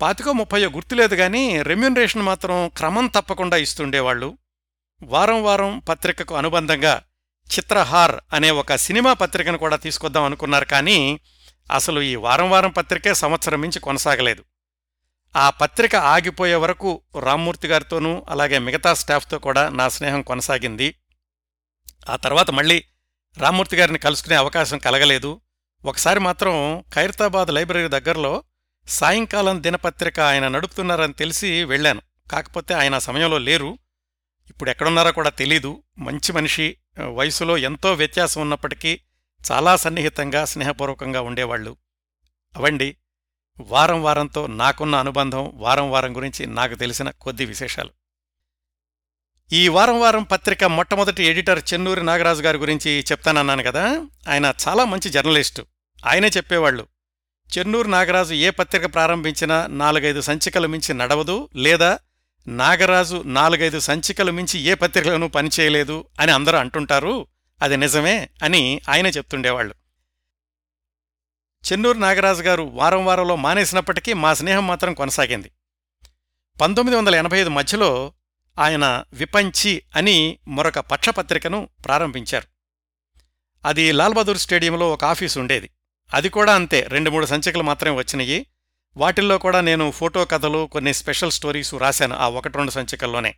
పాతికో 0.00 0.32
ముప్పయో 0.32 0.70
గుర్తులేదు 0.70 1.14
కానీ 1.14 1.62
రెమ్యునరేషన్ 1.62 2.22
మాత్రం 2.22 2.68
క్రమం 2.76 3.06
తప్పకుండా 3.06 3.56
ఇస్తుండేవాళ్ళు 3.56 4.38
వారం 5.02 5.42
వారం 5.42 5.78
పత్రికకు 5.78 6.34
అనుబంధంగా 6.34 7.02
చిత్రహార్ 7.56 8.20
అనే 8.32 8.50
ఒక 8.50 8.74
సినిమా 8.74 9.12
పత్రికను 9.12 9.58
కూడా 9.58 9.76
తీసుకొద్దాం 9.76 10.24
అనుకున్నారు 10.24 10.64
కానీ 10.64 11.20
అసలు 11.72 12.00
ఈ 12.00 12.16
వారం 12.16 12.50
వారం 12.50 12.70
పత్రికే 12.70 13.14
సంవత్సరం 13.14 13.60
మించి 13.60 13.80
కొనసాగలేదు. 13.80 14.44
ఆ 15.36 15.50
పత్రిక 15.50 15.96
ఆగిపోయే 15.96 16.54
వరకు 16.54 17.02
రామ్మూర్తి 17.20 17.68
గారితోనూ 17.68 18.26
అలాగే 18.28 18.58
మిగతా 18.58 18.94
స్టాఫ్తో 18.94 19.38
కూడా 19.38 19.68
నా 19.68 19.88
స్నేహం 19.88 20.22
కొనసాగింది. 20.22 20.94
ఆ 22.08 22.16
తర్వాత 22.16 22.50
మళ్ళీ 22.50 22.84
రామ్మూర్తి 23.38 23.76
గారిని 23.76 23.98
కలుసుకునే 23.98 24.36
అవకాశం 24.36 24.78
కలగలేదు. 24.78 25.40
ఒకసారి 25.84 26.20
మాత్రం 26.20 26.84
ఖైరతాబాద్ 26.94 27.50
లైబ్రరీ 27.50 27.88
దగ్గరలో 27.88 28.42
సాయంకాలం 28.88 29.62
దినపత్రిక 29.62 30.20
ఆయన 30.20 30.48
నడుపుతున్నారని 30.48 31.12
తెలిసి 31.12 31.64
వెళ్ళాను. 31.64 32.02
కాకపోతే 32.32 32.74
ఆయన 32.74 32.98
సమయంలో 32.98 33.38
లేరు. 33.38 33.78
ఇప్పుడు 34.50 34.70
ఎక్కడున్నారో 34.70 35.12
కూడా 35.12 35.30
తెలీదు. 35.30 35.82
మంచి 35.98 36.32
మనిషి 36.32 36.76
వయసులో 37.14 37.58
ఎంతో 37.58 37.94
వ్యత్యాసం 37.94 38.40
ఉన్నప్పటికీ 38.40 39.00
చాలా 39.52 39.76
సన్నిహితంగా 39.76 40.44
స్నేహపూర్వకంగా 40.44 41.20
ఉండేవాళ్ళు. 41.20 41.76
అవండి 42.56 42.96
వారం 43.60 44.02
వారంతో 44.02 44.46
నాకున్న 44.46 44.96
అనుబంధం 44.96 45.52
వారం 45.54 45.90
వారం 45.90 46.16
గురించి 46.16 46.46
నాకు 46.46 46.74
తెలిసిన 46.74 47.10
కొద్ది 47.10 47.44
విశేషాలు. 47.44 47.90
ఈ 49.52 49.68
వారం 49.68 50.00
వారం 50.00 50.22
పత్రిక 50.22 50.64
మొట్టమొదటి 50.64 51.24
ఎడిటర్ 51.24 51.62
చెన్నూరి 51.72 52.02
నాగరాజు 52.02 52.42
గారి 52.42 52.58
గురించి 52.58 53.04
చెప్తానన్నాను 53.12 53.62
కదా. 53.62 54.06
ఆయన 54.28 54.52
చాలా 54.68 54.84
మంచి 54.84 55.10
జర్నలిస్టు. 55.10 55.66
ఆయనే 56.06 56.28
చెప్పేవాళ్ళు. 56.28 56.86
చెన్నూరు 57.58 57.88
నాగరాజు 57.88 58.34
ఏ 58.34 58.50
పత్రిక 58.50 58.94
ప్రారంభించినా 58.94 59.66
నాలుగైదు 59.66 60.20
సంచికలు 60.20 60.68
మించి 60.68 60.94
నడవదు 60.94 61.48
లేదా 61.56 61.98
నాగరాజు 62.46 63.22
నాలుగైదు 63.26 63.78
సంచికలు 63.78 64.32
మించి 64.32 64.60
ఏ 64.60 64.74
పత్రికలను 64.74 65.28
పనిచేయలేదు 65.28 66.04
అని 66.20 66.32
అందరూ 66.32 66.58
అంటుంటారు 66.58 67.26
అది 67.62 67.76
నిజమే 67.76 68.28
అని 68.42 68.80
ఆయన 68.88 69.06
చెప్తుండేవాళ్ళు 69.06 69.74
చెన్నూరు 71.72 71.98
నాగరాజు 71.98 72.42
గారు 72.42 72.62
వారం 72.62 73.06
వారంలో 73.06 73.36
మానేసినప్పటికీ 73.36 74.12
మా 74.12 74.34
స్నేహం 74.34 74.66
మాత్రం 74.66 74.94
కొనసాగింది. 74.94 75.50
పంతొమ్మిది 76.60 76.98
వందల 76.98 77.14
ఎనభై 77.14 77.38
ఐదు 77.38 77.48
మధ్యలో 77.48 78.12
ఆయన 78.58 79.04
విపంచి 79.12 79.82
అని 79.96 80.38
మరొక 80.48 80.78
పక్షపత్రికను 80.78 81.68
ప్రారంభించారు. 81.84 82.46
అది 83.64 83.92
లాల్బహదూర్ 83.92 84.38
స్టేడియంలో 84.38 84.92
ఒక 84.92 85.04
ఆఫీసు 85.04 85.40
ఉండేది. 85.40 85.70
అది 86.14 86.28
కూడా 86.28 86.54
అంతే. 86.54 86.86
రెండు 86.88 87.10
మూడు 87.10 87.26
సంచికలు 87.26 87.62
మాత్రమే 87.62 87.96
వచ్చినాయి. 87.96 88.46
వాటిల్లో 88.96 89.38
కూడా 89.38 89.60
నేను 89.60 89.90
ఫోటో 89.90 90.24
కథలు 90.24 90.68
కొన్ని 90.72 90.94
స్పెషల్ 90.94 91.30
స్టోరీస్ 91.30 91.74
రాశాను 91.74 92.16
ఆ 92.16 92.28
ఒకటి 92.28 92.56
రెండు 92.56 92.70
సంచికల్లోనే. 92.70 93.34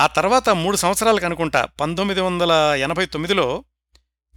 ఆ 0.00 0.06
తర్వాత 0.06 0.48
మూడు 0.48 0.76
సంవత్సరాలకు 0.76 1.24
అనుకుంటా 1.24 1.64
పంతొమ్మిది 1.64 2.20
వందల 2.20 2.52
ఎనభై 2.78 3.06
తొమ్మిదిలో 3.06 3.64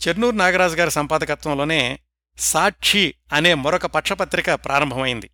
చెర్నూరు 0.08 0.36
నాగరాజు 0.36 0.76
గారి 0.76 0.92
సంపాదకత్వంలోనే 0.92 2.00
సాక్షి 2.38 3.14
అనే 3.34 3.54
మరొక 3.54 3.86
పక్షపత్రిక 3.86 4.54
ప్రారంభమైంది. 4.54 5.30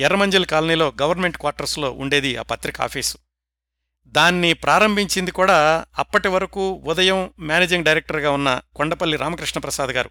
ఎర్రమంజిల్ 0.00 0.46
కాలనీలో 0.46 0.92
గవర్నమెంట్ 1.02 1.38
క్వార్టర్స్లో 1.38 1.90
ఉండేది 1.90 2.36
ఆ 2.36 2.42
పత్రిక 2.42 2.80
ఆఫీసు. 2.80 3.18
దాన్ని 4.06 4.52
ప్రారంభించింది 4.52 5.30
కూడా 5.30 5.84
అప్పటి 5.98 6.28
వరకు 6.28 6.82
ఉదయం 6.84 7.30
మేనేజింగ్ 7.38 7.84
డైరెక్టర్గా 7.84 8.30
ఉన్న 8.30 8.60
కొండపల్లి 8.76 9.16
రామకృష్ణప్రసాద్ 9.16 9.90
గారు. 9.90 10.10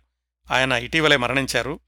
ఆయన 0.51 0.71
ఇటీవలే 0.71 1.17
మరణించారు. 1.17 1.79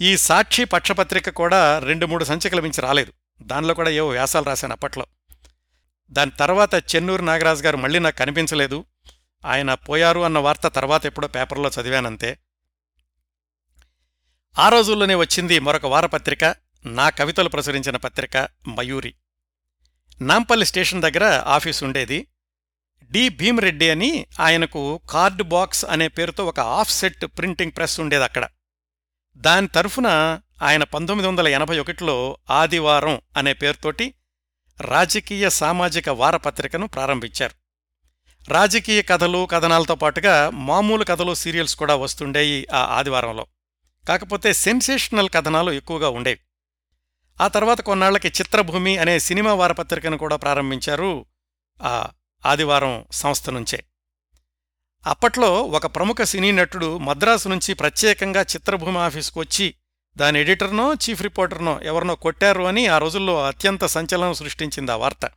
ఈ 0.00 0.16
సాక్షి 0.16 0.64
పక్షపత్రిక 0.64 1.30
కూడా 1.30 1.78
రెండు 1.78 2.06
మూడు 2.06 2.24
సంచికల 2.24 2.60
మించి 2.60 2.80
రాలేదు. 2.80 3.12
దానిలో 3.42 3.74
కూడా 3.74 3.90
ఏవో 3.90 4.08
వ్యాసాలు 4.08 4.44
రాశాను 4.44 4.72
అప్పట్లో. 4.72 5.06
దాని 6.10 6.30
తర్వాత 6.30 6.74
చెన్నూరు 6.74 7.22
నాగరాజు 7.22 7.62
గారు 7.62 7.76
మళ్ళీ 7.76 7.98
నాకు 7.98 8.16
కనిపించలేదు. 8.16 8.84
ఆయన 9.44 9.74
పోయారు 9.74 10.20
అన్న 10.20 10.38
వార్త 10.38 10.68
తర్వాత 10.68 11.06
ఎప్పుడో 11.06 11.28
పేపర్లో 11.28 11.70
చదివానంతే. 11.80 12.38
ఆ 14.58 14.68
రోజుల్లోనే 14.68 15.14
వచ్చింది 15.14 15.58
మరొక 15.58 15.86
వారపత్రిక 15.86 16.44
నా 16.86 17.08
కవితలు 17.08 17.48
ప్రచురించిన 17.48 17.96
పత్రిక 17.96 18.36
మయూరి. 18.78 19.14
నాంపల్లి 20.20 20.66
స్టేషన్ 20.66 21.02
దగ్గర 21.02 21.24
ఆఫీస్ 21.46 21.84
ఉండేది 21.84 22.26
డి 23.02 23.28
భీమరెడ్డి 23.28 23.90
అని 23.90 24.26
ఆయనకు 24.40 25.00
కార్డ్ 25.10 25.42
బాక్స్ 25.42 25.84
అనే 25.84 26.08
పేరుతో 26.08 26.46
ఒక 26.46 26.60
ఆఫ్సెట్ 26.60 27.24
ప్రింటింగ్ 27.24 27.72
ప్రెస్ 27.76 28.00
ఉండేది 28.00 28.24
అక్కడ. 28.24 28.48
దాని 29.36 29.68
తరఫున 29.68 30.06
ఆయన 30.62 30.84
పంతొమ్మిది 30.84 31.28
వందల 31.28 31.48
ఎనభై 31.48 31.78
ఒకటిలో 31.78 32.38
ఆదివారం 32.50 33.20
అనే 33.36 33.52
పేరుతోటి 33.52 34.14
రాజకీయ 34.80 35.50
సామాజిక 35.50 36.08
వారపత్రికను 36.08 36.86
ప్రారంభించారు. 36.86 37.54
రాజకీయ 38.50 39.02
కథలు 39.02 39.48
కథనాలతో 39.50 39.94
పాటుగా 39.94 40.50
మామూలు 40.50 41.04
కథలు 41.04 41.34
సీరియల్స్ 41.34 41.76
కూడా 41.76 41.94
వస్తుండేవి 41.94 42.66
ఆ 42.74 42.78
ఆదివారంలో. 42.78 43.46
కాకపోతే 44.08 44.52
సెన్సేషనల్ 44.52 45.28
కథనాలు 45.34 45.70
ఎక్కువగా 45.72 46.08
ఉండేవి. 46.08 46.38
ఆ 47.40 47.48
తర్వాత 47.48 47.80
కొన్నాళ్ళకి 47.80 48.28
చిత్రభూమి 48.28 48.98
అనే 48.98 49.18
సినిమా 49.18 49.54
వారపత్రికను 49.54 50.18
కూడా 50.18 50.36
ప్రారంభించారు 50.36 51.26
ఆ 51.82 52.08
ఆదివారం 52.46 53.04
సంస్థ 53.12 53.50
నుంచే. 53.50 53.84
అప్పట్లో 55.06 55.62
ఒక 55.62 55.86
ప్రముఖ 55.86 56.22
సినీ 56.22 56.52
నటుడు 56.52 56.98
మద్రాసు 56.98 57.48
నుంచి 57.48 57.74
ప్రత్యేకంగా 57.74 58.40
చిత్రభూమి 58.40 58.98
ఆఫీసుకు 58.98 59.40
వచ్చి 59.40 59.74
దాని 60.16 60.40
ఎడిటర్నో 60.40 60.94
చీఫ్ 60.94 61.22
రిపోర్టర్నో 61.22 61.80
ఎవరినో 61.80 62.14
కొట్టారు 62.14 62.62
అని 62.62 62.86
ఆ 62.86 62.98
రోజుల్లో 62.98 63.46
అత్యంత 63.46 63.84
సంచలనం 63.84 64.34
సృష్టించింది 64.34 64.92
ఆ 64.92 64.96
వార్త. 64.96 65.30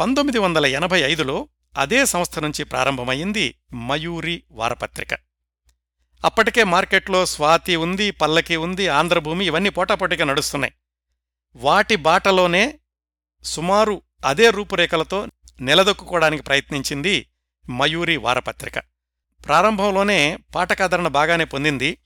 పంతొమ్మిది 0.00 0.38
వందల 0.38 0.66
ఎనభై 0.66 1.00
ఐదులో 1.00 1.48
అదే 1.78 2.06
సంస్థ 2.06 2.38
నుంచి 2.38 2.64
ప్రారంభమైంది 2.64 3.54
మయూరి 3.74 4.42
వారపత్రిక. 4.50 5.08
అప్పటికే 6.24 6.64
మార్కెట్లో 6.64 7.26
స్వాతి 7.26 7.76
ఉంది 7.76 8.10
పల్లకి 8.10 8.56
ఉంది 8.56 8.88
ఆంధ్రభూమి 8.88 9.46
ఇవన్నీ 9.46 9.70
పోటాపోటీగా 9.70 10.24
నడుస్తున్నాయి. 10.24 10.74
వాటి 11.56 11.96
బాటలోనే 11.96 12.78
సుమారు 13.44 14.02
అదే 14.26 14.50
రూపురేఖలతో 14.50 15.26
నిలదొక్కుకోవడానికి 15.60 16.42
ప్రయత్నించింది 16.42 17.28
మయూరి 17.70 18.16
వారపత్రిక. 18.16 18.78
ప్రారంభంలోనే 19.46 20.38
పాఠకాదరణ 20.54 21.08
బాగానే 21.08 21.44
పొందింది. 21.44 21.98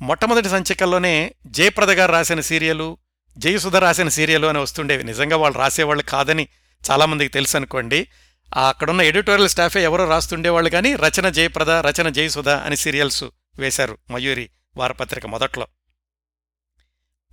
మొట్టమొదటి 0.00 0.48
సంచికల్లోనే 0.48 1.34
జయప్రద 1.46 1.90
గారు 1.90 2.12
రాసిన 2.12 2.40
సీరియలు 2.40 2.98
జయసుధ 3.38 3.76
రాసిన 3.76 4.08
సీరియలు 4.08 4.46
అని 4.46 4.58
వస్తుండేవి. 4.58 5.04
నిజంగా 5.04 5.36
వాళ్ళు 5.36 5.58
రాసేవాళ్ళు 5.58 6.02
కాదని 6.02 6.48
చాలామందికి 6.90 7.32
తెలుసు 7.32 7.56
అనుకోండి. 7.56 8.08
అక్కడున్న 8.54 9.02
ఎడిటోరియల్ 9.02 9.48
స్టాఫే 9.48 9.82
ఎవరో 9.82 10.08
రాస్తుండేవాళ్ళు 10.08 10.70
కానీ 10.70 10.94
రచన 10.94 11.28
జయప్రద 11.28 11.70
రచన 11.70 12.08
జయసుధ 12.08 12.48
అని 12.48 12.76
సీరియల్స్ 12.76 13.24
వేశారు 13.58 13.98
మయూరి 14.10 14.50
వారపత్రిక 14.76 15.26
మొదట్లో. 15.26 15.66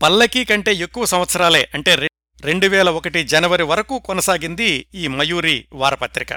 పల్లకీ 0.04 0.46
కంటే 0.46 0.74
ఎక్కువ 0.74 1.06
సంవత్సరాలే 1.06 1.70
అంటే 1.74 2.08
రెండు 2.42 2.68
వేల 2.68 2.90
ఒకటి 2.90 3.24
జనవరి 3.24 3.64
వరకు 3.64 4.00
కొనసాగింది 4.00 4.88
ఈ 4.96 5.08
మయూరి 5.08 5.68
వారపత్రిక. 5.74 6.34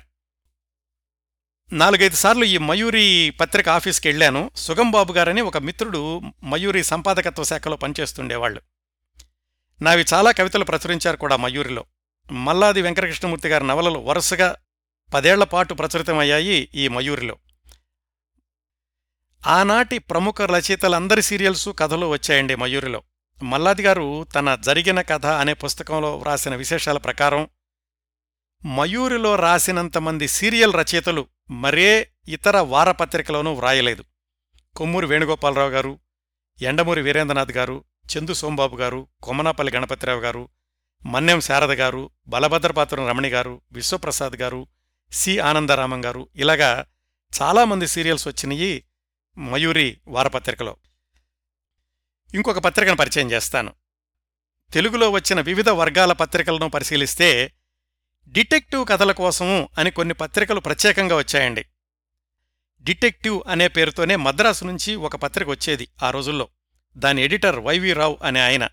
నాలుగైదు 1.73 2.17
సార్లు 2.17 2.45
ఈ 2.45 2.59
మయూరి 2.59 3.31
పత్రిక 3.41 3.69
ఆఫీస్కి 3.69 4.09
వెళ్ళాను 4.09 4.51
సుగంబాబు 4.57 5.13
గారని 5.13 5.41
ఒక 5.41 5.59
మిత్రుడు 5.59 6.21
మయూరి 6.43 6.85
సంపాదకత్వ 6.85 7.45
శాఖలో 7.45 7.77
పనిచేస్తుండేవాళ్ళు 7.77 8.61
నావి 9.83 10.05
చాలా 10.15 10.31
కవితలు 10.31 10.65
ప్రచురించారు 10.65 11.17
కూడా 11.17 11.37
మయూరిలో. 11.37 11.85
మల్లాది 12.33 12.83
వెంకటకృష్ణమూర్తి 12.83 13.49
గారి 13.49 13.67
నవలలు 13.67 13.99
వరుసగా 13.99 14.57
పదేళ్ళపాటు 15.15 15.75
ప్రచురితమయ్యాయి 15.75 16.69
ఈ 16.75 16.89
మయూరిలో. 16.89 17.37
ఆనాటి 19.47 19.99
ప్రముఖ 19.99 20.43
రచయితలందరి 20.43 21.23
సీరియల్సు 21.23 21.71
కథలు 21.71 22.07
వచ్చాయండి 22.07 22.57
మయూరిలో. 22.57 23.03
మల్లాది 23.43 23.83
గారు 23.83 24.25
తన 24.25 24.55
జరిగిన 24.55 25.01
కథ 25.01 25.27
అనే 25.27 25.55
పుస్తకంలో 25.55 26.17
వ్రాసిన 26.17 26.57
విశేషాల 26.57 26.99
ప్రకారం 26.99 27.49
మయూరిలో 28.79 29.37
రాసినంతమంది 29.37 30.29
సీరియల్ 30.29 30.75
రచయితలు 30.75 31.27
మరే 31.51 32.11
ఇతర 32.29 32.59
వారపత్రికలోనూ 32.59 33.53
వ్రాయలేదు. 33.53 34.05
కొమ్మూరి 34.77 35.07
వేణుగోపాలరావు 35.07 35.71
గారు 35.71 35.99
ఎండమూరి 36.63 37.03
వీరేంద్రనాథ్ 37.03 37.53
గారు 37.53 37.85
చందు 38.07 38.35
సోంబాబు 38.35 38.77
గారు 38.77 39.09
కొమ్మనాపల్లి 39.23 39.73
గణపతిరావు 39.73 40.21
గారు 40.21 40.49
మన్నెం 41.07 41.41
శారద 41.41 41.73
గారు 41.73 42.11
బలభద్రపాత్రం 42.27 43.09
రమణి 43.09 43.29
గారు 43.29 43.61
విశ్వప్రసాద్ 43.73 44.33
గారు 44.33 44.67
సి. 45.13 45.39
ఆనందరామం 45.39 46.05
గారు 46.05 46.29
ఇలాగా 46.37 46.87
చాలామంది 47.43 47.87
సీరియల్స్ 47.87 48.29
వచ్చినాయి 48.29 48.85
మయూరి 49.39 50.01
వారపత్రికలో. 50.09 50.77
ఇంకొక 52.35 52.59
పత్రికను 52.59 52.97
పరిచయం 52.97 53.33
చేస్తాను. 53.33 53.73
తెలుగులో 54.73 55.11
వచ్చిన 55.11 55.41
వివిధ 55.41 55.69
వర్గాల 55.69 56.13
పత్రికలను 56.13 56.69
పరిశీలిస్తే 56.69 57.53
డిటెక్టివ్ 58.29 58.87
కథల 58.87 59.13
కోసము 59.13 59.69
అని 59.79 59.91
కొన్ని 59.91 60.15
పత్రికలు 60.15 60.61
ప్రత్యేకంగా 60.61 61.17
వచ్చాయండి. 61.17 61.65
డిటెక్టివ్ 62.83 63.43
అనే 63.49 63.69
పేరుతోనే 63.69 64.17
మద్రాసు 64.17 64.65
నుంచి 64.65 64.97
ఒక 64.97 65.17
పత్రిక 65.17 65.49
వచ్చేది 65.49 65.89
ఆ 66.03 66.11
రోజుల్లో. 66.11 66.49
దాని 66.97 67.23
ఎడిటర్ 67.23 67.59
వైవి 67.59 67.93
రావు 67.93 68.19
అనే 68.23 68.41
ఆయన. 68.41 68.69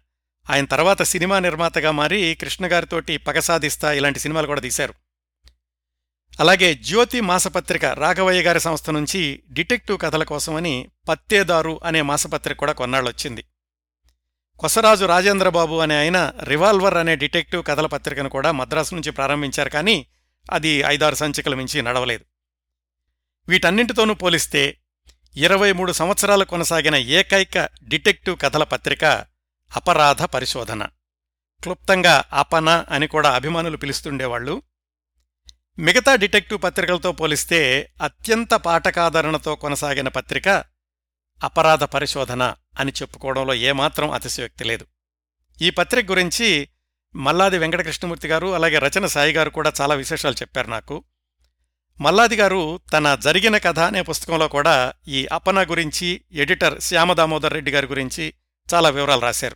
ఆయన 0.49 0.65
తర్వాత 0.65 1.01
సినిమా 1.01 1.39
నిర్మాతగా 1.39 1.91
మారి 1.91 2.37
కృష్ణగారితోటి 2.41 3.17
పగసాధిస్తా 3.17 3.91
ఇలాంటి 3.91 4.19
సినిమాలు 4.19 4.47
కూడా 4.47 4.61
తీశారు. 4.61 4.93
అలాగే 6.39 6.73
జ్యోతి 6.73 7.21
మాసపత్రిక 7.21 7.86
రాఘవయ్య 7.86 8.41
గారి 8.41 8.59
సంస్థ 8.59 8.89
నుంచి 8.89 9.43
డిటెక్టివ్ 9.51 9.99
కథల 9.99 10.23
కోసమని 10.23 10.89
పత్తేదారు 11.09 11.79
అనే 11.84 12.01
మాసపత్రిక 12.01 12.57
కూడా 12.57 12.73
కొన్నాళ్ళొచ్చింది. 12.73 13.43
కొసరాజు 14.59 15.05
రాజేంద్రబాబు 15.05 15.75
అనే 15.75 15.99
ఆయన 15.99 16.34
రివాల్వర్ 16.43 16.97
అనే 16.97 17.15
డిటెక్టివ్ 17.15 17.63
కథల 17.63 17.86
పత్రికను 17.86 18.29
కూడా 18.29 18.51
మద్రాసు 18.51 18.95
నుంచి 18.95 19.11
ప్రారంభించారు 19.11 19.69
కానీ 19.69 20.07
అది 20.51 20.69
ఐదారు 20.69 21.15
సంచికల 21.15 21.55
మించి 21.55 21.81
నడవలేదు. 21.81 22.25
వీటన్నింటితోనూ 23.49 24.13
పోలిస్తే 24.13 24.77
ఇరవై 25.36 25.71
మూడు 25.71 25.91
సంవత్సరాలు 25.91 26.45
కొనసాగిన 26.45 26.95
ఏకైక 26.95 27.69
డిటెక్టివ్ 27.84 28.38
కథల 28.41 28.63
పత్రిక 28.63 29.05
అపరాధ 29.75 30.23
పరిశోధన. 30.23 30.84
క్లుప్తంగా 31.63 32.23
అపన 32.34 32.86
అని 32.89 33.07
కూడా 33.07 33.31
అభిమానులు 33.31 33.77
పిలుస్తుండేవాళ్ళు 33.77 34.61
మిగతా 35.80 36.15
డిటెక్టివ్ 36.15 36.63
పత్రికలతో 36.63 37.11
పోలిస్తే 37.11 37.89
అత్యంత 38.01 38.53
పాఠకాదరణతో 38.53 39.55
కొనసాగిన 39.55 40.07
పత్రిక 40.07 40.49
అపరాధ 41.43 41.84
పరిశోధన 41.84 42.55
అని 42.80 42.91
చెప్పుకోవడంలో 42.91 43.53
ఏమాత్రం 43.53 44.11
అతిశయోక్తి 44.11 44.63
లేదు. 44.63 44.86
ఈ 45.61 45.69
పత్రిక 45.69 46.09
గురించి 46.09 46.69
మల్లాది 47.15 47.57
వెంకటకృష్ణమూర్తి 47.57 48.28
గారు 48.28 48.55
అలాగే 48.55 48.80
రచన 48.80 49.05
సాయి 49.05 49.34
గారు 49.34 49.49
కూడా 49.49 49.74
చాలా 49.82 49.95
విశేషాలు 49.95 50.34
చెప్పారు 50.34 50.67
నాకు. 50.67 51.03
మల్లాది 52.01 52.36
గారు 52.36 52.80
తన 52.93 53.15
జరిగిన 53.15 53.57
కథ 53.57 53.80
అనే 53.80 54.01
పుస్తకంలో 54.01 54.47
కూడా 54.47 54.93
ఈ 55.07 55.26
అపన 55.26 55.63
గురించి 55.63 56.24
ఎడిటర్ 56.32 56.82
శ్యామ 56.82 57.13
దామోదర్ 57.13 57.53
రెడ్డి 57.53 57.71
గారి 57.71 57.88
గురించి 57.88 58.34
చాలా 58.74 58.89
వివరాలు 58.89 59.21
రాశారు. 59.21 59.55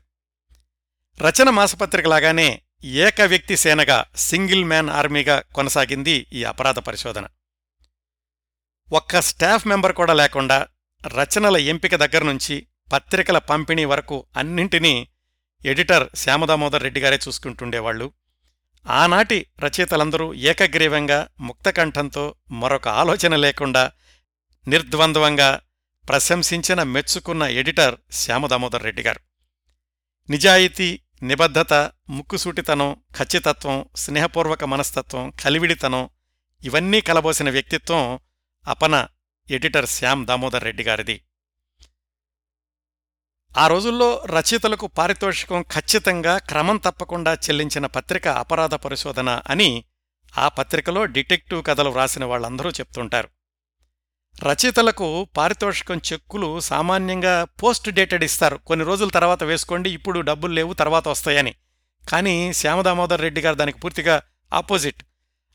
రచన 1.21 1.49
మాసపత్రిక 1.49 2.07
లాగానే 2.07 2.61
ఏక 2.83 3.21
వ్యక్తి 3.21 3.57
సేనగా 3.57 4.05
సింగిల్ 4.15 4.65
మ్యాన్ 4.65 4.89
ఆర్మీగా 4.89 5.43
కొనసాగింది 5.55 6.27
ఈ 6.33 6.43
అపరాధ 6.43 6.79
పరిశోధన. 6.79 7.27
ఒక్క 8.91 9.21
స్టాఫ్ 9.21 9.67
మెంబర్ 9.67 9.93
కూడా 9.93 10.13
లేకుండా 10.13 10.67
రచనల 11.07 11.57
ఎంపిక 11.57 11.95
దగ్గర్నుంచి 11.95 12.67
పత్రికల 12.93 13.37
పంపిణీ 13.37 13.85
వరకు 13.85 14.27
అన్నింటినీ 14.37 15.07
ఎడిటర్ 15.65 16.09
శ్యామదామోదర్ 16.15 16.83
రెడ్డి 16.83 16.99
గారే 16.99 17.19
చూసుకుంటుండేవాళ్ళు 17.27 18.11
ఆనాటి 18.85 19.45
రచయితలందరూ 19.59 20.33
ఏకగ్రీవంగా 20.33 21.27
ముక్తకంఠంతో 21.39 22.35
మరొక 22.51 22.87
ఆలోచన 22.87 23.35
లేకుండా 23.35 23.91
నిర్ద్వంద్వంగా 24.67 25.61
ప్రశంసించిన 26.09 26.83
మెచ్చుకున్న 26.83 27.43
ఎడిటర్ 27.43 27.95
శ్యామదామోదర్ 28.11 28.83
రెడ్డి 28.83 29.03
గారు. 29.03 29.19
నిజాయితీ 30.29 30.99
నిబద్ధత 31.23 31.73
ముక్కుసూటితనం 32.09 32.95
ఖచ్చితత్వం 33.17 33.85
స్నేహపూర్వక 33.95 34.63
మనస్తత్వం 34.63 35.33
కలివిడితనం 35.43 36.09
ఇవన్నీ 36.63 37.01
కలబోసిన 37.01 37.49
వ్యక్తిత్వం 37.49 38.19
అపన 38.67 39.07
ఎడిటర్ 39.51 39.85
శ్యామ్ 39.85 40.25
దామోదర్ 40.25 40.63
రెడ్డి 40.63 40.83
గారిది. 40.83 41.21
ఆ 43.57 43.67
రోజుల్లో 43.67 44.23
రచయితలకు 44.25 44.87
పారితోషికం 44.87 45.61
ఖచ్చితంగా 45.61 46.37
క్రమం 46.37 46.77
తప్పకుండా 46.77 47.33
చెల్లించిన 47.33 47.85
పత్రిక 47.85 48.27
అపరాధ 48.27 48.73
పరిశోధన 48.73 49.41
అని 49.49 49.83
ఆ 50.37 50.47
పత్రికలో 50.47 51.05
డిటెక్టివ్ 51.05 51.63
కథలు 51.63 51.89
వ్రాసిన 51.89 52.25
వాళ్ళందరూ 52.25 52.69
చెప్తుంటారు. 52.69 53.36
రచయితలకు 54.43 55.27
పారితోషికం 55.37 56.01
చెక్కులు 56.13 56.59
సామాన్యంగా 56.59 57.43
పోస్ట్ 57.43 57.89
డేటెడ్ 57.89 58.23
ఇస్తారు. 58.23 58.55
కొన్ని 58.55 58.85
రోజుల 58.85 59.09
తర్వాత 59.09 59.43
వేసుకోండి 59.43 59.89
ఇప్పుడు 59.89 60.19
డబ్బులు 60.19 60.53
లేవు 60.53 60.73
తర్వాత 60.73 61.07
వస్తాయని. 61.07 61.55
కానీ 62.09 62.53
శ్యామదామోదర్ 62.53 63.21
రెడ్డి 63.21 63.41
గారు 63.41 63.55
దానికి 63.55 63.79
పూర్తిగా 63.79 64.21
ఆపోజిట్. 64.53 65.03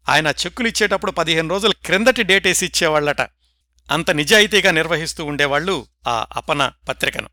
ఆయన 0.08 0.26
చెక్కులు 0.26 0.68
ఇచ్చేటప్పుడు 0.68 1.10
పదిహేను 1.10 1.48
రోజుల 1.48 1.72
క్రిందటి 1.84 2.22
డేట్ 2.22 2.46
వేసి 2.46 2.66
ఇచ్చేవాళ్ళట 2.66 3.20
అంత 3.90 4.10
నిజాయితీగా 4.10 4.70
నిర్వహిస్తూ 4.70 5.24
ఉండేవాళ్ళు 5.24 5.86
ఆ 6.08 6.26
అపన 6.36 6.72
పత్రికను. 6.88 7.28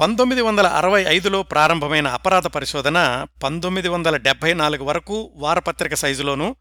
పంతొమ్మిది 0.00 0.42
వందల 0.42 0.66
అరవై 0.66 1.04
ఐదులో 1.08 1.42
ప్రారంభమైన 1.42 2.08
అపరాధ 2.08 2.46
పరిశోధన 2.46 3.26
పంతొమ్మిది 3.42 3.88
వందల 3.88 4.16
డెబ్బై 4.16 4.54
నాలుగు 4.54 4.84
వరకు 4.84 5.32
వారపత్రిక 5.34 5.94
సైజులోనూ 5.94 6.56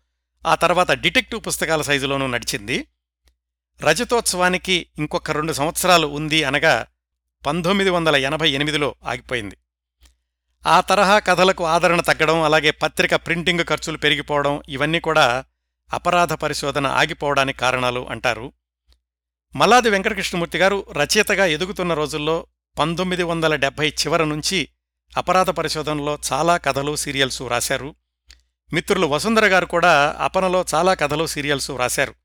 ఆ 0.45 0.55
తర్వాత 0.55 0.91
డిటెక్టివ్ 0.91 1.41
పుస్తకాల 1.47 1.81
సైజులోనూ 1.81 2.27
నడిచింది. 2.27 2.87
రజతోత్సవానికి 3.81 4.89
ఇంకొక 4.97 5.31
రెండు 5.31 5.53
సంవత్సరాలు 5.53 6.07
ఉంది 6.07 6.43
అనగా 6.43 6.87
పంతొమ్మిది 7.45 7.89
వందల 7.89 8.15
ఎనభై 8.15 8.49
ఎనిమిదిలో 8.51 8.95
ఆగిపోయింది. 9.03 9.57
ఆ 10.67 10.81
తరహా 10.81 11.19
కథలకు 11.19 11.65
ఆదరణ 11.65 12.01
తగ్గడం 12.01 12.43
అలాగే 12.43 12.71
పత్రిక 12.71 13.15
ప్రింటింగ్ 13.15 13.63
ఖర్చులు 13.63 13.97
పెరిగిపోవడం 13.97 14.61
ఇవన్నీ 14.69 14.99
కూడా 14.99 15.45
అపరాధ 15.93 16.33
పరిశోధన 16.33 16.87
ఆగిపోవడానికి 16.87 17.59
కారణాలు 17.59 18.07
అంటారు. 18.09 18.53
మల్లాది 19.55 19.89
వెంకటకృష్ణమూర్తి 19.89 20.57
గారు 20.57 20.85
రచయితగా 20.91 21.45
ఎదుగుతున్న 21.45 21.93
రోజుల్లో 21.93 22.47
పంతొమ్మిది 22.79 23.23
వందల 23.23 23.55
డెబ్భై 23.55 23.89
చివర 23.89 24.23
నుంచి 24.23 24.69
అపరాధ 25.17 25.49
పరిశోధనలో 25.49 26.19
చాలా 26.33 26.57
కథలు 26.57 26.95
సీరియల్సు 26.95 27.43
రాశారు. 27.43 27.95
మిత్రులు 28.73 29.07
వసుంధర 29.07 29.47
గారు 29.47 29.65
కూడా 29.65 30.15
అపనలో 30.19 30.65
చాలా 30.75 30.93
కథలు 30.93 31.25
సీరియల్స్ 31.25 31.71
వ్రాశారు. 31.71 32.15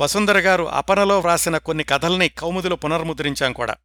వసుంధర 0.00 0.38
గారు 0.38 0.64
అపనలో 0.64 1.18
వ్రాసిన 1.18 1.58
కొన్ని 1.58 1.84
కథల్ని 1.84 2.28
కౌముదిలో 2.28 2.76
పునర్ముద్రించాం 2.76 3.52
కూడా. 3.52 3.76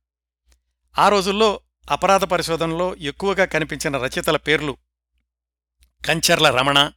ఆ 0.99 1.09
రోజుల్లో 1.09 1.59
అపరాధ 1.91 2.23
పరిశోధనలో 2.23 2.95
ఎక్కువగా 2.95 3.45
కనిపించిన 3.45 3.97
రచయితల 3.97 4.37
పేర్లు 4.37 4.77
Kancharla 6.05 6.49
Ramana 6.49 6.91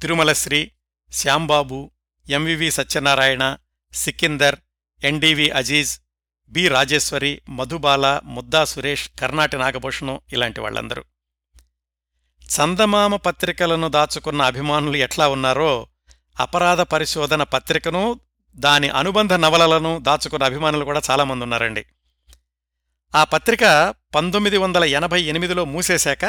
Tirumalashri 0.00 0.70
Shyambabu 1.12 1.90
MVV 2.30 2.70
Satyanarayana 2.70 3.56
Sikandar 3.92 4.56
NDV 5.04 5.50
Aziz 5.50 6.00
B 6.48 6.68
Rajeshwari 6.68 7.42
Madhubala 7.48 8.20
Mudda 8.24 8.64
Suresh 8.64 9.10
Karnati 9.20 9.56
Nagabhushanam 9.56 10.20
ఇలాంటి 10.32 10.60
వాళ్ళందరూ. 10.60 11.04
చందమామ 12.46 13.16
పత్రికలను 13.16 13.88
దాచుకున్న 13.88 14.42
అభిమానులు 14.42 14.96
ఎట్లా 14.96 15.28
ఉన్నారో 15.28 15.86
అపరాధ 16.40 16.80
పరిశోధన 16.80 17.42
పత్రికను 17.42 18.20
దాని 18.54 18.88
అనుబంధ 18.88 19.32
నవలలను 19.32 19.98
దాచుకున్న 19.98 20.44
అభిమానులు 20.44 20.84
కూడా 20.84 21.00
చాలామంది 21.10 21.42
ఉన్నారండి. 21.42 21.86
ఆ 23.14 23.24
పత్రిక 23.24 23.94
పంతొమ్మిది 24.14 24.56
వందల 24.56 24.84
ఎనభై 24.84 25.22
ఎనిమిదిలో 25.22 25.64
మూసేశాక 25.64 26.24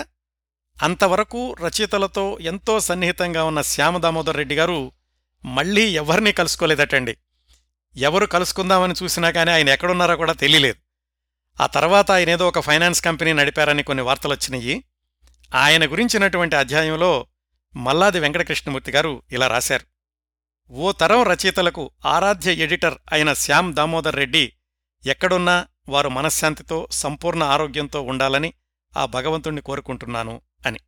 అంతవరకు 0.84 1.56
రచయితలతో 1.62 2.38
ఎంతో 2.42 2.80
సన్నిహితంగా 2.80 3.44
ఉన్న 3.44 3.62
శ్యామ 3.62 3.98
దామోదర్ 3.98 4.38
రెడ్డి 4.38 4.56
గారు 4.56 4.92
మళ్ళీ 5.46 5.82
ఎవరినీ 5.82 6.32
కలుసుకోలేదటండి. 6.32 7.18
ఎవరు 7.98 8.26
కలుసుకుందామని 8.26 8.94
చూసినా 9.04 9.32
కానీ 9.32 9.52
ఆయన 9.52 9.70
ఎక్కడున్నారో 9.70 10.16
కూడా 10.16 10.34
తెలియలేదు. 10.34 10.80
ఆ 11.64 11.68
తర్వాత 11.68 12.12
ఆయన 12.12 12.30
ఏదో 12.30 12.48
ఒక 12.48 12.60
ఫైనాన్స్ 12.60 13.02
కంపెనీ 13.02 13.34
నడిపారని 13.34 13.84
కొన్ని 13.84 14.04
వార్తలు 14.04 14.34
వచ్చినాయి 14.34 14.84
ఆయన 15.54 15.92
గురించినటువంటి 15.92 16.56
అధ్యాయంలో 16.56 17.28
మల్లాది 17.76 18.20
వెంకటకృష్ణమూర్తి 18.20 18.92
గారు 18.92 19.24
ఇలా 19.32 19.48
రాశారు. 19.48 19.86
ఓ 20.72 20.92
తరం 20.92 21.24
రచయితలకు 21.24 21.92
ఆరాధ్య 22.06 22.54
ఎడిటర్ 22.54 22.98
అయిన 23.12 23.34
శ్యామ్ 23.34 23.74
దామోదర్ 23.74 24.16
రెడ్డి 24.16 24.54
ఎక్కడున్నా 25.06 25.68
వారు 25.90 26.10
మనశ్శాంతితో 26.10 26.88
సంపూర్ణ 26.92 27.44
ఆరోగ్యంతో 27.44 28.02
ఉండాలని 28.02 28.54
ఆ 28.98 29.06
భగవంతుణ్ణి 29.06 29.62
కోరుకుంటున్నాను 29.62 30.42
అని. 30.66 30.80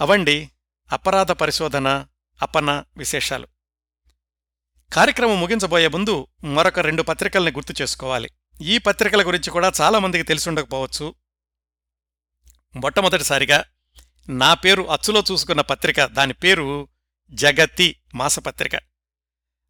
అవండి 0.00 0.50
అపరాధ 0.92 1.32
పరిశోధన 1.32 2.06
అపన 2.42 2.84
విశేషాలు. 2.96 3.48
కార్యక్రమం 4.92 5.40
ముగించబోయే 5.40 5.88
ముందు 5.88 6.26
మరొక 6.44 6.80
రెండు 6.80 7.02
పత్రికల్ని 7.02 7.52
గుర్తు 7.52 7.82
చేసుకోవాలి. 7.82 8.30
ఈ 8.60 8.78
పత్రికల 8.78 9.26
గురించి 9.26 9.50
కూడా 9.50 9.72
చాలామందికి 9.80 10.24
తెలిసుండకపోవచ్చు 10.24 11.14
మొట్టమొదటిసారిగా 12.76 13.64
నా 14.28 14.54
పేరు 14.54 14.82
అచ్చులో 14.82 15.22
చూసుకున్న 15.32 15.60
పత్రిక 15.60 16.04
దాని 16.04 16.32
పేరు 16.32 16.88
జగతి 17.30 17.96
మాసపత్రిక 18.14 18.72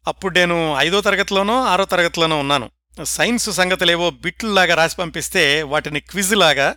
అప్పుడు 0.07 0.39
నేను 0.39 0.75
ఐదో 0.77 1.01
తరగతిలోనో 1.01 1.63
ఆరో 1.63 1.85
తరగతిలోనో 1.85 2.39
ఉన్నాను. 2.39 2.71
సైన్స్ 3.03 3.49
సంగతులేవో 3.49 4.09
బిట్లులాగా 4.09 4.75
రాసి 4.75 4.95
పంపిస్తే 4.95 5.63
వాటిని 5.63 5.99
క్విజ్లాగా 5.99 6.75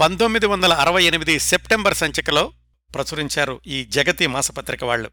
పంతొమ్మిది 0.00 0.46
వందల 0.46 0.72
అరవై 0.72 1.04
ఎనిమిది 1.04 1.38
సెప్టెంబర్ 1.38 1.94
సంచికలో 1.94 2.52
ప్రచురించారు 2.94 3.60
ఈ 3.66 3.84
జగతి 3.84 4.26
మాసపత్రిక 4.26 4.84
వాళ్ళు. 4.84 5.10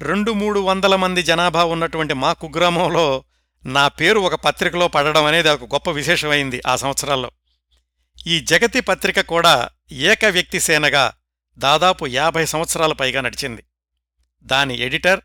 రెండు 0.00 0.32
మూడు 0.32 0.60
వందల 0.60 0.96
మంది 0.96 1.22
జనాభా 1.22 1.64
ఉన్నటువంటి 1.64 2.14
మా 2.14 2.32
కుగ్రామంలో 2.32 3.24
నా 3.64 3.88
పేరు 3.88 4.20
ఒక 4.20 4.34
పత్రికలో 4.34 4.88
పడడం 4.88 5.24
అనేది 5.24 5.48
ఒక 5.48 5.64
గొప్ప 5.64 5.90
విశేషమైంది 5.90 6.62
ఆ 6.66 6.76
సంవత్సరాల్లో. 6.76 7.30
ఈ 8.26 8.40
జగతి 8.40 8.80
పత్రిక 8.80 9.20
కూడా 9.20 9.68
ఏక 9.92 10.24
వ్యక్తి 10.24 10.60
సేనగా 10.60 11.12
దాదాపు 11.58 12.06
యాభై 12.06 12.46
సంవత్సరాల 12.46 12.92
పైగా 12.92 13.20
నడిచింది. 13.20 13.64
దాని 14.42 14.78
ఎడిటర్ 14.78 15.20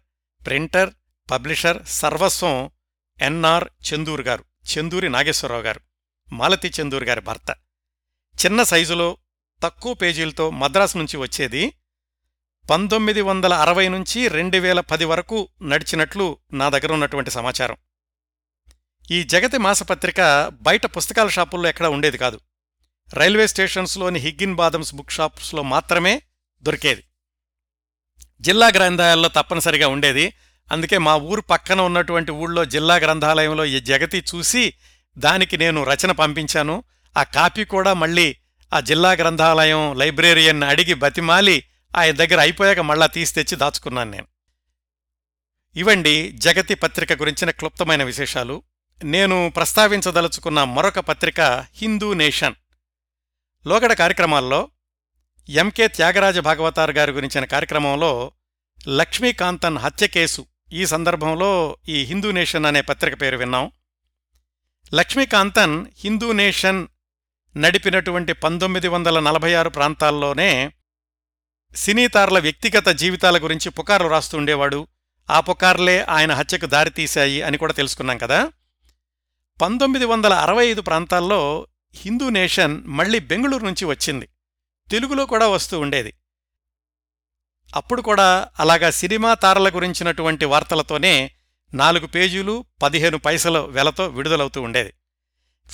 ప్రింటర్ 0.45 0.93
పబ్లిషర్ 1.31 1.85
సర్వస్వం 1.85 2.71
ఎన్ఆర్ 3.21 3.67
చందూర్ 3.93 4.21
గారు 4.21 4.45
చందూరి 4.73 5.09
నాగేశ్వరరావు 5.09 5.61
గారు 5.61 5.81
మాలతి 6.33 6.71
చందూర్ 6.81 7.03
గారి 7.03 7.21
భర్త. 7.21 7.55
చిన్న 8.45 8.63
సైజులో 8.63 9.17
తక్కువ 9.63 9.93
పేజీలతో 9.93 10.49
మద్రాసు 10.49 10.97
నుంచి 10.97 11.17
వచ్చేది 11.17 11.73
పంతొమ్మిది 12.69 13.21
వందల 13.21 13.53
అరవై 13.53 13.89
నుంచి 13.89 14.27
రెండు 14.27 14.57
వేల 14.57 14.79
పది 14.79 15.05
వరకు 15.05 15.49
నడిచినట్లు 15.61 16.37
నా 16.53 16.69
దగ్గర 16.69 16.93
ఉన్నటువంటి 16.93 17.31
సమాచారం. 17.31 17.77
ఈ 19.11 19.23
జగతి 19.23 19.57
మాసపత్రిక 19.57 20.51
బయట 20.61 20.85
పుస్తకాల 20.85 21.27
షాపుల్లో 21.27 21.69
ఎక్కడా 21.69 21.89
ఉండేది 21.89 22.17
కాదు. 22.17 22.39
రైల్వే 23.13 23.47
స్టేషన్స్లోని 23.47 24.19
హిగ్గిన్ 24.19 24.55
బాదమ్స్ 24.55 24.95
బుక్ 24.95 25.11
షాప్స్లో 25.11 25.63
మాత్రమే 25.63 26.21
దొరికేది. 26.63 27.03
జిల్లా 28.41 28.67
గ్రంథాలయాల్లో 28.67 29.29
తప్పనిసరిగా 29.29 29.87
ఉండేది. 29.87 30.33
అందుకే 30.71 30.97
మా 30.97 31.15
ఊరు 31.15 31.41
పక్కన 31.41 31.81
ఉన్నటువంటి 31.81 32.31
ఊళ్ళో 32.31 32.65
జిల్లా 32.65 32.95
గ్రంథాలయంలో 32.95 33.65
ఈ 33.65 33.79
జగతి 33.79 34.23
చూసి 34.35 34.73
దానికి 35.17 35.57
నేను 35.57 35.83
రచన 35.83 36.11
పంపించాను. 36.11 36.83
ఆ 37.17 37.23
కాపీ 37.23 37.65
కూడా 37.65 37.93
మళ్ళీ 37.93 38.35
ఆ 38.73 38.79
జిల్లా 38.79 39.11
గ్రంథాలయం 39.11 39.97
లైబ్రేరియన్ 39.97 40.63
అడిగి 40.63 40.93
బతిమాలి 40.93 41.63
ఆయన 41.95 42.15
దగ్గర 42.15 42.39
అయిపోయాక 42.39 42.79
మళ్ళా 42.79 43.07
తీసి 43.07 43.33
తెచ్చి 43.33 43.55
దాచుకున్నాను 43.57 44.11
నేను. 44.11 44.27
ఇవండి 45.75 46.31
జగతి 46.31 46.75
పత్రిక 46.75 47.13
గురించిన 47.13 47.51
క్లుప్తమైన 47.51 48.03
విశేషాలు. 48.03 48.63
నేను 49.03 49.53
ప్రస్తావించదలుచుకున్న 49.55 50.63
మరొక 50.63 50.99
పత్రిక 50.99 51.41
హిందూ 51.75 52.13
నేషన్. 52.13 52.55
లోగడ 53.67 53.93
కార్యక్రమాల్లో 53.93 54.69
ఎంకే 55.49 55.87
త్యాగరాజ 55.87 56.39
భాగవతార్ 56.39 56.91
గారి 56.91 57.11
గురించిన 57.11 57.45
కార్యక్రమంలో 57.45 58.31
లక్ష్మీకాంతన్ 58.87 59.77
హత్య 59.77 60.07
కేసు. 60.07 60.45
ఈ 60.73 60.85
సందర్భంలో 60.85 61.77
ఈ 61.89 62.03
హిందూ 62.03 62.31
నేషన్ 62.31 62.65
అనే 62.65 62.81
పత్రిక 62.81 63.21
పేరు 63.21 63.37
విన్నాం. 63.37 63.71
లక్ష్మీకాంతన్ 64.93 65.85
హిందూ 65.99 66.31
నేషన్ 66.31 66.87
నడిపినటువంటి 67.57 68.33
పంతొమ్మిది 68.33 68.87
వందల 68.87 69.19
నలభై 69.19 69.53
ఆరు 69.53 69.69
ప్రాంతాల్లోనే 69.69 70.71
సినీతారుల 71.75 72.39
వ్యక్తిగత 72.39 72.87
జీవితాల 72.87 73.43
గురించి 73.43 73.69
పుకార్లు 73.69 74.07
రాస్తూ 74.07 74.37
ఉండేవాడు. 74.37 74.87
ఆ 75.29 75.39
పుకార్లే 75.39 76.01
ఆయన 76.01 76.33
హత్యకు 76.33 76.65
దారితీశాయి 76.65 77.41
అని 77.41 77.57
కూడా 77.57 77.73
తెలుసుకున్నాం 77.73 78.17
కదా. 78.17 78.51
పంతొమ్మిది 79.61 80.05
వందల 80.05 80.33
అరవై 80.33 80.67
ఐదు 80.67 80.81
ప్రాంతాల్లో 80.81 81.67
హిందూ 81.97 82.29
నేషన్ 82.29 82.83
మళ్ళీ 82.85 83.19
బెంగళూరు 83.19 83.65
నుంచి 83.65 83.85
వచ్చింది. 83.85 84.29
తెలుగులో 84.91 85.25
కూడా 85.25 85.47
వస్తూ 85.47 85.79
ఉండేది. 85.79 86.13
అప్పుడు 87.75 88.01
కూడా 88.01 88.47
అలాగా 88.59 88.89
సినిమా 88.89 89.33
తారల 89.33 89.69
గురించినటువంటి 89.69 90.45
వార్తలతోనే 90.45 91.31
నాలుగు 91.73 92.07
పేజీలు 92.07 92.65
పదిహేను 92.83 93.17
పైసల 93.17 93.57
వెలతో 93.59 94.07
విడుదలవుతూ 94.07 94.61
ఉండేది. 94.61 94.93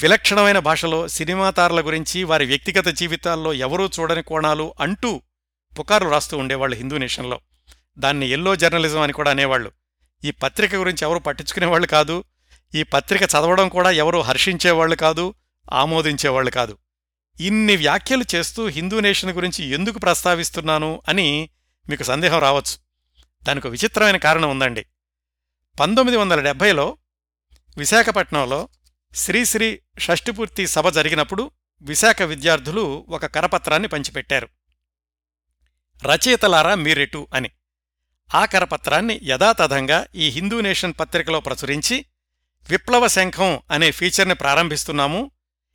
విలక్షణమైన 0.01 0.59
భాషలో 0.59 1.07
సినిమా 1.07 1.49
తారల 1.49 1.85
గురించి 1.85 2.23
వారి 2.23 2.45
వ్యక్తిగత 2.45 2.87
జీవితాల్లో 2.87 3.53
ఎవరూ 3.53 3.89
చూడని 3.99 4.23
కోణాలు 4.23 4.73
అంటూ 4.79 5.21
పుకార్లు 5.79 6.09
రాస్తూ 6.09 6.37
ఉండేవాళ్ళు 6.37 6.77
హిందూ 6.77 6.97
నేషన్లో. 6.97 7.39
దాన్ని 7.97 8.27
ఎల్లో 8.27 8.55
జర్నలిజం 8.55 9.01
అని 9.01 9.13
కూడా 9.13 9.31
అనేవాళ్ళు. 9.31 9.71
ఈ 10.23 10.31
పత్రిక 10.31 10.75
గురించి 10.75 10.99
ఎవరు 11.01 11.19
పట్టించుకునేవాళ్ళు 11.19 11.87
కాదు. 11.87 12.23
ఈ 12.75 12.83
పత్రిక 12.83 13.21
చదవడం 13.21 13.69
కూడా 13.69 13.91
ఎవరూ 13.91 14.21
హర్షించేవాళ్ళు 14.21 14.95
కాదు. 14.95 15.33
ఆమోదించేవాళ్ళు 15.73 16.51
కాదు. 16.51 16.77
ఇన్ని 17.39 17.75
వ్యాఖ్యలు 17.75 18.23
చేస్తూ 18.35 18.67
హిందూ 18.67 18.99
నేషన్ 18.99 19.31
గురించి 19.31 19.65
ఎందుకు 19.65 19.99
ప్రస్తావిస్తున్నాను 19.99 21.01
అని 21.09 21.49
మీకు 21.89 22.03
సందేహం 22.03 22.39
రావచ్చు. 22.39 22.77
దానికి 23.43 23.67
విచిత్రమైన 23.67 24.17
కారణం 24.17 24.49
ఉందండి. 24.49 24.85
పంతొమ్మిది 25.79 26.17
వందల 26.17 26.41
డెబ్భైలో 26.41 26.97
విశాఖపట్నంలో 27.77 28.69
శ్రీశ్రీ 29.15 29.81
షష్ఠిపూర్తి 29.99 30.67
సభ 30.67 30.89
జరిగినప్పుడు 30.89 31.51
విశాఖ 31.81 32.21
విద్యార్థులు 32.21 33.05
ఒక 33.09 33.25
కరపత్రాన్ని 33.25 33.87
పంచిపెట్టారు. 33.87 34.49
రచయితలారా 36.05 36.75
మీరెటు 36.75 37.27
అని. 37.33 37.49
ఆ 38.35 38.45
కరపత్రాన్ని 38.45 39.19
యథాతథంగా 39.23 40.07
ఈ 40.15 40.29
హిందూ 40.29 40.61
నేషన్ 40.61 40.93
పత్రికలో 40.99 41.39
ప్రచురించి 41.39 42.05
విప్లవ 42.69 43.07
శంఖం 43.07 43.59
అనే 43.71 43.91
ఫీచర్ని 43.91 44.35
ప్రారంభిస్తున్నాము. 44.35 45.31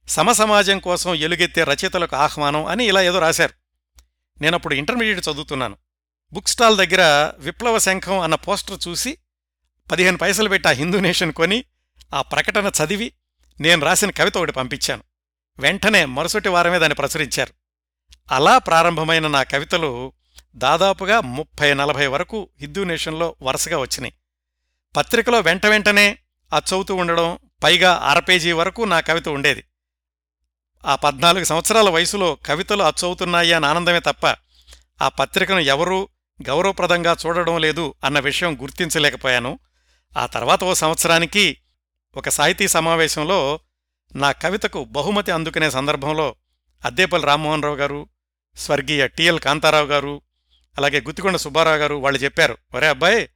సమసమాజం 0.08 0.78
కోసం 0.78 1.14
ఎలుగెత్తే 1.14 1.64
రచయితలకు 1.64 2.16
ఆహ్వానం 2.16 2.64
అని 2.64 2.84
ఇలా 2.84 3.02
ఏదో 3.02 3.18
రాశారు. 3.18 3.52
నేనప్పుడు 4.40 4.74
ఇంటర్మీడియట్ 4.74 5.28
చదువుతున్నాను. 5.28 5.76
బుక్ 6.32 6.48
స్టాల్ 6.48 6.76
దగ్గర 6.76 7.32
విప్లవ 7.38 7.78
శంఖం 7.78 8.18
అన్న 8.18 8.34
పోస్టర్ 8.34 8.88
చూసి 8.88 9.18
పదిహేను 9.90 10.18
పైసలు 10.18 10.48
పెట్టి 10.48 10.68
ఆ 10.68 10.72
హిందూ 10.72 11.00
నేషన్ 11.00 11.32
కొని 11.32 11.64
ఆ 12.14 12.22
ప్రకటన 12.22 12.70
చదివి 12.84 13.12
నేను 13.60 13.82
రాసిన 13.82 14.10
కవిత 14.10 14.36
ఒకటి 14.36 14.52
పంపించాను. 14.52 15.02
వెంటనే 15.58 16.04
మరుసటి 16.04 16.48
వారమే 16.48 16.78
దాన్ని 16.78 16.94
ప్రచురించారు. 16.94 17.52
అలా 18.32 18.58
ప్రారంభమైన 18.58 19.26
నా 19.26 19.42
కవితలు 19.42 20.12
దాదాపుగా 20.56 21.20
ముప్పై 21.20 21.74
నలభై 21.74 22.06
వరకు 22.06 22.50
హిందూ 22.60 22.84
నేషన్లో 22.84 23.36
వరుసగా 23.42 23.78
వచ్చినాయి. 23.78 24.14
పత్రికలో 24.96 25.40
వెంట 25.40 25.66
వెంటనే 25.66 26.18
అచ్చవుతూ 26.54 26.94
ఉండడం 26.94 27.38
పైగా 27.64 27.94
అరపేజీ 27.94 28.52
వరకు 28.52 28.82
నా 28.82 29.00
కవిత 29.00 29.28
ఉండేది. 29.28 29.64
ఆ 30.86 30.94
పద్నాలుగు 30.96 31.44
సంవత్సరాల 31.44 31.88
వయసులో 31.88 32.34
కవితలు 32.46 32.82
అచ్చవుతున్నాయి 32.82 33.52
అని 33.52 33.66
ఆనందమే 33.66 34.00
తప్ప 34.00 34.26
ఆ 35.02 35.08
పత్రికను 35.08 35.58
ఎవరూ 35.58 36.08
గౌరవప్రదంగా 36.42 37.16
చూడడం 37.26 37.58
లేదు 37.58 37.94
అన్న 38.04 38.18
విషయం 38.18 38.62
గుర్తించలేకపోయాను. 38.62 39.58
ఆ 40.16 40.26
తర్వాత 40.26 40.64
ఓ 40.64 40.74
సంవత్సరానికి 40.74 41.56
ఒక 42.16 42.28
సాహితీ 42.28 42.68
సమావేశంలో 42.68 43.60
నా 44.16 44.32
కవితకు 44.32 44.84
బహుమతి 44.84 45.32
అందుకునే 45.32 45.70
సందర్భంలో 45.70 46.34
అద్దేపల్లి 46.84 47.26
రామ్మోహన్ 47.26 47.62
రావు 47.62 47.76
గారు 47.76 48.08
స్వర్గీయ 48.56 49.06
టిఎల్ 49.08 49.40
కాంతారావు 49.40 49.86
గారు 49.86 50.22
అలాగే 50.78 51.00
గుత్తికొండ 51.00 51.36
సుబ్బారావు 51.36 51.76
గారు 51.76 51.94
వాళ్ళు 51.94 52.18
చెప్పారు 52.18 52.58
ఒరే 52.74 52.86
అబ్బాయి 52.86 53.28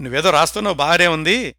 నువ్వేదో 0.00 0.30
రాస్తున్నావు 0.30 0.76
బాగానే 0.76 1.06
ఉంది. 1.06 1.54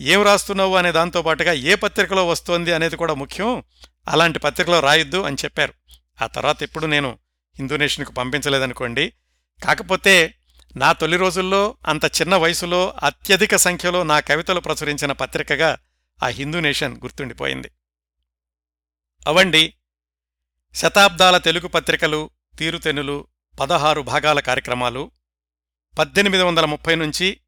ఏం 0.00 0.22
రాస్తున్నావు 0.22 0.76
అనే 0.76 0.92
దాంతో 0.92 1.22
పాటుగా 1.22 1.52
ఏ 1.52 1.74
పత్రికలో 1.74 2.28
వస్తోంది 2.28 2.72
అనేది 2.72 2.96
కూడా 2.96 3.14
ముఖ్యం. 3.14 3.64
అలాంటి 4.08 4.38
పత్రికలో 4.38 4.80
రాయొద్దు 4.80 5.22
అని 5.22 5.36
చెప్పారు. 5.44 5.74
ఆ 6.22 6.26
తర్వాత 6.26 6.62
ఎప్పుడు 6.62 6.86
నేను 6.86 7.18
హిందూ 7.58 7.76
నేషన్కు 7.76 8.12
పంపించలేదనుకోండి. 8.12 9.12
కాకపోతే 9.64 10.34
నా 10.76 10.92
తొలి 10.92 11.16
రోజుల్లో 11.16 11.76
అంత 11.86 12.04
చిన్న 12.04 12.36
వయసులో 12.36 12.94
అత్యధిక 13.02 13.56
సంఖ్యలో 13.56 14.02
నా 14.02 14.20
కవితలు 14.20 14.60
ప్రచురించిన 14.60 15.12
పత్రికగా 15.12 15.78
ఆ 16.24 16.26
హిందూ 16.26 16.60
నేషన్ 16.60 16.96
గుర్తుండిపోయింది. 16.96 17.70
అవండి 19.26 19.74
శతాబ్దాల 20.74 21.38
తెలుగు 21.38 21.68
పత్రికలు 21.68 22.30
తీరుతెనులు 22.58 23.26
పదహారు 23.60 24.00
భాగాల 24.00 24.40
కార్యక్రమాలు 24.40 25.10
పద్దెనిమిది 25.98 26.42
వందల 26.42 26.64
ముప్పై 26.64 26.94
నుంచి 26.94 27.40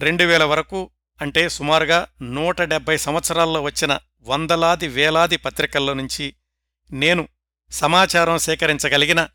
రెండు 0.00 0.24
వేల 0.24 0.44
వరకు 0.44 0.90
అంటే 1.20 1.48
సుమారుగా 1.48 2.06
నూట 2.22 2.62
డెబ్బై 2.62 2.96
సంవత్సరాల్లో 2.96 3.62
వచ్చిన 3.62 3.98
వందలాది 4.26 4.88
వేలాది 4.88 5.36
పత్రికల్లో 5.36 5.94
నుంచి 5.94 6.34
నేను 6.92 7.28
సమాచారం 7.70 8.38
సేకరించగలిగిన 8.38 9.28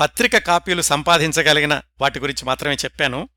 పత్రిక 0.00 0.38
కాపీలు 0.38 0.82
సంపాదించగలిగిన 0.82 1.82
వాటి 2.00 2.20
గురించి 2.20 2.44
మాత్రమే 2.44 2.74
చెప్పాను. 2.74 3.28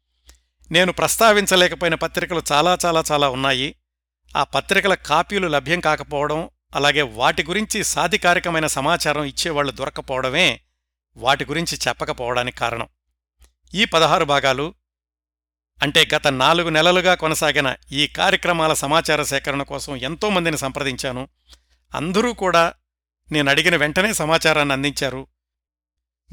నేను 0.71 0.91
ప్రస్తావించలేకపోయిన 0.91 1.95
పత్రికలు 1.95 2.41
చాలా 2.51 2.77
చాలా 2.85 3.03
చాలా 3.11 3.29
ఉన్నాయి. 3.29 3.75
ఆ 4.37 4.43
పత్రికల 4.43 4.93
కాపీలు 4.93 5.47
లభ్యం 5.47 5.79
కాకపోవడం 5.79 6.49
అలాగే 6.75 7.01
వాటి 7.01 7.43
గురించి 7.43 7.83
సాధికారికమైన 7.83 8.67
సమాచారం 8.67 9.23
ఇచ్చేవాళ్ళు 9.23 9.71
దొరకపోవడమే 9.71 10.61
వాటి 11.17 11.45
గురించి 11.45 11.77
చెప్పకపోవడానికి 11.87 12.57
కారణం. 12.57 12.87
ఈ 13.73 13.85
పదహారు 13.85 14.25
భాగాలు 14.25 14.73
అంటే 15.83 16.07
గత 16.15 16.27
నాలుగు 16.27 16.69
నెలలుగా 16.69 17.15
కొనసాగిన 17.15 17.75
ఈ 17.91 18.07
కార్యక్రమాల 18.07 18.73
సమాచార 18.73 19.23
సేకరణ 19.23 19.63
కోసం 19.63 19.95
ఎంతోమందిని 19.95 20.57
సంప్రదించాను. 20.57 21.27
అందరూ 21.95 22.33
కూడా 22.33 22.73
నేను 23.31 23.49
అడిగిన 23.49 23.75
వెంటనే 23.75 24.13
సమాచారాన్ని 24.13 24.73
అందించారు. 24.73 25.27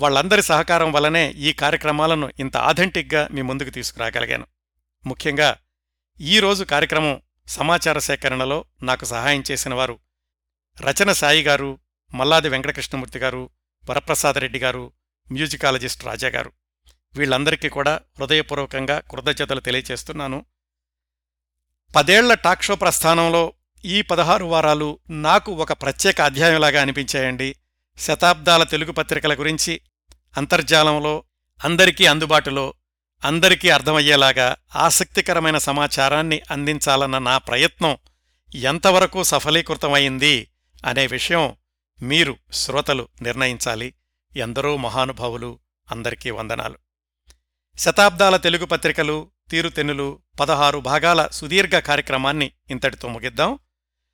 వాళ్ళందరి 0.01 0.43
సహకారం 0.43 0.93
వల్లనే 0.93 1.31
ఈ 1.31 1.53
కార్యక్రమాలను 1.53 2.31
ఇంత 2.41 2.57
ఆథెంటిక్గా 2.57 3.29
మీ 3.31 3.43
ముందుకు 3.43 3.71
తీసుకురాగలిగాను. 3.71 4.47
ముఖ్యంగా 5.07 5.57
ఈరోజు 6.21 6.65
కార్యక్రమం 6.65 7.23
సమాచార 7.47 7.99
సేకరణలో 7.99 8.65
నాకు 8.83 9.05
సహాయం 9.05 9.45
చేసిన 9.51 9.75
వారు 9.75 9.99
రచన 10.81 11.13
సాయి 11.13 11.43
గారు 11.43 11.79
మల్లాది 12.15 12.49
వెంకటకృష్ణమూర్తి 12.49 13.19
గారు 13.19 13.51
వరప్రసాదరెడ్డి 13.91 14.59
గారు 14.59 14.93
మ్యూజికాలజిస్ట్ 15.33 16.05
రాజా 16.05 16.29
గారు. 16.29 16.53
వీళ్ళందరికీ 17.17 17.69
కూడా 17.69 18.01
హృదయపూర్వకంగా 18.19 19.03
కృతజ్ఞతలు 19.11 19.61
తెలియచేస్తున్నాను. 19.61 20.45
పదేళ్ళ 21.97 22.35
టాక్ 22.35 22.63
షో 22.63 22.77
ప్రస్థానంలో 22.77 23.53
ఈ 23.85 24.03
పదహారు 24.03 24.45
వారాలు 24.45 24.99
నాకు 25.11 25.53
ఒక 25.53 25.73
ప్రత్యేక 25.73 26.21
అధ్యాయంలాగా 26.21 26.83
అనిపించాయండి. 26.83 27.57
శతాబ్దాల 27.99 28.63
తెలుగు 28.63 28.93
పత్రికల 28.93 29.35
గురించి 29.35 29.81
అంతర్జాలంలో 30.37 31.25
అందరికీ 31.65 32.07
అందుబాటులో 32.07 32.75
అందరికీ 33.25 33.69
అర్థమయ్యేలాగా 33.69 34.57
ఆసక్తికరమైన 34.77 35.59
సమాచారాన్ని 35.59 36.41
అందించాలన్న 36.51 37.19
నా 37.19 37.39
ప్రయత్నం 37.39 37.97
ఎంతవరకు 38.55 39.23
సఫలీకృతమైంది 39.23 40.51
అనే 40.87 41.07
విషయం 41.07 41.57
మీరు 42.03 42.37
శ్రోతలు 42.53 43.09
నిర్ణయించాలి. 43.23 43.95
ఎందరో 44.37 44.77
మహానుభావులు 44.77 45.59
అందరికీ 45.91 46.31
వందనాలు. 46.31 46.88
శతాబ్దాల 47.79 48.37
తెలుగు 48.37 48.64
పత్రికలు 48.64 49.29
తీరుతెన్నులు 49.51 50.18
పదహారు 50.41 50.79
భాగాల 50.79 51.29
సుదీర్ఘ 51.33 51.70
కార్యక్రమాన్ని 51.70 52.51
ఇంతటితో 52.70 53.09
ముగిద్దాం. 53.09 53.59